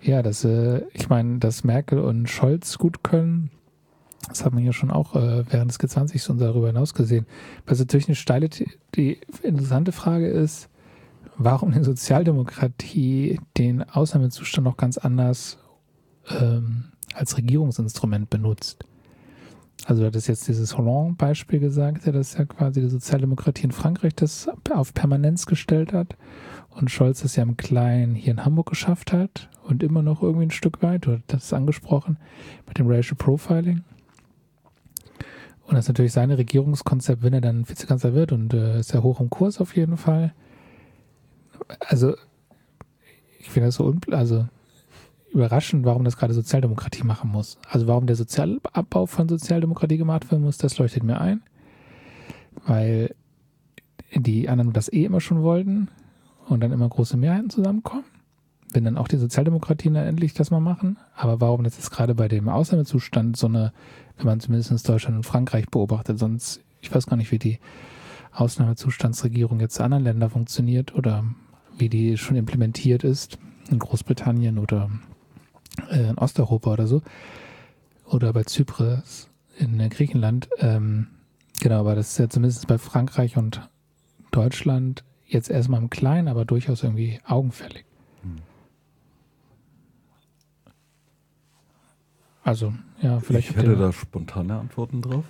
Ja, 0.01 0.23
dass, 0.23 0.45
äh, 0.45 0.83
ich 0.93 1.09
meine, 1.09 1.39
dass 1.39 1.65
Merkel 1.65 1.99
und 1.99 2.31
Scholz 2.31 2.79
gut 2.79 3.03
können, 3.03 3.51
das 4.29 4.45
hat 4.45 4.53
man 4.53 4.65
ja 4.65 4.73
schon 4.73 4.91
auch 4.91 5.15
äh, 5.15 5.45
während 5.51 5.71
des 5.71 5.81
G20s 5.81 6.31
und 6.31 6.41
darüber 6.41 6.69
hinaus 6.69 6.95
gesehen. 6.95 7.27
Was 7.67 7.79
natürlich 7.79 8.09
eine 8.09 8.15
steile, 8.15 8.49
die 8.95 9.21
interessante 9.43 9.93
Frage 9.93 10.29
ist, 10.29 10.69
warum 11.37 11.73
die 11.73 11.83
Sozialdemokratie 11.83 13.41
den 13.59 13.83
Ausnahmezustand 13.83 14.65
noch 14.65 14.77
ganz 14.77 14.99
anders 14.99 15.59
ähm, 16.29 16.93
als 17.15 17.37
Regierungsinstrument 17.37 18.31
benutzt. 18.31 18.85
Also 19.85 20.03
du 20.03 20.07
hattest 20.07 20.29
jetzt 20.29 20.47
dieses 20.47 20.79
Hollande-Beispiel 20.79 21.59
gesagt, 21.59 22.07
der 22.07 22.13
das 22.13 22.35
ja 22.35 22.45
quasi 22.45 22.81
die 22.81 22.89
Sozialdemokratie 22.89 23.65
in 23.65 23.73
Frankreich 23.73 24.15
das 24.15 24.49
auf 24.71 24.95
Permanenz 24.95 25.47
gestellt 25.47 25.93
hat 25.93 26.17
und 26.71 26.91
Scholz 26.91 27.23
das 27.23 27.35
ja 27.35 27.43
im 27.43 27.57
Kleinen 27.57 28.15
hier 28.15 28.33
in 28.33 28.45
Hamburg 28.45 28.69
geschafft 28.71 29.13
hat 29.13 29.49
und 29.65 29.83
immer 29.83 30.03
noch 30.03 30.23
irgendwie 30.23 30.47
ein 30.47 30.53
Stück 30.53 30.83
weit, 30.83 31.07
du 31.07 31.13
hast 31.13 31.25
das 31.29 31.53
angesprochen, 31.53 32.19
mit 32.69 32.79
dem 32.79 32.87
Racial 32.87 33.17
Profiling. 33.17 33.83
Und 35.67 35.75
das 35.75 35.85
ist 35.85 35.89
natürlich 35.89 36.13
sein 36.13 36.31
Regierungskonzept, 36.31 37.23
wenn 37.23 37.33
er 37.33 37.41
dann 37.41 37.69
Vizekanzler 37.69 38.15
wird 38.15 38.33
und 38.33 38.53
äh, 38.53 38.81
ist 38.81 38.93
ja 38.93 39.03
hoch 39.03 39.21
im 39.21 39.31
Kurs 39.31 39.61
auf 39.61 39.77
jeden 39.77 39.97
Fall. 39.97 40.35
Also, 41.81 42.15
ich 43.39 43.51
finde 43.51 43.69
das 43.69 43.77
so 43.77 43.95
also 44.11 44.47
überraschend, 45.33 45.85
warum 45.85 46.05
das 46.05 46.17
gerade 46.17 46.35
Sozialdemokratie 46.35 47.05
machen 47.05 47.31
muss. 47.31 47.59
Also 47.69 47.87
warum 47.87 48.07
der 48.07 48.17
Sozialabbau 48.17 49.07
von 49.07 49.29
Sozialdemokratie 49.29 49.97
gemacht 49.97 50.31
werden 50.31 50.43
muss, 50.43 50.59
das 50.59 50.79
leuchtet 50.79 51.05
mir 51.05 51.21
ein. 51.21 51.43
Weil 52.67 53.15
die 54.15 54.49
anderen 54.49 54.73
das 54.73 54.93
eh 54.93 55.05
immer 55.05 55.21
schon 55.21 55.43
wollten 55.43 55.89
und 56.49 56.61
dann 56.61 56.73
immer 56.73 56.89
große 56.89 57.17
Mehrheiten 57.17 57.51
zusammenkommen. 57.51 58.05
Wenn 58.73 58.85
dann 58.85 58.97
auch 58.97 59.09
die 59.09 59.17
Sozialdemokratien 59.17 59.95
dann 59.95 60.07
endlich 60.07 60.35
das 60.35 60.51
mal 60.51 60.61
machen. 60.61 60.99
Aber 61.15 61.41
warum 61.41 61.63
das 61.65 61.77
jetzt 61.77 61.91
gerade 61.91 62.15
bei 62.15 62.29
dem 62.29 62.49
Ausnahmezustand 62.49 63.37
so 63.37 63.47
eine 63.47 63.73
wenn 64.19 64.27
man 64.27 64.41
zumindest 64.41 64.89
Deutschland 64.89 65.17
und 65.17 65.25
Frankreich 65.25 65.67
beobachtet. 65.69 66.19
Sonst, 66.19 66.61
ich 66.81 66.95
weiß 66.95 67.07
gar 67.07 67.17
nicht, 67.17 67.33
wie 67.33 67.39
die 67.39 67.59
Ausnahmezustandsregierung 68.33 69.61
jetzt 69.61 69.79
in 69.79 69.85
anderen 69.85 70.05
Ländern 70.05 70.31
funktioniert 70.31 70.95
oder 70.95 71.25
wie 71.77 71.89
die 71.89 72.17
schon 72.17 72.37
implementiert 72.37 73.05
ist 73.05 73.39
in 73.71 73.79
Großbritannien 73.79 74.59
oder 74.59 74.91
äh, 75.91 76.11
in 76.11 76.19
Osteuropa 76.19 76.73
oder 76.73 76.87
so. 76.87 77.03
Oder 78.07 78.33
bei 78.33 78.45
Zypris 78.45 79.29
in 79.59 79.79
Griechenland. 79.89 80.49
Ähm, 80.59 81.09
genau, 81.61 81.81
aber 81.81 81.95
das 81.95 82.11
ist 82.11 82.19
ja 82.19 82.29
zumindest 82.29 82.67
bei 82.67 82.79
Frankreich 82.79 83.37
und 83.37 83.69
Deutschland 84.31 85.05
jetzt 85.27 85.51
erstmal 85.51 85.81
im 85.81 85.91
Kleinen, 85.91 86.29
aber 86.29 86.45
durchaus 86.45 86.83
irgendwie 86.83 87.21
augenfällig. 87.27 87.85
Hm. 88.23 88.37
Also, 92.43 92.73
ja, 93.01 93.21
vielleicht. 93.21 93.51
Ich 93.51 93.57
hätte 93.57 93.77
da 93.77 93.93
spontane 93.93 94.59
Antworten 94.59 95.03
drauf. 95.03 95.25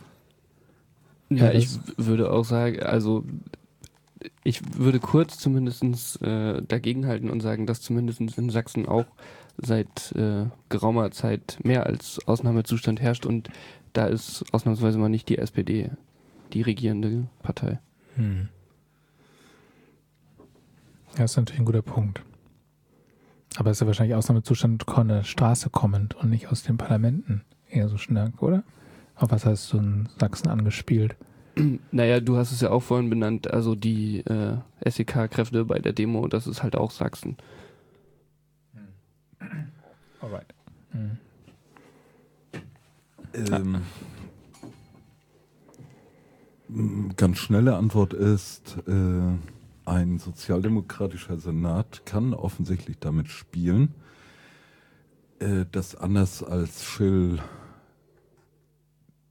Ja, 1.28 1.46
ja 1.46 1.52
ich 1.52 1.68
würde 1.96 2.32
auch 2.32 2.44
sagen, 2.44 2.80
also 2.80 3.24
ich 4.44 4.76
würde 4.76 5.00
kurz 5.00 5.38
zumindest 5.38 6.22
äh, 6.22 6.62
dagegenhalten 6.62 7.30
und 7.30 7.40
sagen, 7.40 7.66
dass 7.66 7.80
zumindest 7.80 8.20
in 8.20 8.50
Sachsen 8.50 8.86
auch 8.86 9.06
seit 9.58 10.12
äh, 10.12 10.46
geraumer 10.68 11.10
Zeit 11.10 11.58
mehr 11.62 11.86
als 11.86 12.20
Ausnahmezustand 12.26 13.00
herrscht 13.00 13.26
und 13.26 13.50
da 13.92 14.06
ist 14.06 14.44
ausnahmsweise 14.52 14.98
mal 14.98 15.08
nicht 15.08 15.28
die 15.28 15.38
SPD 15.38 15.90
die 16.52 16.62
regierende 16.62 17.26
Partei. 17.42 17.78
Hm. 18.16 18.48
Ja, 21.18 21.24
ist 21.24 21.36
natürlich 21.36 21.60
ein 21.60 21.66
guter 21.66 21.82
Punkt. 21.82 22.22
Aber 23.57 23.70
es 23.70 23.76
ist 23.76 23.80
ja 23.82 23.86
wahrscheinlich 23.86 24.14
Ausnahmezustand 24.16 24.84
von 24.88 25.09
der 25.09 25.24
Straße 25.24 25.70
kommend 25.70 26.14
und 26.14 26.30
nicht 26.30 26.48
aus 26.48 26.62
den 26.62 26.78
Parlamenten 26.78 27.42
eher 27.68 27.88
so 27.88 27.98
stark, 27.98 28.42
oder? 28.42 28.62
Auf 29.16 29.30
was 29.30 29.44
hast 29.44 29.72
du 29.72 29.78
in 29.78 30.09
Sachsen 30.18 30.48
angespielt? 30.48 31.16
Naja, 31.90 32.20
du 32.20 32.38
hast 32.38 32.50
es 32.50 32.62
ja 32.62 32.70
auch 32.70 32.82
vorhin 32.82 33.11
benannt, 33.11 33.50
also 33.50 33.74
die 33.74 34.20
äh, 34.20 34.57
SEK-Kräfte 34.88 35.66
bei 35.66 35.78
der 35.80 35.92
Demo, 35.92 36.26
das 36.26 36.46
ist 36.46 36.62
halt 36.62 36.76
auch 36.76 36.90
Sachsen. 36.90 37.36
Alright. 40.22 40.46
Hm. 40.92 41.18
Ähm, 43.34 43.82
ganz 47.16 47.38
schnelle 47.38 47.76
Antwort 47.76 48.14
ist, 48.14 48.78
äh, 48.86 49.36
ein 49.85 50.18
sozialdemokratischer 50.18 51.39
Senat 51.39 52.07
kann 52.07 52.35
offensichtlich 52.35 52.99
damit 52.99 53.28
spielen, 53.28 53.95
äh, 55.39 55.66
dass 55.70 55.95
anders 55.95 56.43
als 56.43 56.85
Schill 56.85 57.41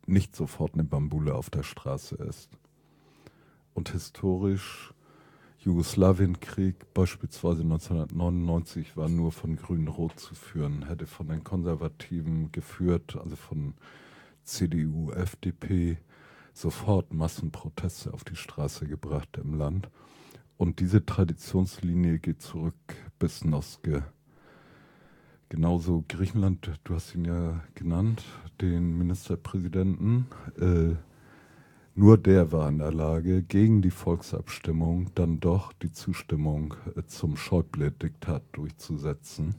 nicht 0.06 0.36
sofort 0.36 0.74
eine 0.74 0.84
Bambule 0.84 1.36
auf 1.36 1.50
der 1.50 1.64
Straße 1.64 2.16
ist. 2.16 2.50
Und 3.74 3.90
historisch 3.90 4.94
Jugoslawienkrieg 5.60 6.92
beispielsweise 6.94 7.62
1999 7.62 8.98
war 8.98 9.08
nur 9.08 9.32
von 9.32 9.56
Grün-Rot 9.56 10.20
zu 10.20 10.34
führen, 10.34 10.88
hätte 10.88 11.06
von 11.06 11.28
den 11.28 11.44
Konservativen 11.44 12.52
geführt, 12.52 13.16
also 13.16 13.36
von 13.36 13.76
CDU, 14.44 15.12
FDP, 15.12 16.00
sofort 16.54 17.14
Massenproteste 17.14 18.12
auf 18.12 18.24
die 18.24 18.36
Straße 18.36 18.88
gebracht 18.88 19.38
im 19.38 19.54
Land. 19.54 19.90
Und 20.62 20.80
diese 20.80 21.04
Traditionslinie 21.04 22.20
geht 22.20 22.44
zurück 22.44 22.76
bis 23.18 23.44
Noske. 23.44 24.04
Genauso 25.50 26.06
Griechenland, 26.08 26.80
du 26.84 26.94
hast 26.94 27.16
ihn 27.16 27.26
ja 27.26 27.64
genannt, 27.74 28.22
den 28.62 28.96
Ministerpräsidenten. 28.96 30.28
Äh, 30.60 30.98
nur 31.96 32.20
der 32.20 32.52
war 32.52 32.70
in 32.70 32.78
der 32.78 32.94
Lage, 32.94 33.42
gegen 33.42 33.82
die 33.82 33.90
Volksabstimmung 33.90 35.10
dann 35.16 35.40
doch 35.40 35.74
die 35.74 35.92
Zustimmung 35.92 36.76
äh, 36.96 37.08
zum 37.08 37.38
Schäuble-Diktat 37.38 38.44
durchzusetzen. 38.52 39.56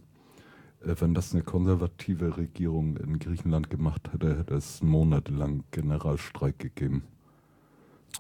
Äh, 0.82 0.94
wenn 1.00 1.14
das 1.14 1.34
eine 1.34 1.42
konservative 1.42 2.36
Regierung 2.36 2.96
in 2.98 3.18
Griechenland 3.18 3.70
gemacht 3.70 4.12
hätte, 4.12 4.38
hätte 4.38 4.55
es 4.55 4.84
monatelang 4.84 5.64
Generalstreik 5.72 6.61
gegeben. 6.61 7.03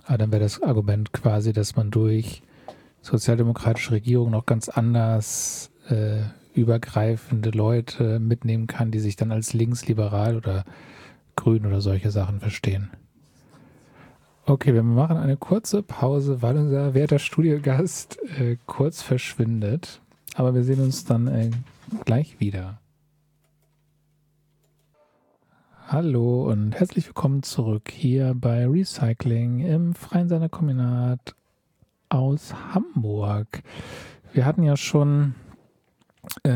Ah, 0.04 0.16
dann 0.16 0.32
wäre 0.32 0.42
das 0.42 0.60
Argument 0.60 1.12
quasi, 1.12 1.52
dass 1.52 1.76
man 1.76 1.92
durch 1.92 2.42
sozialdemokratische 3.02 3.92
Regierung 3.92 4.30
noch 4.30 4.46
ganz 4.46 4.68
anders 4.68 5.70
äh, 5.88 6.22
übergreifende 6.54 7.50
Leute 7.50 8.18
mitnehmen 8.20 8.66
kann, 8.66 8.90
die 8.90 9.00
sich 9.00 9.16
dann 9.16 9.32
als 9.32 9.52
linksliberal 9.52 10.36
oder 10.36 10.64
grün 11.36 11.66
oder 11.66 11.80
solche 11.80 12.10
Sachen 12.10 12.40
verstehen. 12.40 12.90
Okay, 14.44 14.74
wir 14.74 14.82
machen 14.82 15.16
eine 15.18 15.36
kurze 15.36 15.82
Pause, 15.82 16.42
weil 16.42 16.56
unser 16.56 16.94
werter 16.94 17.18
Studiogast 17.18 18.18
äh, 18.38 18.56
kurz 18.66 19.02
verschwindet. 19.02 20.00
Aber 20.34 20.54
wir 20.54 20.64
sehen 20.64 20.80
uns 20.80 21.04
dann 21.04 21.28
äh, 21.28 21.50
gleich 22.04 22.40
wieder. 22.40 22.80
Hallo 25.86 26.50
und 26.50 26.72
herzlich 26.72 27.06
willkommen 27.06 27.42
zurück 27.42 27.90
hier 27.90 28.34
bei 28.34 28.66
Recycling 28.66 29.60
im 29.60 29.94
Freien 29.94 30.28
Seiner 30.28 30.48
Kombinat 30.48 31.34
aus 32.12 32.54
Hamburg. 32.74 33.62
Wir 34.32 34.44
hatten 34.44 34.62
ja 34.62 34.76
schon 34.76 35.34
äh, 36.44 36.50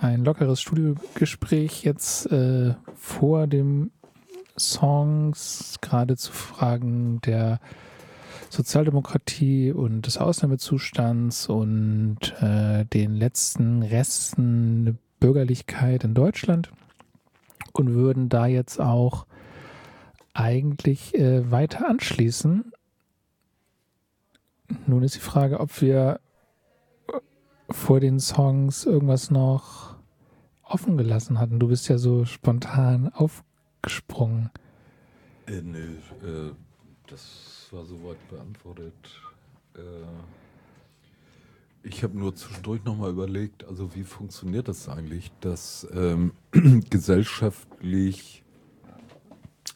ein 0.00 0.24
lockeres 0.24 0.60
Studiogespräch 0.60 1.84
jetzt 1.84 2.30
äh, 2.32 2.74
vor 2.94 3.46
dem 3.46 3.90
Songs, 4.58 5.76
gerade 5.80 6.16
zu 6.16 6.32
Fragen 6.32 7.20
der 7.22 7.60
Sozialdemokratie 8.48 9.72
und 9.72 10.06
des 10.06 10.16
Ausnahmezustands 10.16 11.48
und 11.48 12.18
äh, 12.40 12.84
den 12.86 13.14
letzten 13.14 13.82
Resten 13.82 14.98
Bürgerlichkeit 15.20 16.04
in 16.04 16.14
Deutschland 16.14 16.70
und 17.72 17.94
würden 17.94 18.28
da 18.28 18.46
jetzt 18.46 18.80
auch 18.80 19.26
eigentlich 20.32 21.14
äh, 21.14 21.50
weiter 21.50 21.88
anschließen. 21.88 22.72
Nun 24.86 25.02
ist 25.02 25.14
die 25.16 25.20
Frage, 25.20 25.60
ob 25.60 25.80
wir 25.80 26.20
vor 27.70 28.00
den 28.00 28.20
Songs 28.20 28.84
irgendwas 28.84 29.30
noch 29.30 29.96
offen 30.62 30.96
gelassen 30.96 31.38
hatten. 31.38 31.58
Du 31.58 31.68
bist 31.68 31.88
ja 31.88 31.98
so 31.98 32.24
spontan 32.24 33.08
aufgesprungen. 33.12 34.50
Äh, 35.46 35.62
nö, 35.62 35.96
äh, 36.22 36.52
das 37.06 37.68
war 37.70 37.84
soweit 37.84 38.28
beantwortet. 38.28 38.94
Äh, 39.76 39.80
ich 41.82 42.02
habe 42.02 42.18
nur 42.18 42.34
zwischendurch 42.34 42.82
nochmal 42.84 43.10
überlegt, 43.10 43.64
also 43.64 43.94
wie 43.94 44.04
funktioniert 44.04 44.68
das 44.68 44.88
eigentlich, 44.88 45.30
dass 45.40 45.86
ähm, 45.92 46.32
gesellschaftlich 46.90 48.42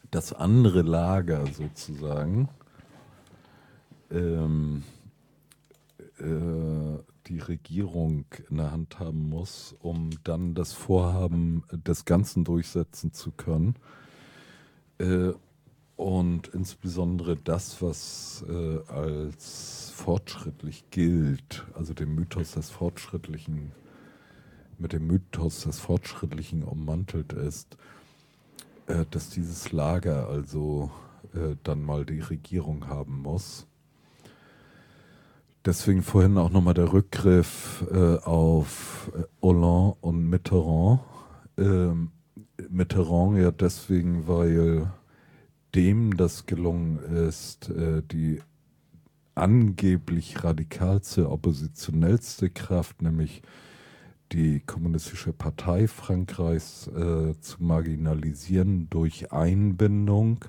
das 0.09 0.33
andere 0.33 0.81
Lager 0.81 1.45
sozusagen 1.45 2.49
ähm, 4.11 4.83
äh, 6.19 6.99
die 7.27 7.39
Regierung 7.39 8.25
in 8.49 8.57
der 8.57 8.71
Hand 8.71 8.99
haben 8.99 9.29
muss, 9.29 9.75
um 9.79 10.09
dann 10.23 10.55
das 10.55 10.73
Vorhaben 10.73 11.63
des 11.71 12.05
Ganzen 12.05 12.43
durchsetzen 12.43 13.13
zu 13.13 13.31
können. 13.31 13.75
Äh, 14.97 15.33
und 15.95 16.47
insbesondere 16.47 17.35
das, 17.35 17.81
was 17.81 18.45
äh, 18.47 18.79
als 18.87 19.91
fortschrittlich 19.93 20.85
gilt, 20.91 21.65
also 21.73 21.93
dem 21.93 22.15
Mythos 22.15 22.53
des 22.53 22.69
Fortschrittlichen, 22.69 23.73
mit 24.77 24.93
dem 24.93 25.07
Mythos 25.07 25.63
des 25.63 25.79
Fortschrittlichen 25.79 26.63
ummantelt 26.63 27.33
ist, 27.33 27.77
äh, 28.87 29.05
dass 29.11 29.29
dieses 29.29 29.71
Lager 29.71 30.29
also 30.29 30.89
äh, 31.33 31.57
dann 31.63 31.83
mal 31.83 32.05
die 32.05 32.21
Regierung 32.21 32.87
haben 32.87 33.21
muss. 33.21 33.67
Deswegen 35.65 36.03
vorhin 36.03 36.37
auch 36.37 36.49
nochmal 36.51 36.73
der 36.73 36.93
Rückgriff 36.93 37.85
äh, 37.91 38.17
auf 38.17 39.11
äh, 39.15 39.23
Hollande 39.41 39.97
und 40.01 40.29
Mitterrand. 40.29 41.01
Ähm, 41.57 42.11
Mitterrand 42.69 43.37
ja 43.37 43.51
deswegen, 43.51 44.27
weil 44.27 44.89
dem 45.75 46.15
das 46.15 46.45
gelungen 46.45 46.99
ist, 47.27 47.69
äh, 47.69 48.01
die 48.01 48.41
angeblich 49.35 50.43
radikalste, 50.43 51.29
oppositionellste 51.29 52.49
Kraft, 52.49 53.01
nämlich 53.01 53.41
die 54.31 54.59
Kommunistische 54.59 55.33
Partei 55.33 55.87
Frankreichs, 55.87 56.87
äh, 56.87 57.39
zu 57.39 57.63
marginalisieren 57.63 58.89
durch 58.89 59.31
Einbindung. 59.31 60.45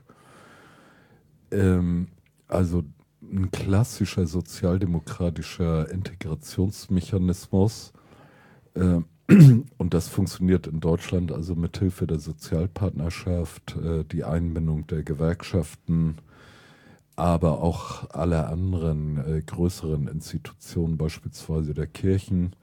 Ähm, 1.50 2.08
also 2.48 2.84
ein 3.22 3.50
klassischer 3.50 4.26
sozialdemokratischer 4.26 5.90
Integrationsmechanismus. 5.90 7.92
Äh, 8.74 9.00
und 9.78 9.94
das 9.94 10.08
funktioniert 10.08 10.66
in 10.66 10.80
Deutschland 10.80 11.32
also 11.32 11.54
mit 11.54 11.78
Hilfe 11.78 12.06
der 12.06 12.18
Sozialpartnerschaft, 12.18 13.76
äh, 13.76 14.04
die 14.04 14.24
Einbindung 14.24 14.86
der 14.86 15.02
Gewerkschaften, 15.02 16.16
aber 17.16 17.62
auch 17.62 18.10
aller 18.10 18.48
anderen 18.48 19.18
äh, 19.18 19.42
größeren 19.42 20.08
Institutionen, 20.08 20.96
beispielsweise 20.96 21.74
der 21.74 21.86
Kirchen. 21.86 22.56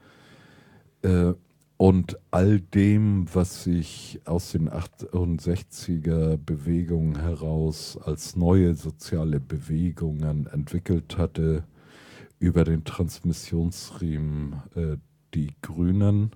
Äh, 1.80 1.84
und 1.84 2.18
all 2.32 2.60
dem, 2.60 3.28
was 3.34 3.64
sich 3.64 4.20
aus 4.26 4.52
den 4.52 4.70
68er 4.70 6.38
Bewegungen 6.38 7.20
heraus 7.20 7.98
als 8.04 8.36
neue 8.36 8.74
soziale 8.76 9.40
Bewegungen 9.40 10.48
entwickelt 10.48 11.18
hatte, 11.18 11.64
über 12.40 12.64
den 12.64 12.84
Transmissionsriemen 12.84 14.62
äh, 14.76 14.98
die 15.34 15.54
Grünen 15.62 16.32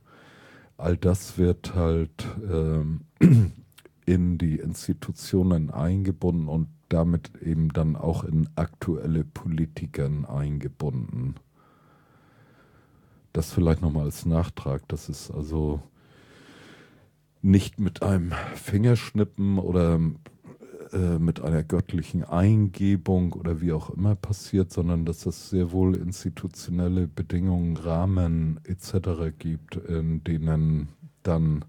all 0.81 0.97
das 0.97 1.37
wird 1.37 1.75
halt 1.75 2.27
ähm, 2.49 3.01
in 4.05 4.37
die 4.37 4.55
Institutionen 4.55 5.69
eingebunden 5.69 6.47
und 6.47 6.67
damit 6.89 7.31
eben 7.41 7.69
dann 7.69 7.95
auch 7.95 8.23
in 8.23 8.49
aktuelle 8.55 9.23
Politikern 9.23 10.25
eingebunden. 10.25 11.35
Das 13.33 13.53
vielleicht 13.53 13.81
nochmal 13.81 14.05
als 14.05 14.25
Nachtrag. 14.25 14.87
Das 14.87 15.09
ist 15.09 15.31
also 15.31 15.81
nicht 17.41 17.79
mit 17.79 18.03
einem 18.03 18.33
Fingerschnippen 18.55 19.57
oder 19.57 19.99
äh, 20.93 21.19
mit 21.19 21.39
einer 21.41 21.63
göttlichen 21.63 22.23
Eingebung 22.23 23.33
oder 23.33 23.61
wie 23.61 23.71
auch 23.71 23.89
immer 23.91 24.15
passiert, 24.15 24.71
sondern 24.73 25.05
dass 25.05 25.25
es 25.25 25.49
sehr 25.49 25.71
wohl 25.71 25.95
institutionelle 25.95 27.07
Bedingungen, 27.07 27.77
Rahmen 27.77 28.59
etc. 28.65 29.33
gibt, 29.37 29.77
in 29.77 30.23
denen 30.23 30.89
dann 31.23 31.63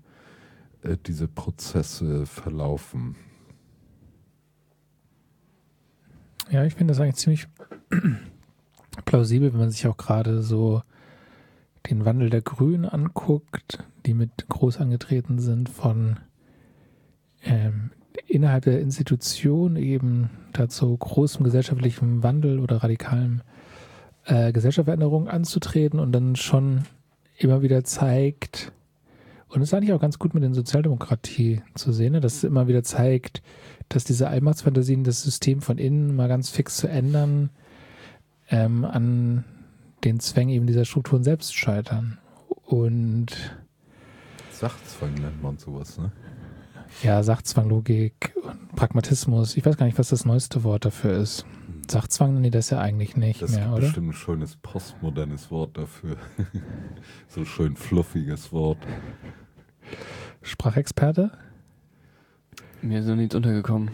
äh, 0.83 0.97
diese 1.07 1.29
Prozesse 1.29 2.27
verlaufen. 2.27 3.15
Ja, 6.51 6.65
ich 6.65 6.75
finde 6.75 6.93
das 6.93 7.01
eigentlich 7.01 7.17
ziemlich 7.17 7.47
plausibel, 9.05 9.53
wenn 9.53 9.61
man 9.61 9.71
sich 9.71 9.87
auch 9.87 9.97
gerade 9.97 10.43
so 10.43 10.83
den 11.93 12.05
Wandel 12.07 12.31
der 12.31 12.41
Grünen 12.41 12.87
anguckt, 12.87 13.85
die 14.07 14.15
mit 14.15 14.49
groß 14.49 14.79
angetreten 14.79 15.39
sind 15.39 15.69
von 15.69 16.19
ähm, 17.45 17.91
innerhalb 18.27 18.65
der 18.65 18.81
Institution 18.81 19.77
eben 19.77 20.31
dazu 20.53 20.97
großem 20.97 21.45
gesellschaftlichem 21.45 22.23
Wandel 22.23 22.61
oder 22.61 22.83
radikalem 22.83 23.43
äh, 24.25 24.53
Gesellschaftsveränderung 24.53 25.29
anzutreten 25.29 26.01
und 26.01 26.13
dann 26.13 26.35
schon 26.35 26.85
immer 27.37 27.61
wieder 27.63 27.85
zeigt, 27.85 28.73
und 29.49 29.61
es 29.61 29.69
ist 29.69 29.75
eigentlich 29.75 29.93
auch 29.93 30.01
ganz 30.01 30.19
gut 30.19 30.33
mit 30.33 30.43
den 30.43 30.55
Sozialdemokratie 30.55 31.61
zu 31.75 31.93
sehen, 31.93 32.13
ne, 32.13 32.21
dass 32.21 32.37
es 32.37 32.45
immer 32.45 32.69
wieder 32.69 32.83
zeigt, 32.83 33.43
dass 33.91 34.05
diese 34.05 34.29
Allmachtsfantasien, 34.29 35.05
das 35.05 35.23
System 35.23 35.61
von 35.61 35.77
innen 35.77 36.17
mal 36.17 36.29
ganz 36.29 36.49
fix 36.49 36.79
zu 36.79 36.89
ändern, 36.89 37.51
ähm, 38.49 38.87
an 38.87 39.45
den 40.05 40.21
Zwängen 40.21 40.55
eben 40.55 40.67
dieser 40.67 40.85
Strukturen 40.85 41.25
selbst 41.25 41.55
scheitern. 41.55 42.19
Und 42.49 43.57
Sachzwang 44.51 45.15
nennt 45.15 45.43
man 45.43 45.59
sowas, 45.59 45.99
ne? 45.99 46.13
Ja, 47.03 47.23
Sachzwanglogik 47.23 48.35
und 48.43 48.77
Pragmatismus. 48.77 49.57
Ich 49.57 49.65
weiß 49.65 49.77
gar 49.77 49.87
nicht, 49.87 49.99
was 49.99 50.11
das 50.11 50.25
neueste 50.25 50.63
Wort 50.63 50.85
dafür 50.85 51.17
ist. 51.19 51.47
Sachzwang, 51.91 52.41
nee, 52.41 52.51
das 52.51 52.67
ist 52.67 52.71
ja 52.71 52.81
eigentlich 52.81 53.17
nicht 53.17 53.43
das 53.43 53.53
mehr, 53.53 53.67
ist 53.67 53.73
oder? 53.73 53.81
bestimmt 53.81 54.09
ein 54.11 54.13
schönes 54.13 54.57
postmodernes 54.57 55.51
Wort 55.51 55.77
dafür. 55.77 56.17
so 57.29 57.45
schön 57.45 57.77
fluffiges 57.77 58.53
Wort. 58.53 58.79
Sprachexperte? 60.43 61.33
Mir 62.83 63.01
ist 63.01 63.07
noch 63.07 63.17
nichts 63.17 63.35
untergekommen. 63.35 63.91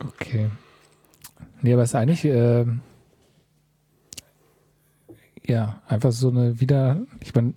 Okay. 0.00 0.50
Nee, 1.62 1.72
aber 1.72 1.82
es 1.82 1.90
ist 1.90 1.94
eigentlich, 1.94 2.24
äh, 2.24 2.66
ja, 5.46 5.82
einfach 5.86 6.12
so 6.12 6.28
eine 6.28 6.60
wieder, 6.60 7.02
ich 7.20 7.34
meine, 7.34 7.54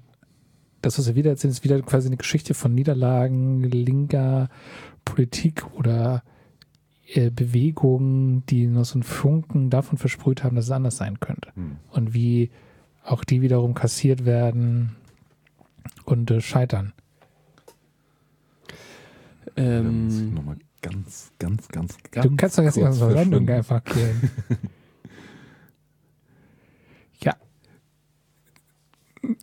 das, 0.82 0.98
was 1.00 1.08
wir 1.08 1.16
wieder 1.16 1.32
erzählen, 1.32 1.52
ist 1.52 1.64
wieder 1.64 1.82
quasi 1.82 2.08
eine 2.08 2.18
Geschichte 2.18 2.54
von 2.54 2.74
Niederlagen, 2.74 3.64
linker 3.64 4.50
Politik 5.06 5.66
oder 5.74 6.24
äh, 7.08 7.30
Bewegungen, 7.30 8.46
die 8.48 8.68
noch 8.68 8.86
so 8.86 8.96
einen 8.96 9.04
Funken 9.04 9.70
davon 9.70 9.98
versprüht 9.98 10.44
haben, 10.44 10.56
dass 10.56 10.66
es 10.66 10.72
anders 10.72 10.98
sein 10.98 11.20
könnte. 11.20 11.52
Hm. 11.56 11.78
Und 11.90 12.14
wie 12.14 12.52
auch 13.04 13.24
die 13.24 13.42
wiederum 13.42 13.74
kassiert 13.74 14.26
werden 14.26 14.96
und 16.04 16.30
äh, 16.30 16.42
scheitern. 16.42 16.94
Ähm, 19.56 20.34
nochmal 20.34 20.58
ganz, 20.82 21.32
ganz, 21.40 21.68
ganz, 21.70 21.98
ganz. 22.12 22.28
du 22.28 22.36
kannst 22.36 22.58
doch 22.58 22.64
jetzt 22.64 22.78
die 22.78 22.82
ganze 22.82 23.10
verschwinden. 23.10 23.50
einfach 23.50 23.84
killen. 23.84 24.30
ja. 27.24 27.36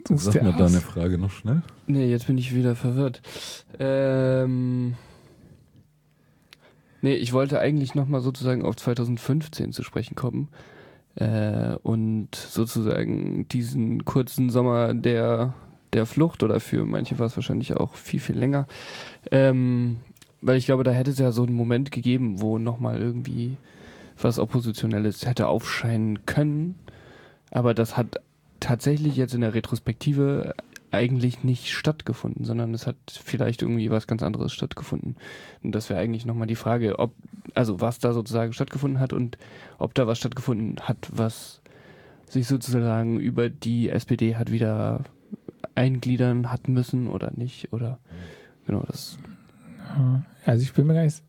Suchst 0.08 0.24
Sag 0.32 0.42
mal 0.42 0.52
aus. 0.52 0.58
deine 0.58 0.80
Frage 0.80 1.18
noch 1.18 1.30
schnell. 1.30 1.62
nee, 1.86 2.06
jetzt 2.10 2.26
bin 2.26 2.38
ich 2.38 2.54
wieder 2.54 2.76
verwirrt. 2.76 3.22
Ähm, 3.78 4.94
nee, 7.02 7.14
ich 7.14 7.32
wollte 7.32 7.58
eigentlich 7.60 7.94
nochmal 7.94 8.20
sozusagen 8.20 8.64
auf 8.64 8.76
2015 8.76 9.72
zu 9.72 9.82
sprechen 9.82 10.14
kommen. 10.14 10.48
Äh, 11.16 11.76
und 11.82 12.34
sozusagen 12.34 13.46
diesen 13.48 14.04
kurzen 14.04 14.50
Sommer 14.50 14.94
der, 14.94 15.54
der 15.92 16.06
Flucht 16.06 16.42
oder 16.42 16.58
für 16.60 16.84
manche 16.84 17.18
war 17.18 17.26
es 17.26 17.36
wahrscheinlich 17.36 17.76
auch 17.76 17.94
viel, 17.94 18.20
viel 18.20 18.36
länger. 18.36 18.66
Ähm, 19.30 19.98
weil 20.40 20.56
ich 20.58 20.66
glaube, 20.66 20.84
da 20.84 20.90
hätte 20.90 21.10
es 21.10 21.18
ja 21.18 21.32
so 21.32 21.44
einen 21.44 21.54
Moment 21.54 21.90
gegeben, 21.90 22.40
wo 22.40 22.58
nochmal 22.58 23.00
irgendwie 23.00 23.56
was 24.20 24.38
Oppositionelles 24.38 25.26
hätte 25.26 25.46
aufscheinen 25.48 26.26
können. 26.26 26.74
Aber 27.50 27.74
das 27.74 27.96
hat 27.96 28.20
tatsächlich 28.64 29.16
jetzt 29.16 29.34
in 29.34 29.42
der 29.42 29.54
Retrospektive 29.54 30.54
eigentlich 30.90 31.44
nicht 31.44 31.70
stattgefunden, 31.70 32.44
sondern 32.44 32.72
es 32.72 32.86
hat 32.86 32.96
vielleicht 33.08 33.62
irgendwie 33.62 33.90
was 33.90 34.06
ganz 34.06 34.22
anderes 34.22 34.52
stattgefunden. 34.52 35.16
Und 35.62 35.74
das 35.74 35.90
wäre 35.90 36.00
eigentlich 36.00 36.24
nochmal 36.24 36.46
die 36.46 36.54
Frage, 36.54 36.98
ob, 36.98 37.12
also 37.54 37.80
was 37.80 37.98
da 37.98 38.12
sozusagen 38.12 38.52
stattgefunden 38.52 39.00
hat 39.00 39.12
und 39.12 39.36
ob 39.78 39.94
da 39.94 40.06
was 40.06 40.18
stattgefunden 40.18 40.80
hat, 40.80 41.10
was 41.12 41.60
sich 42.28 42.46
sozusagen 42.46 43.20
über 43.20 43.50
die 43.50 43.90
SPD 43.90 44.36
hat 44.36 44.50
wieder 44.50 45.04
eingliedern 45.74 46.50
hat 46.50 46.68
müssen 46.68 47.08
oder 47.08 47.32
nicht, 47.34 47.72
oder 47.72 47.98
genau 48.66 48.84
das. 48.86 49.18
Also 50.46 50.62
ich 50.62 50.72
bin 50.72 50.86
mir 50.86 50.94
gar 50.94 51.02
nicht, 51.02 51.22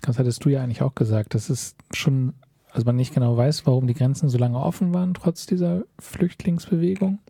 das 0.00 0.18
hattest 0.18 0.44
du 0.44 0.48
ja 0.48 0.62
eigentlich 0.62 0.82
auch 0.82 0.94
gesagt, 0.94 1.34
dass 1.34 1.50
es 1.50 1.76
schon, 1.92 2.32
also 2.74 2.86
man 2.86 2.96
nicht 2.96 3.14
genau 3.14 3.36
weiß, 3.36 3.66
warum 3.66 3.86
die 3.86 3.94
Grenzen 3.94 4.28
so 4.28 4.36
lange 4.36 4.58
offen 4.58 4.92
waren, 4.92 5.14
trotz 5.14 5.46
dieser 5.46 5.84
Flüchtlingsbewegung. 6.00 7.20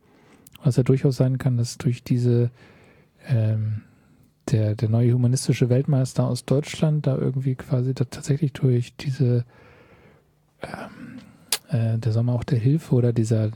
Was 0.63 0.77
ja 0.77 0.83
durchaus 0.83 1.17
sein 1.17 1.37
kann, 1.37 1.59
dass 1.59 1.77
durch 1.77 2.03
diese, 2.03 2.51
ähm, 3.29 3.83
der, 4.51 4.75
der 4.75 4.89
neue 4.89 5.13
humanistische 5.13 5.69
Weltmeister 5.69 6.27
aus 6.27 6.47
Deutschland 6.47 7.07
da 7.07 7.19
irgendwie 7.19 7.57
quasi 7.57 7.93
da 7.93 8.05
tatsächlich 8.05 8.55
durch 8.55 8.97
diese, 8.97 9.45
ähm, 10.63 11.19
äh, 11.69 11.99
der 11.99 12.13
Sommer 12.13 12.33
auch 12.33 12.45
der 12.45 12.59
Hilfe 12.59 12.95
oder 12.95 13.13
dieser, 13.13 13.51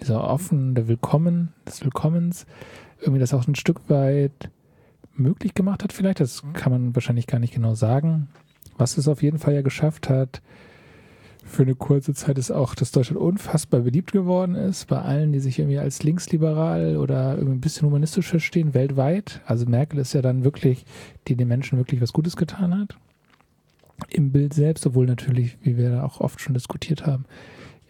dieser 0.00 0.24
offen, 0.24 0.74
der 0.74 0.88
Willkommen, 0.88 1.52
des 1.68 1.84
Willkommens, 1.84 2.46
irgendwie 3.00 3.20
das 3.20 3.34
auch 3.34 3.46
ein 3.46 3.54
Stück 3.54 3.90
weit 3.90 4.50
möglich 5.14 5.52
gemacht 5.52 5.84
hat, 5.84 5.92
vielleicht. 5.92 6.20
Das 6.20 6.42
kann 6.54 6.72
man 6.72 6.94
wahrscheinlich 6.94 7.26
gar 7.26 7.38
nicht 7.38 7.52
genau 7.52 7.74
sagen. 7.74 8.28
Was 8.78 8.96
es 8.96 9.08
auf 9.08 9.22
jeden 9.22 9.38
Fall 9.38 9.52
ja 9.52 9.60
geschafft 9.60 10.08
hat, 10.08 10.40
für 11.44 11.62
eine 11.62 11.74
kurze 11.74 12.14
Zeit 12.14 12.38
ist 12.38 12.50
auch, 12.50 12.74
dass 12.74 12.90
Deutschland 12.90 13.20
unfassbar 13.20 13.80
beliebt 13.80 14.12
geworden 14.12 14.54
ist, 14.54 14.88
bei 14.88 15.00
allen, 15.00 15.32
die 15.32 15.40
sich 15.40 15.58
irgendwie 15.58 15.78
als 15.78 16.02
linksliberal 16.02 16.96
oder 16.96 17.36
irgendwie 17.36 17.56
ein 17.56 17.60
bisschen 17.60 17.86
humanistisch 17.86 18.26
verstehen, 18.26 18.74
weltweit. 18.74 19.40
Also 19.46 19.66
Merkel 19.66 20.00
ist 20.00 20.14
ja 20.14 20.22
dann 20.22 20.44
wirklich, 20.44 20.84
die 21.28 21.36
den 21.36 21.48
Menschen 21.48 21.78
wirklich 21.78 22.00
was 22.00 22.12
Gutes 22.12 22.36
getan 22.36 22.76
hat. 22.76 22.96
Im 24.08 24.32
Bild 24.32 24.54
selbst, 24.54 24.86
obwohl 24.86 25.06
natürlich, 25.06 25.56
wie 25.62 25.76
wir 25.76 26.04
auch 26.04 26.20
oft 26.20 26.40
schon 26.40 26.54
diskutiert 26.54 27.06
haben, 27.06 27.26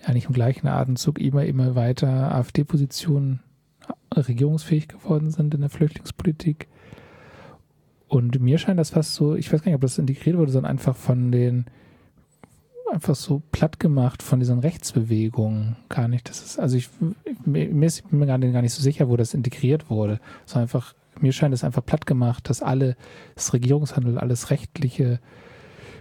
eigentlich 0.04 0.26
im 0.26 0.34
gleichen 0.34 0.66
Atemzug 0.66 1.18
immer, 1.18 1.44
immer 1.46 1.74
weiter 1.74 2.34
AfD-Positionen 2.34 3.40
regierungsfähig 4.14 4.88
geworden 4.88 5.30
sind 5.30 5.54
in 5.54 5.60
der 5.60 5.70
Flüchtlingspolitik. 5.70 6.68
Und 8.08 8.40
mir 8.40 8.58
scheint 8.58 8.78
das 8.78 8.90
fast 8.90 9.14
so, 9.14 9.34
ich 9.34 9.52
weiß 9.52 9.62
gar 9.62 9.70
nicht, 9.70 9.76
ob 9.76 9.80
das 9.80 9.98
integriert 9.98 10.36
wurde, 10.36 10.52
sondern 10.52 10.70
einfach 10.70 10.94
von 10.94 11.32
den, 11.32 11.64
einfach 12.92 13.14
so 13.14 13.42
platt 13.52 13.80
gemacht 13.80 14.22
von 14.22 14.40
diesen 14.40 14.60
Rechtsbewegungen. 14.60 15.76
Gar 15.88 16.08
nicht. 16.08 16.28
Das 16.28 16.42
ist, 16.42 16.58
also 16.58 16.76
ich, 16.76 16.88
mir, 17.44 17.68
mir 17.68 17.86
ist 17.86 18.10
mir 18.12 18.26
gar 18.26 18.38
nicht 18.38 18.72
so 18.72 18.82
sicher, 18.82 19.08
wo 19.08 19.16
das 19.16 19.34
integriert 19.34 19.90
wurde. 19.90 20.20
So 20.46 20.58
einfach, 20.58 20.94
mir 21.20 21.32
scheint 21.32 21.54
es 21.54 21.64
einfach 21.64 21.84
platt 21.84 22.06
gemacht, 22.06 22.48
dass 22.48 22.62
alle, 22.62 22.96
das 23.34 23.52
Regierungshandel, 23.52 24.18
alles 24.18 24.50
Rechtliche 24.50 25.20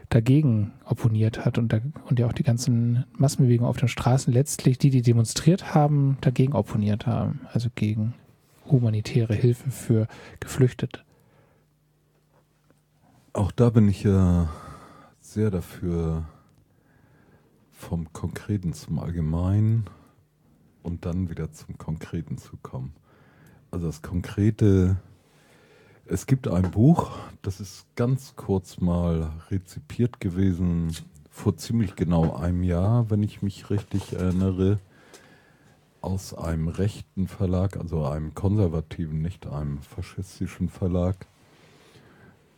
dagegen 0.10 0.74
opponiert 0.86 1.44
hat 1.44 1.58
und, 1.58 1.74
da, 1.74 1.80
und 2.10 2.20
ja 2.20 2.28
auch 2.28 2.34
die 2.34 2.44
ganzen 2.44 3.06
Massenbewegungen 3.18 3.70
auf 3.70 3.78
den 3.78 3.88
Straßen 3.88 4.32
letztlich, 4.32 4.78
die, 4.78 4.90
die 4.90 5.02
demonstriert 5.02 5.74
haben, 5.74 6.18
dagegen 6.22 6.54
opponiert 6.54 7.08
haben. 7.08 7.42
Also 7.52 7.70
gegen 7.74 8.14
humanitäre 8.70 9.34
Hilfe 9.34 9.72
für 9.72 10.08
Geflüchtete. 10.40 11.02
Auch 13.34 13.52
da 13.52 13.72
bin 13.72 13.88
ich 13.90 14.04
ja 14.04 14.50
sehr 15.20 15.50
dafür, 15.50 16.26
vom 17.84 18.12
Konkreten 18.14 18.74
zum 18.74 18.98
Allgemeinen 18.98 19.86
und 20.82 21.06
dann 21.06 21.30
wieder 21.30 21.52
zum 21.52 21.78
Konkreten 21.78 22.38
zu 22.38 22.58
kommen. 22.58 22.94
Also 23.72 23.88
das 23.88 24.02
Konkrete, 24.02 24.98
es 26.06 26.26
gibt 26.26 26.48
ein 26.48 26.72
Buch, 26.72 27.12
das 27.42 27.60
ist 27.60 27.86
ganz 27.96 28.36
kurz 28.36 28.80
mal 28.80 29.32
rezipiert 29.52 30.20
gewesen, 30.20 30.96
vor 31.30 31.58
ziemlich 31.58 31.96
genau 31.96 32.36
einem 32.36 32.64
Jahr, 32.64 33.10
wenn 33.10 33.22
ich 33.22 33.42
mich 33.42 33.70
richtig 33.70 34.14
erinnere, 34.14 34.80
aus 36.02 36.34
einem 36.34 36.70
rechten 36.70 37.28
Verlag, 37.28 37.78
also 37.78 38.06
einem 38.06 38.34
konservativen, 38.34 39.22
nicht 39.22 39.46
einem 39.48 39.82
faschistischen 39.82 40.70
Verlag 40.70 41.28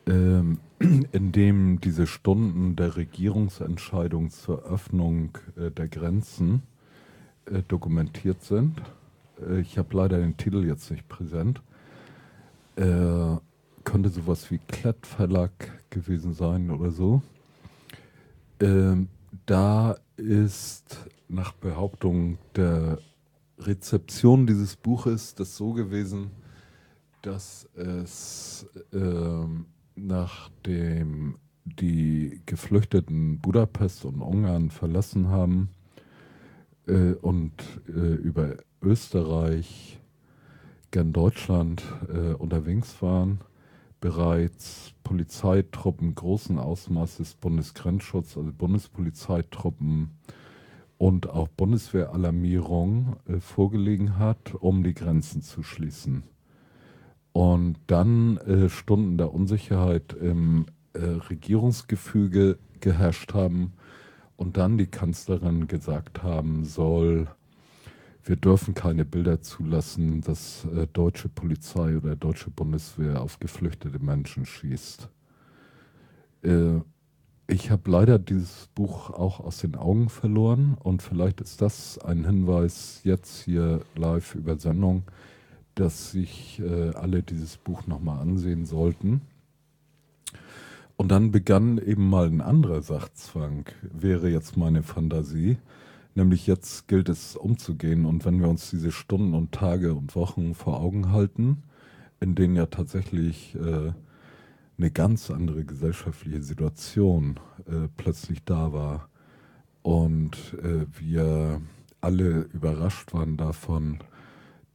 ähm, 0.08 0.60
in 0.80 1.32
dem 1.32 1.82
diese 1.82 2.08
Stunden 2.08 2.76
der 2.76 2.95
Regierungsentscheidung 2.95 4.30
zur 4.30 4.64
Öffnung 4.64 5.38
äh, 5.58 5.72
der 5.72 5.88
Grenzen 5.88 6.64
äh, 7.45 7.62
dokumentiert 7.68 8.43
sind. 8.43 8.82
Äh, 9.41 9.60
ich 9.60 9.78
habe 9.78 9.95
leider 9.95 10.20
den 10.20 10.38
Titel 10.38 10.66
jetzt 10.66 10.91
nicht 10.91 11.08
präsent. 11.08 11.62
Äh, 12.76 13.38
könnte 13.84 14.10
sowas 14.10 14.49
wie 14.51 14.58
Klett 14.68 15.06
Verlag 15.06 15.51
gewesen 15.89 16.34
sein 16.34 16.72
oder 16.72 16.91
so. 16.91 17.22
Ähm, 18.60 19.08
da 19.45 19.95
ist 20.18 21.08
nach 21.28 21.53
Behauptung 21.53 22.38
der 22.56 22.99
Rezeption 23.60 24.47
dieses 24.47 24.76
Buches 24.76 25.36
das 25.36 25.56
so 25.56 25.74
gewesen, 25.74 26.32
dass 27.22 27.68
es 27.76 28.68
ähm, 28.93 29.66
nachdem 29.96 31.38
die 31.66 32.41
Geflüchteten 32.46 33.39
Budapest 33.39 34.06
und 34.06 34.22
Ungarn 34.22 34.70
verlassen 34.70 35.30
haben 35.30 35.70
äh, 36.88 37.14
und 37.14 37.54
äh, 37.88 37.91
über 37.91 38.58
Österreich, 38.82 40.00
gern 40.91 41.12
Deutschland 41.12 41.84
äh, 42.08 42.34
unterwegs 42.34 43.02
waren, 43.02 43.39
bereits 44.00 44.93
Polizeitruppen 45.04 46.14
großen 46.14 46.60
Ausmaßes, 46.60 47.36
Bundesgrenzschutz, 47.36 48.38
also 48.38 48.52
Bundespolizeitruppen 48.54 50.12
und 50.98 51.30
auch 51.30 51.48
Bundeswehralarmierung 51.48 53.16
äh, 53.28 53.39
vorgelegen 53.39 54.20
hat, 54.20 54.54
um 54.54 54.84
die 54.84 54.93
Grenzen 54.93 55.41
zu 55.41 55.64
schließen. 55.64 56.24
Und 57.36 57.76
dann 57.88 58.38
äh, 58.38 58.70
Stunden 58.70 59.18
der 59.18 59.34
Unsicherheit 59.34 60.14
im 60.14 60.68
äh, 60.94 61.00
Regierungsgefüge 61.00 62.58
geherrscht 62.80 63.34
haben 63.34 63.74
und 64.38 64.56
dann 64.56 64.78
die 64.78 64.88
Kanzlerin 64.88 65.68
gesagt 65.68 66.24
haben 66.24 66.64
soll, 66.64 67.28
wir 68.24 68.38
dürfen 68.38 68.74
keine 68.74 69.04
Bilder 69.04 69.42
zulassen, 69.42 70.22
dass 70.22 70.64
äh, 70.64 70.88
deutsche 70.88 71.28
Polizei 71.28 71.98
oder 71.98 72.16
deutsche 72.16 72.52
Bundeswehr 72.52 73.22
auf 73.22 73.38
geflüchtete 73.38 74.00
Menschen 74.00 74.46
schießt. 74.46 75.10
Äh, 76.44 76.80
ich 77.48 77.70
habe 77.70 77.92
leider 77.92 78.18
dieses 78.18 78.68
Buch 78.76 79.10
auch 79.10 79.42
aus 79.42 79.58
den 79.58 79.76
Augen 79.76 80.08
verloren 80.08 80.78
und 80.82 81.02
vielleicht 81.02 81.42
ist 81.42 81.62
das 81.62 81.98
ein 81.98 82.24
Hinweis 82.24 83.02
jetzt 83.04 83.44
hier 83.44 83.82
live 83.98 84.36
über 84.36 84.58
Sendung, 84.58 85.04
dass 85.76 86.12
sich 86.12 86.60
äh, 86.60 86.92
alle 86.92 87.22
dieses 87.24 87.58
Buch 87.58 87.86
nochmal 87.88 88.20
ansehen 88.20 88.66
sollten. 88.66 89.22
Und 90.98 91.10
dann 91.10 91.32
begann 91.32 91.78
eben 91.78 92.10
mal 92.10 92.28
ein 92.28 92.42
anderer 92.42 92.82
Sachzwang, 92.82 93.66
wäre 93.82 94.30
jetzt 94.30 94.56
meine 94.56 94.82
Fantasie. 94.82 95.58
Nämlich 96.16 96.48
jetzt 96.48 96.88
gilt 96.88 97.10
es 97.10 97.36
umzugehen 97.36 98.06
und 98.06 98.24
wenn 98.24 98.40
wir 98.40 98.48
uns 98.48 98.70
diese 98.70 98.94
Stunden 98.94 99.34
und 99.34 99.52
Tage 99.52 99.94
und 99.94 100.16
Wochen 100.16 100.56
vor 100.56 100.80
Augen 100.80 101.12
halten, 101.12 101.64
in 102.22 102.36
denen 102.36 102.56
ja 102.56 102.68
tatsächlich 102.68 103.54
äh, 103.56 103.92
eine 104.78 104.92
ganz 104.92 105.30
andere 105.30 105.66
gesellschaftliche 105.66 106.42
Situation 106.42 107.40
äh, 107.68 107.90
plötzlich 107.98 108.46
da 108.46 108.72
war 108.72 109.10
und 109.82 110.56
äh, 110.64 110.86
wir 110.98 111.62
alle 112.00 112.48
überrascht 112.54 113.14
waren 113.14 113.36
davon, 113.36 114.00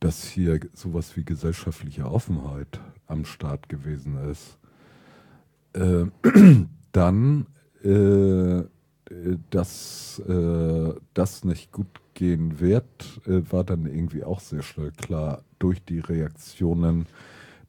dass 0.01 0.25
hier 0.25 0.61
sowas 0.73 1.17
wie 1.17 1.25
gesellschaftliche 1.25 2.11
Offenheit 2.11 2.81
am 3.07 3.25
Start 3.25 3.69
gewesen 3.69 4.17
ist, 4.31 4.59
äh, 5.75 6.07
dann 6.93 7.47
äh, 7.83 8.65
dass 9.51 10.23
äh, 10.29 10.95
das 11.15 11.45
nicht 11.45 11.73
gut 11.73 12.01
gehen 12.15 12.61
wird, 12.61 13.21
äh, 13.27 13.43
war 13.51 13.65
dann 13.65 13.87
irgendwie 13.87 14.23
auch 14.23 14.41
sehr 14.41 14.63
schnell 14.63 14.93
klar 14.93 15.43
durch 15.59 15.85
die 15.85 15.99
Reaktionen, 15.99 17.07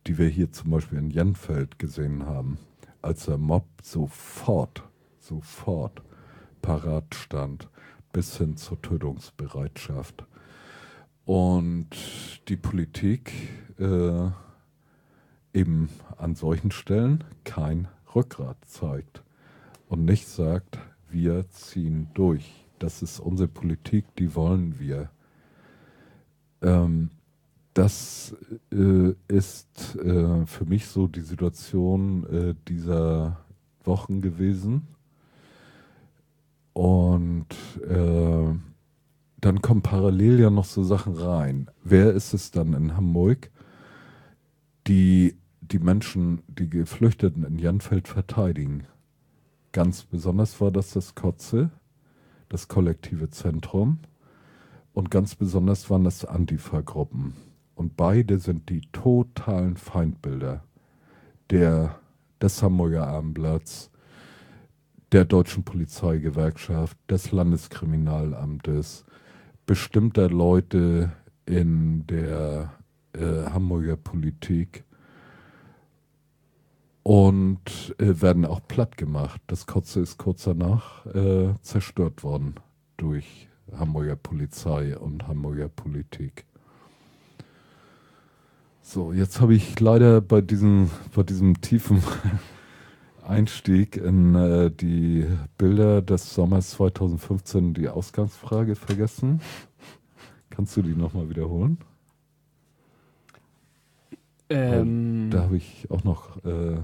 die 0.06 0.18
wir 0.18 0.28
hier 0.28 0.52
zum 0.52 0.72
Beispiel 0.72 1.00
in 1.00 1.10
Jenfeld 1.10 1.80
gesehen 1.80 2.26
haben, 2.26 2.60
als 3.02 3.26
der 3.26 3.38
Mob 3.38 3.66
sofort, 3.82 4.84
sofort 5.20 6.04
parat 6.62 7.16
stand, 7.16 7.70
bis 8.14 8.38
hin 8.38 8.56
zur 8.56 8.80
Tötungsbereitschaft. 8.82 10.26
Und 11.32 11.88
die 12.50 12.58
Politik 12.58 13.32
äh, 13.80 14.30
eben 15.54 15.88
an 16.18 16.36
solchen 16.36 16.72
Stellen 16.72 17.24
kein 17.46 17.88
Rückgrat 18.14 18.58
zeigt 18.66 19.24
und 19.88 20.04
nicht 20.04 20.28
sagt, 20.28 20.78
wir 21.10 21.50
ziehen 21.50 22.10
durch. 22.16 22.66
Das 22.80 23.02
ist 23.02 23.22
unsere 23.22 23.48
Politik, 23.48 24.14
die 24.18 24.36
wollen 24.36 24.78
wir. 24.78 25.10
Ähm, 26.62 27.12
das 27.74 28.36
äh, 28.74 29.14
ist 29.30 29.96
äh, 29.96 30.46
für 30.46 30.66
mich 30.66 30.88
so 30.88 31.08
die 31.08 31.22
Situation 31.22 32.26
äh, 32.26 32.56
dieser 32.68 33.38
Wochen 33.86 34.20
gewesen. 34.20 34.86
Und 36.74 37.56
äh, 37.88 38.54
dann 39.42 39.62
kommen 39.62 39.82
parallel 39.82 40.40
ja 40.40 40.50
noch 40.50 40.66
so 40.66 40.84
Sachen 40.84 41.16
rein. 41.16 41.70
Wer 41.84 42.14
ist 42.14 42.34
es 42.34 42.52
dann 42.52 42.74
in 42.74 42.96
Hamburg, 42.96 43.50
die 44.88 45.36
die 45.62 45.80
Menschen, 45.80 46.44
die 46.48 46.70
Geflüchteten 46.70 47.44
in 47.44 47.58
Janfeld 47.58 48.08
verteidigen? 48.08 48.86
Ganz 49.72 50.04
besonders 50.04 50.62
war 50.62 50.70
das 50.72 50.92
das 50.94 51.16
Kotze, 51.16 51.72
das 52.50 52.68
kollektive 52.68 53.30
Zentrum. 53.30 54.00
Und 54.94 55.10
ganz 55.10 55.36
besonders 55.36 55.90
waren 55.90 56.04
das 56.04 56.26
Antifa-Gruppen. 56.26 57.34
Und 57.76 57.98
beide 57.98 58.38
sind 58.38 58.70
die 58.70 58.82
totalen 58.92 59.78
Feindbilder 59.78 60.64
der, 61.50 62.00
des 62.42 62.62
Hamburger 62.62 63.08
Abendblatts, 63.08 63.90
der 65.14 65.26
deutschen 65.26 65.64
Polizeigewerkschaft, 65.64 66.98
des 67.10 67.32
Landeskriminalamtes, 67.32 69.06
bestimmter 69.72 70.30
Leute 70.30 71.14
in 71.46 72.06
der 72.08 72.74
äh, 73.14 73.50
Hamburger 73.54 73.96
Politik 73.96 74.84
und 77.04 77.96
äh, 77.98 78.22
werden 78.22 78.44
auch 78.46 78.60
platt 78.68 78.98
gemacht. 78.98 79.42
Das 79.48 79.68
Kotze 79.68 80.02
ist 80.02 80.18
kurz 80.18 80.44
danach 80.44 81.06
äh, 81.06 81.54
zerstört 81.62 82.22
worden 82.22 82.56
durch 82.98 83.48
Hamburger 83.72 84.18
Polizei 84.18 84.98
und 84.98 85.30
Hamburger 85.30 85.70
Politik. 85.70 86.44
So, 88.82 89.14
jetzt 89.14 89.40
habe 89.40 89.56
ich 89.56 89.80
leider 89.80 90.20
bei 90.20 90.42
diesem, 90.42 90.92
bei 91.16 91.24
diesem 91.24 91.62
tiefen 91.62 92.04
Einstieg 93.28 93.98
in 93.98 94.36
äh, 94.36 94.72
die 94.72 95.28
Bilder 95.58 96.02
des 96.02 96.34
Sommers 96.34 96.72
2015 96.72 97.74
die 97.74 97.90
Ausgangsfrage 97.90 98.76
vergessen. 98.76 99.42
Kannst 100.50 100.76
du 100.78 100.82
die 100.82 100.96
nochmal 100.96 101.30
wiederholen? 101.30 101.78
Ähm, 104.50 105.30
da 105.32 105.44
habe 105.44 105.58
ich 105.58 105.88
auch 105.90 106.04
noch. 106.04 106.44
Äh, 106.44 106.78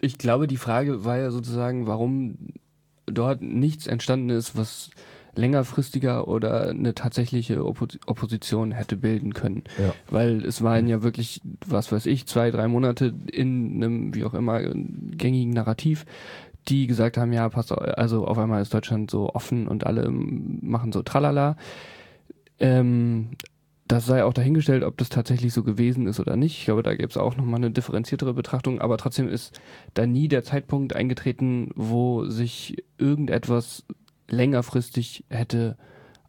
ich 0.00 0.18
glaube, 0.18 0.46
die 0.46 0.56
Frage 0.56 1.04
war 1.04 1.18
ja 1.18 1.30
sozusagen, 1.30 1.86
warum 1.86 2.36
dort 3.06 3.42
nichts 3.42 3.86
entstanden 3.86 4.30
ist, 4.30 4.56
was 4.56 4.90
längerfristiger 5.34 6.28
oder 6.28 6.68
eine 6.68 6.94
tatsächliche 6.94 7.64
Oppos 7.64 7.98
Opposition 8.06 8.72
hätte 8.72 8.96
bilden 8.96 9.34
können. 9.34 9.64
Ja. 9.78 9.94
Weil 10.10 10.44
es 10.44 10.62
waren 10.62 10.86
ja 10.88 11.02
wirklich, 11.02 11.40
was 11.66 11.90
weiß 11.90 12.06
ich, 12.06 12.26
zwei, 12.26 12.50
drei 12.50 12.68
Monate 12.68 13.14
in 13.30 13.76
einem, 13.76 14.14
wie 14.14 14.24
auch 14.24 14.34
immer, 14.34 14.60
gängigen 14.60 15.52
Narrativ, 15.52 16.04
die 16.68 16.86
gesagt 16.86 17.16
haben, 17.16 17.32
ja, 17.32 17.48
passt, 17.48 17.72
also 17.72 18.26
auf 18.26 18.38
einmal 18.38 18.62
ist 18.62 18.74
Deutschland 18.74 19.10
so 19.10 19.30
offen 19.34 19.68
und 19.68 19.86
alle 19.86 20.10
machen 20.10 20.92
so 20.92 21.02
tralala. 21.02 21.56
Ähm, 22.60 23.30
das 23.88 24.06
sei 24.06 24.24
auch 24.24 24.32
dahingestellt, 24.32 24.84
ob 24.84 24.96
das 24.96 25.08
tatsächlich 25.08 25.52
so 25.52 25.62
gewesen 25.62 26.06
ist 26.06 26.20
oder 26.20 26.36
nicht. 26.36 26.58
Ich 26.58 26.64
glaube, 26.64 26.82
da 26.82 26.94
gäbe 26.94 27.08
es 27.08 27.16
auch 27.16 27.36
nochmal 27.36 27.56
eine 27.56 27.70
differenziertere 27.70 28.32
Betrachtung, 28.32 28.80
aber 28.80 28.96
trotzdem 28.96 29.28
ist 29.28 29.60
da 29.92 30.06
nie 30.06 30.28
der 30.28 30.44
Zeitpunkt 30.44 30.94
eingetreten, 30.94 31.70
wo 31.74 32.24
sich 32.24 32.82
irgendetwas 32.96 33.84
längerfristig 34.32 35.24
hätte 35.28 35.76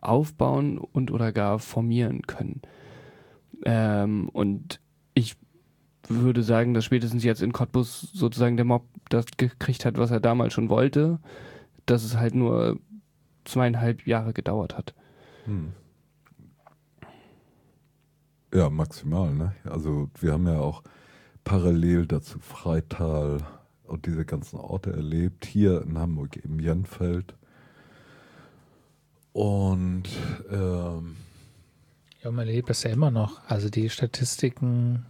aufbauen 0.01 0.77
und 0.77 1.09
oder 1.09 1.31
gar 1.31 1.59
formieren 1.59 2.21
können. 2.23 2.61
Ähm, 3.65 4.29
und 4.29 4.79
ich 5.13 5.35
würde 6.07 6.43
sagen, 6.43 6.73
dass 6.73 6.85
spätestens 6.85 7.23
jetzt 7.23 7.41
in 7.41 7.53
Cottbus 7.53 8.01
sozusagen 8.13 8.57
der 8.57 8.65
Mob 8.65 8.85
das 9.09 9.25
gekriegt 9.37 9.85
hat, 9.85 9.97
was 9.97 10.11
er 10.11 10.19
damals 10.19 10.53
schon 10.53 10.69
wollte, 10.69 11.19
dass 11.85 12.03
es 12.03 12.17
halt 12.17 12.35
nur 12.35 12.79
zweieinhalb 13.45 14.05
Jahre 14.05 14.33
gedauert 14.33 14.77
hat. 14.77 14.93
Hm. 15.45 15.71
Ja, 18.53 18.69
maximal. 18.69 19.33
Ne? 19.33 19.53
Also 19.63 20.09
wir 20.19 20.33
haben 20.33 20.47
ja 20.47 20.59
auch 20.59 20.83
parallel 21.43 22.05
dazu 22.05 22.39
Freital 22.39 23.37
und 23.83 24.05
diese 24.05 24.25
ganzen 24.25 24.57
Orte 24.57 24.91
erlebt. 24.91 25.45
Hier 25.45 25.81
in 25.81 25.97
Hamburg 25.97 26.37
im 26.37 26.59
Jenfeld. 26.59 27.35
Und 29.33 30.03
ähm, 30.51 31.17
ja, 32.23 32.31
man 32.31 32.47
erlebt 32.47 32.69
das 32.69 32.83
ja 32.83 32.91
immer 32.91 33.11
noch. 33.11 33.41
Also 33.47 33.69
die 33.69 33.89
Statistiken 33.89 35.05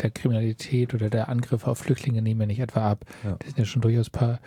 der 0.00 0.10
Kriminalität 0.10 0.94
oder 0.94 1.10
der 1.10 1.28
Angriffe 1.28 1.68
auf 1.70 1.78
Flüchtlinge 1.78 2.22
nehmen 2.22 2.42
ja 2.42 2.46
nicht 2.46 2.60
etwa 2.60 2.90
ab. 2.90 3.04
Ja. 3.24 3.36
Die 3.42 3.46
sind 3.46 3.58
ja 3.58 3.64
schon 3.64 3.82
durchaus 3.82 4.10
paar 4.10 4.40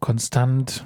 konstant, 0.00 0.84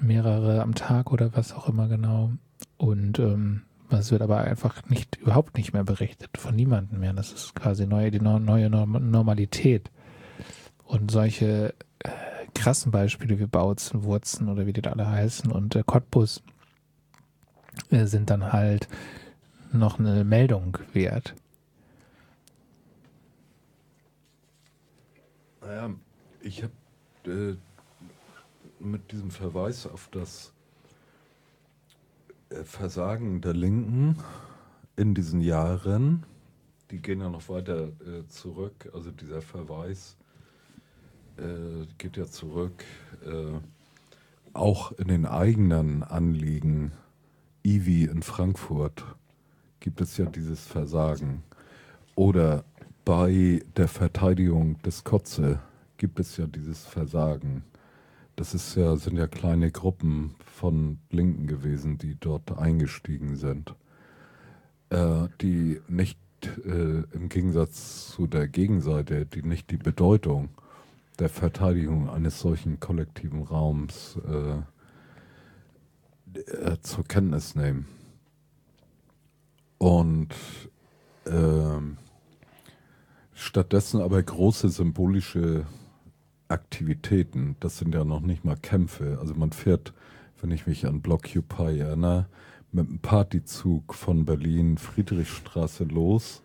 mehrere 0.00 0.62
am 0.62 0.74
Tag 0.74 1.12
oder 1.12 1.36
was 1.36 1.52
auch 1.52 1.68
immer 1.68 1.88
genau. 1.88 2.32
Und 2.78 3.18
ähm, 3.18 3.62
es 3.90 4.10
wird 4.10 4.22
aber 4.22 4.38
einfach 4.38 4.88
nicht, 4.88 5.16
überhaupt 5.16 5.56
nicht 5.56 5.72
mehr 5.72 5.84
berichtet, 5.84 6.30
von 6.38 6.54
niemandem 6.54 7.00
mehr. 7.00 7.12
Das 7.12 7.32
ist 7.32 7.54
quasi 7.54 7.86
neue, 7.86 8.10
die 8.10 8.20
neue 8.20 8.70
Normalität. 8.70 9.90
Und 10.84 11.10
solche 11.10 11.74
äh, 12.00 12.08
krassen 12.54 12.92
Beispiele 12.92 13.38
wie 13.38 13.46
Bautzen, 13.46 14.04
Wurzen 14.04 14.48
oder 14.48 14.66
wie 14.66 14.72
die 14.72 14.82
da 14.82 14.92
alle 14.92 15.08
heißen 15.08 15.50
und 15.50 15.76
äh, 15.76 15.82
Cottbus 15.84 16.42
äh, 17.90 18.06
sind 18.06 18.30
dann 18.30 18.52
halt 18.52 18.88
noch 19.72 19.98
eine 19.98 20.24
Meldung 20.24 20.78
wert. 20.92 21.34
Naja, 25.60 25.90
ich 26.42 26.62
habe 26.62 26.72
äh, 27.30 27.56
mit 28.80 29.12
diesem 29.12 29.30
Verweis 29.30 29.86
auf 29.86 30.08
das 30.10 30.52
äh, 32.50 32.64
Versagen 32.64 33.40
der 33.40 33.54
Linken 33.54 34.16
in 34.96 35.14
diesen 35.14 35.40
Jahren, 35.40 36.24
die 36.90 36.98
gehen 36.98 37.20
ja 37.20 37.28
noch 37.28 37.48
weiter 37.48 37.88
äh, 37.88 38.26
zurück, 38.28 38.90
also 38.92 39.10
dieser 39.10 39.42
Verweis 39.42 40.16
äh, 41.40 41.86
geht 41.98 42.16
ja 42.16 42.26
zurück, 42.26 42.84
äh, 43.24 43.58
auch 44.52 44.92
in 44.92 45.08
den 45.08 45.26
eigenen 45.26 46.02
Anliegen, 46.02 46.92
IWI 47.64 48.04
in 48.04 48.22
Frankfurt 48.22 49.04
gibt 49.80 50.00
es 50.00 50.16
ja 50.16 50.26
dieses 50.26 50.66
Versagen. 50.66 51.42
Oder 52.14 52.64
bei 53.04 53.62
der 53.76 53.88
Verteidigung 53.88 54.80
des 54.82 55.04
Kotze 55.04 55.60
gibt 55.96 56.20
es 56.20 56.36
ja 56.36 56.46
dieses 56.46 56.86
Versagen. 56.86 57.64
Das 58.36 58.54
ist 58.54 58.74
ja, 58.74 58.96
sind 58.96 59.16
ja 59.16 59.26
kleine 59.26 59.70
Gruppen 59.70 60.34
von 60.44 60.98
Linken 61.10 61.46
gewesen, 61.46 61.98
die 61.98 62.16
dort 62.18 62.56
eingestiegen 62.56 63.36
sind, 63.36 63.74
äh, 64.90 65.28
die 65.40 65.80
nicht 65.88 66.18
äh, 66.64 67.02
im 67.12 67.28
Gegensatz 67.28 68.08
zu 68.08 68.26
der 68.26 68.48
Gegenseite, 68.48 69.26
die 69.26 69.42
nicht 69.42 69.70
die 69.70 69.76
Bedeutung 69.76 70.48
der 71.20 71.28
Verteidigung 71.28 72.08
eines 72.08 72.40
solchen 72.40 72.80
kollektiven 72.80 73.42
Raums 73.42 74.18
äh, 74.26 74.62
äh 76.38 76.80
zur 76.80 77.04
Kenntnis 77.04 77.54
nehmen. 77.54 77.86
Und 79.78 80.34
ähm, 81.26 81.98
stattdessen 83.34 84.00
aber 84.00 84.22
große 84.22 84.68
symbolische 84.68 85.66
Aktivitäten. 86.48 87.56
Das 87.60 87.78
sind 87.78 87.94
ja 87.94 88.04
noch 88.04 88.20
nicht 88.20 88.44
mal 88.44 88.56
Kämpfe. 88.56 89.18
Also 89.20 89.34
man 89.34 89.52
fährt, 89.52 89.94
wenn 90.40 90.50
ich 90.50 90.66
mich 90.66 90.86
an 90.86 91.00
Blockupy 91.00 91.78
erinnere, 91.78 92.26
mit 92.72 92.88
einem 92.88 92.98
Partyzug 92.98 93.94
von 93.94 94.24
Berlin 94.24 94.78
Friedrichstraße 94.78 95.84
los, 95.84 96.42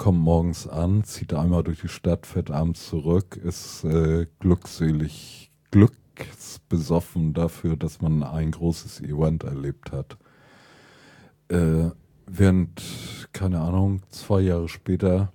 kommt 0.00 0.20
morgens 0.20 0.66
an, 0.66 1.04
zieht 1.04 1.34
einmal 1.34 1.62
durch 1.62 1.82
die 1.82 1.88
Stadt, 1.88 2.24
fährt 2.24 2.50
abends 2.50 2.88
zurück, 2.88 3.36
ist 3.36 3.84
äh, 3.84 4.26
glückselig, 4.38 5.50
glücksbesoffen 5.72 7.34
dafür, 7.34 7.76
dass 7.76 8.00
man 8.00 8.22
ein 8.22 8.50
großes 8.50 9.02
Event 9.02 9.44
erlebt 9.44 9.92
hat. 9.92 10.16
Äh, 11.48 11.90
während, 12.26 12.82
keine 13.34 13.60
Ahnung, 13.60 14.00
zwei 14.08 14.40
Jahre 14.40 14.70
später 14.70 15.34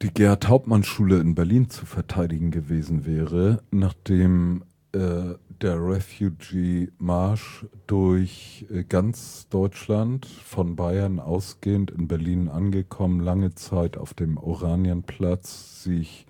die 0.00 0.14
Gerhard 0.14 0.48
Hauptmann 0.48 0.84
Schule 0.84 1.18
in 1.18 1.34
Berlin 1.34 1.68
zu 1.68 1.84
verteidigen 1.84 2.50
gewesen 2.50 3.04
wäre, 3.04 3.62
nachdem 3.72 4.64
äh, 4.94 5.34
der 5.60 5.76
Refugee 5.76 6.90
Marsch 6.98 7.66
durch 7.86 8.66
äh, 8.70 8.84
ganz 8.84 9.48
Deutschland 9.48 10.26
von 10.26 10.76
Bayern 10.76 11.20
ausgehend 11.20 11.90
in 11.90 12.08
Berlin 12.08 12.48
angekommen, 12.48 13.20
lange 13.20 13.54
Zeit 13.54 13.96
auf 13.96 14.14
dem 14.14 14.36
Oranienplatz 14.36 15.82
sich 15.82 16.26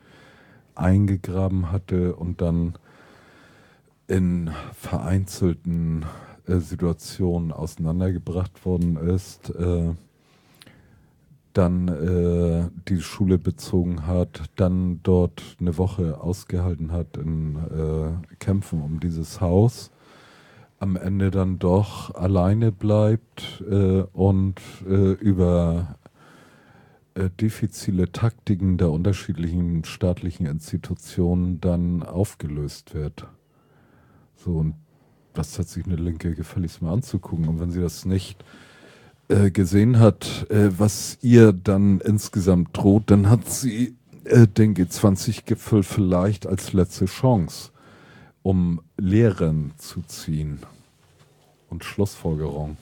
eingegraben 0.74 1.70
hatte 1.70 2.16
und 2.16 2.40
dann 2.40 2.74
in 4.06 4.50
vereinzelten 4.74 6.04
äh, 6.46 6.56
Situationen 6.58 7.52
auseinandergebracht 7.52 8.64
worden 8.64 8.96
ist. 8.96 9.52
Dann 11.54 11.88
äh, 11.88 12.68
die 12.88 13.00
Schule 13.00 13.38
bezogen 13.38 14.06
hat, 14.06 14.42
dann 14.56 15.00
dort 15.02 15.56
eine 15.60 15.78
Woche 15.78 16.20
ausgehalten 16.20 16.92
hat 16.92 17.16
in 17.16 17.56
äh, 17.56 18.34
Kämpfen 18.36 18.82
um 18.82 19.00
dieses 19.00 19.40
Haus, 19.40 19.90
am 20.80 20.96
Ende 20.96 21.30
dann 21.30 21.58
doch 21.58 22.14
alleine 22.14 22.72
bleibt 22.72 23.62
äh, 23.70 24.02
und 24.12 24.60
äh, 24.86 25.12
über 25.12 25.96
äh, 27.14 27.30
diffizile 27.40 28.10
Taktiken 28.10 28.76
der 28.76 28.90
unterschiedlichen 28.90 29.84
staatlichen 29.84 30.46
Institutionen 30.46 31.60
dann 31.60 32.02
aufgelöst 32.02 32.94
wird. 32.94 33.28
So, 34.34 34.56
und 34.56 34.74
das 35.32 35.56
hat 35.58 35.68
sich 35.68 35.86
eine 35.86 35.96
Linke 35.96 36.34
gefälligst 36.34 36.82
mal 36.82 36.92
anzugucken. 36.92 37.48
Und 37.48 37.60
wenn 37.60 37.70
sie 37.70 37.80
das 37.80 38.04
nicht 38.04 38.44
äh, 39.28 39.50
gesehen 39.50 39.98
hat, 39.98 40.46
äh, 40.50 40.70
was 40.78 41.18
ihr 41.22 41.52
dann 41.52 42.00
insgesamt 42.00 42.76
droht, 42.76 43.04
dann 43.10 43.30
hat 43.30 43.48
sie 43.48 43.96
äh, 44.24 44.46
den 44.46 44.74
G20-Gipfel 44.74 45.82
vielleicht 45.82 46.46
als 46.46 46.72
letzte 46.72 47.06
Chance, 47.06 47.70
um 48.42 48.80
Lehren 48.96 49.72
zu 49.78 50.02
ziehen 50.02 50.60
und 51.70 51.84
Schlussfolgerung. 51.84 52.76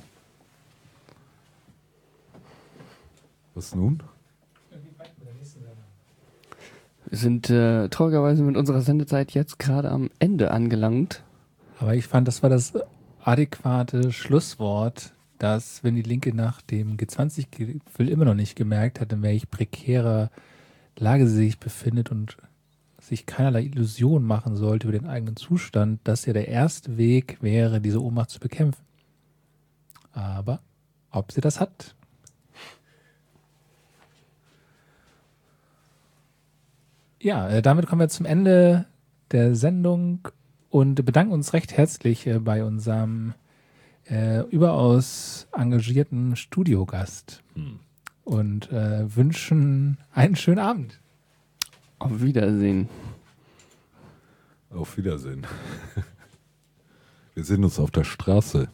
Was 3.54 3.74
nun? 3.74 4.02
Wir 7.06 7.18
sind 7.18 7.50
äh, 7.50 7.88
traurigerweise 7.88 8.42
mit 8.42 8.56
unserer 8.56 8.80
Sendezeit 8.80 9.32
jetzt 9.32 9.58
gerade 9.58 9.90
am 9.90 10.10
Ende 10.18 10.50
angelangt. 10.50 11.22
Aber 11.78 11.94
ich 11.94 12.06
fand, 12.06 12.26
das 12.26 12.42
war 12.42 12.48
das 12.50 12.72
adäquate 13.22 14.12
Schlusswort 14.12 15.12
dass 15.42 15.82
wenn 15.82 15.96
die 15.96 16.02
Linke 16.02 16.32
nach 16.32 16.62
dem 16.62 16.96
G20-Gipfel 16.96 18.08
immer 18.08 18.24
noch 18.24 18.34
nicht 18.34 18.54
gemerkt 18.54 19.00
hat, 19.00 19.12
in 19.12 19.22
welch 19.22 19.50
prekärer 19.50 20.30
Lage 20.96 21.26
sie 21.26 21.34
sich 21.34 21.58
befindet 21.58 22.12
und 22.12 22.36
sich 23.00 23.26
keinerlei 23.26 23.62
Illusion 23.62 24.22
machen 24.22 24.54
sollte 24.54 24.86
über 24.86 24.96
den 24.96 25.08
eigenen 25.08 25.34
Zustand, 25.34 25.98
dass 26.04 26.26
ja 26.26 26.32
der 26.32 26.46
erste 26.46 26.96
Weg 26.96 27.38
wäre, 27.42 27.80
diese 27.80 28.00
Ohnmacht 28.00 28.30
zu 28.30 28.38
bekämpfen. 28.38 28.84
Aber 30.12 30.60
ob 31.10 31.32
sie 31.32 31.40
das 31.40 31.58
hat? 31.58 31.96
Ja, 37.18 37.48
äh, 37.48 37.62
damit 37.62 37.88
kommen 37.88 38.00
wir 38.00 38.08
zum 38.08 38.26
Ende 38.26 38.86
der 39.32 39.56
Sendung 39.56 40.28
und 40.70 41.04
bedanken 41.04 41.32
uns 41.32 41.52
recht 41.52 41.76
herzlich 41.76 42.28
äh, 42.28 42.38
bei 42.38 42.62
unserem 42.64 43.34
äh, 44.08 44.40
überaus 44.50 45.46
engagierten 45.52 46.36
Studiogast 46.36 47.42
hm. 47.54 47.78
und 48.24 48.70
äh, 48.72 49.14
wünschen 49.14 49.98
einen 50.12 50.36
schönen 50.36 50.58
Abend. 50.58 51.00
Auf 51.98 52.22
Wiedersehen. 52.22 52.88
Auf 54.70 54.96
Wiedersehen. 54.96 55.46
Wir 57.34 57.44
sehen 57.44 57.64
uns 57.64 57.78
auf 57.78 57.90
der 57.90 58.04
Straße. 58.04 58.68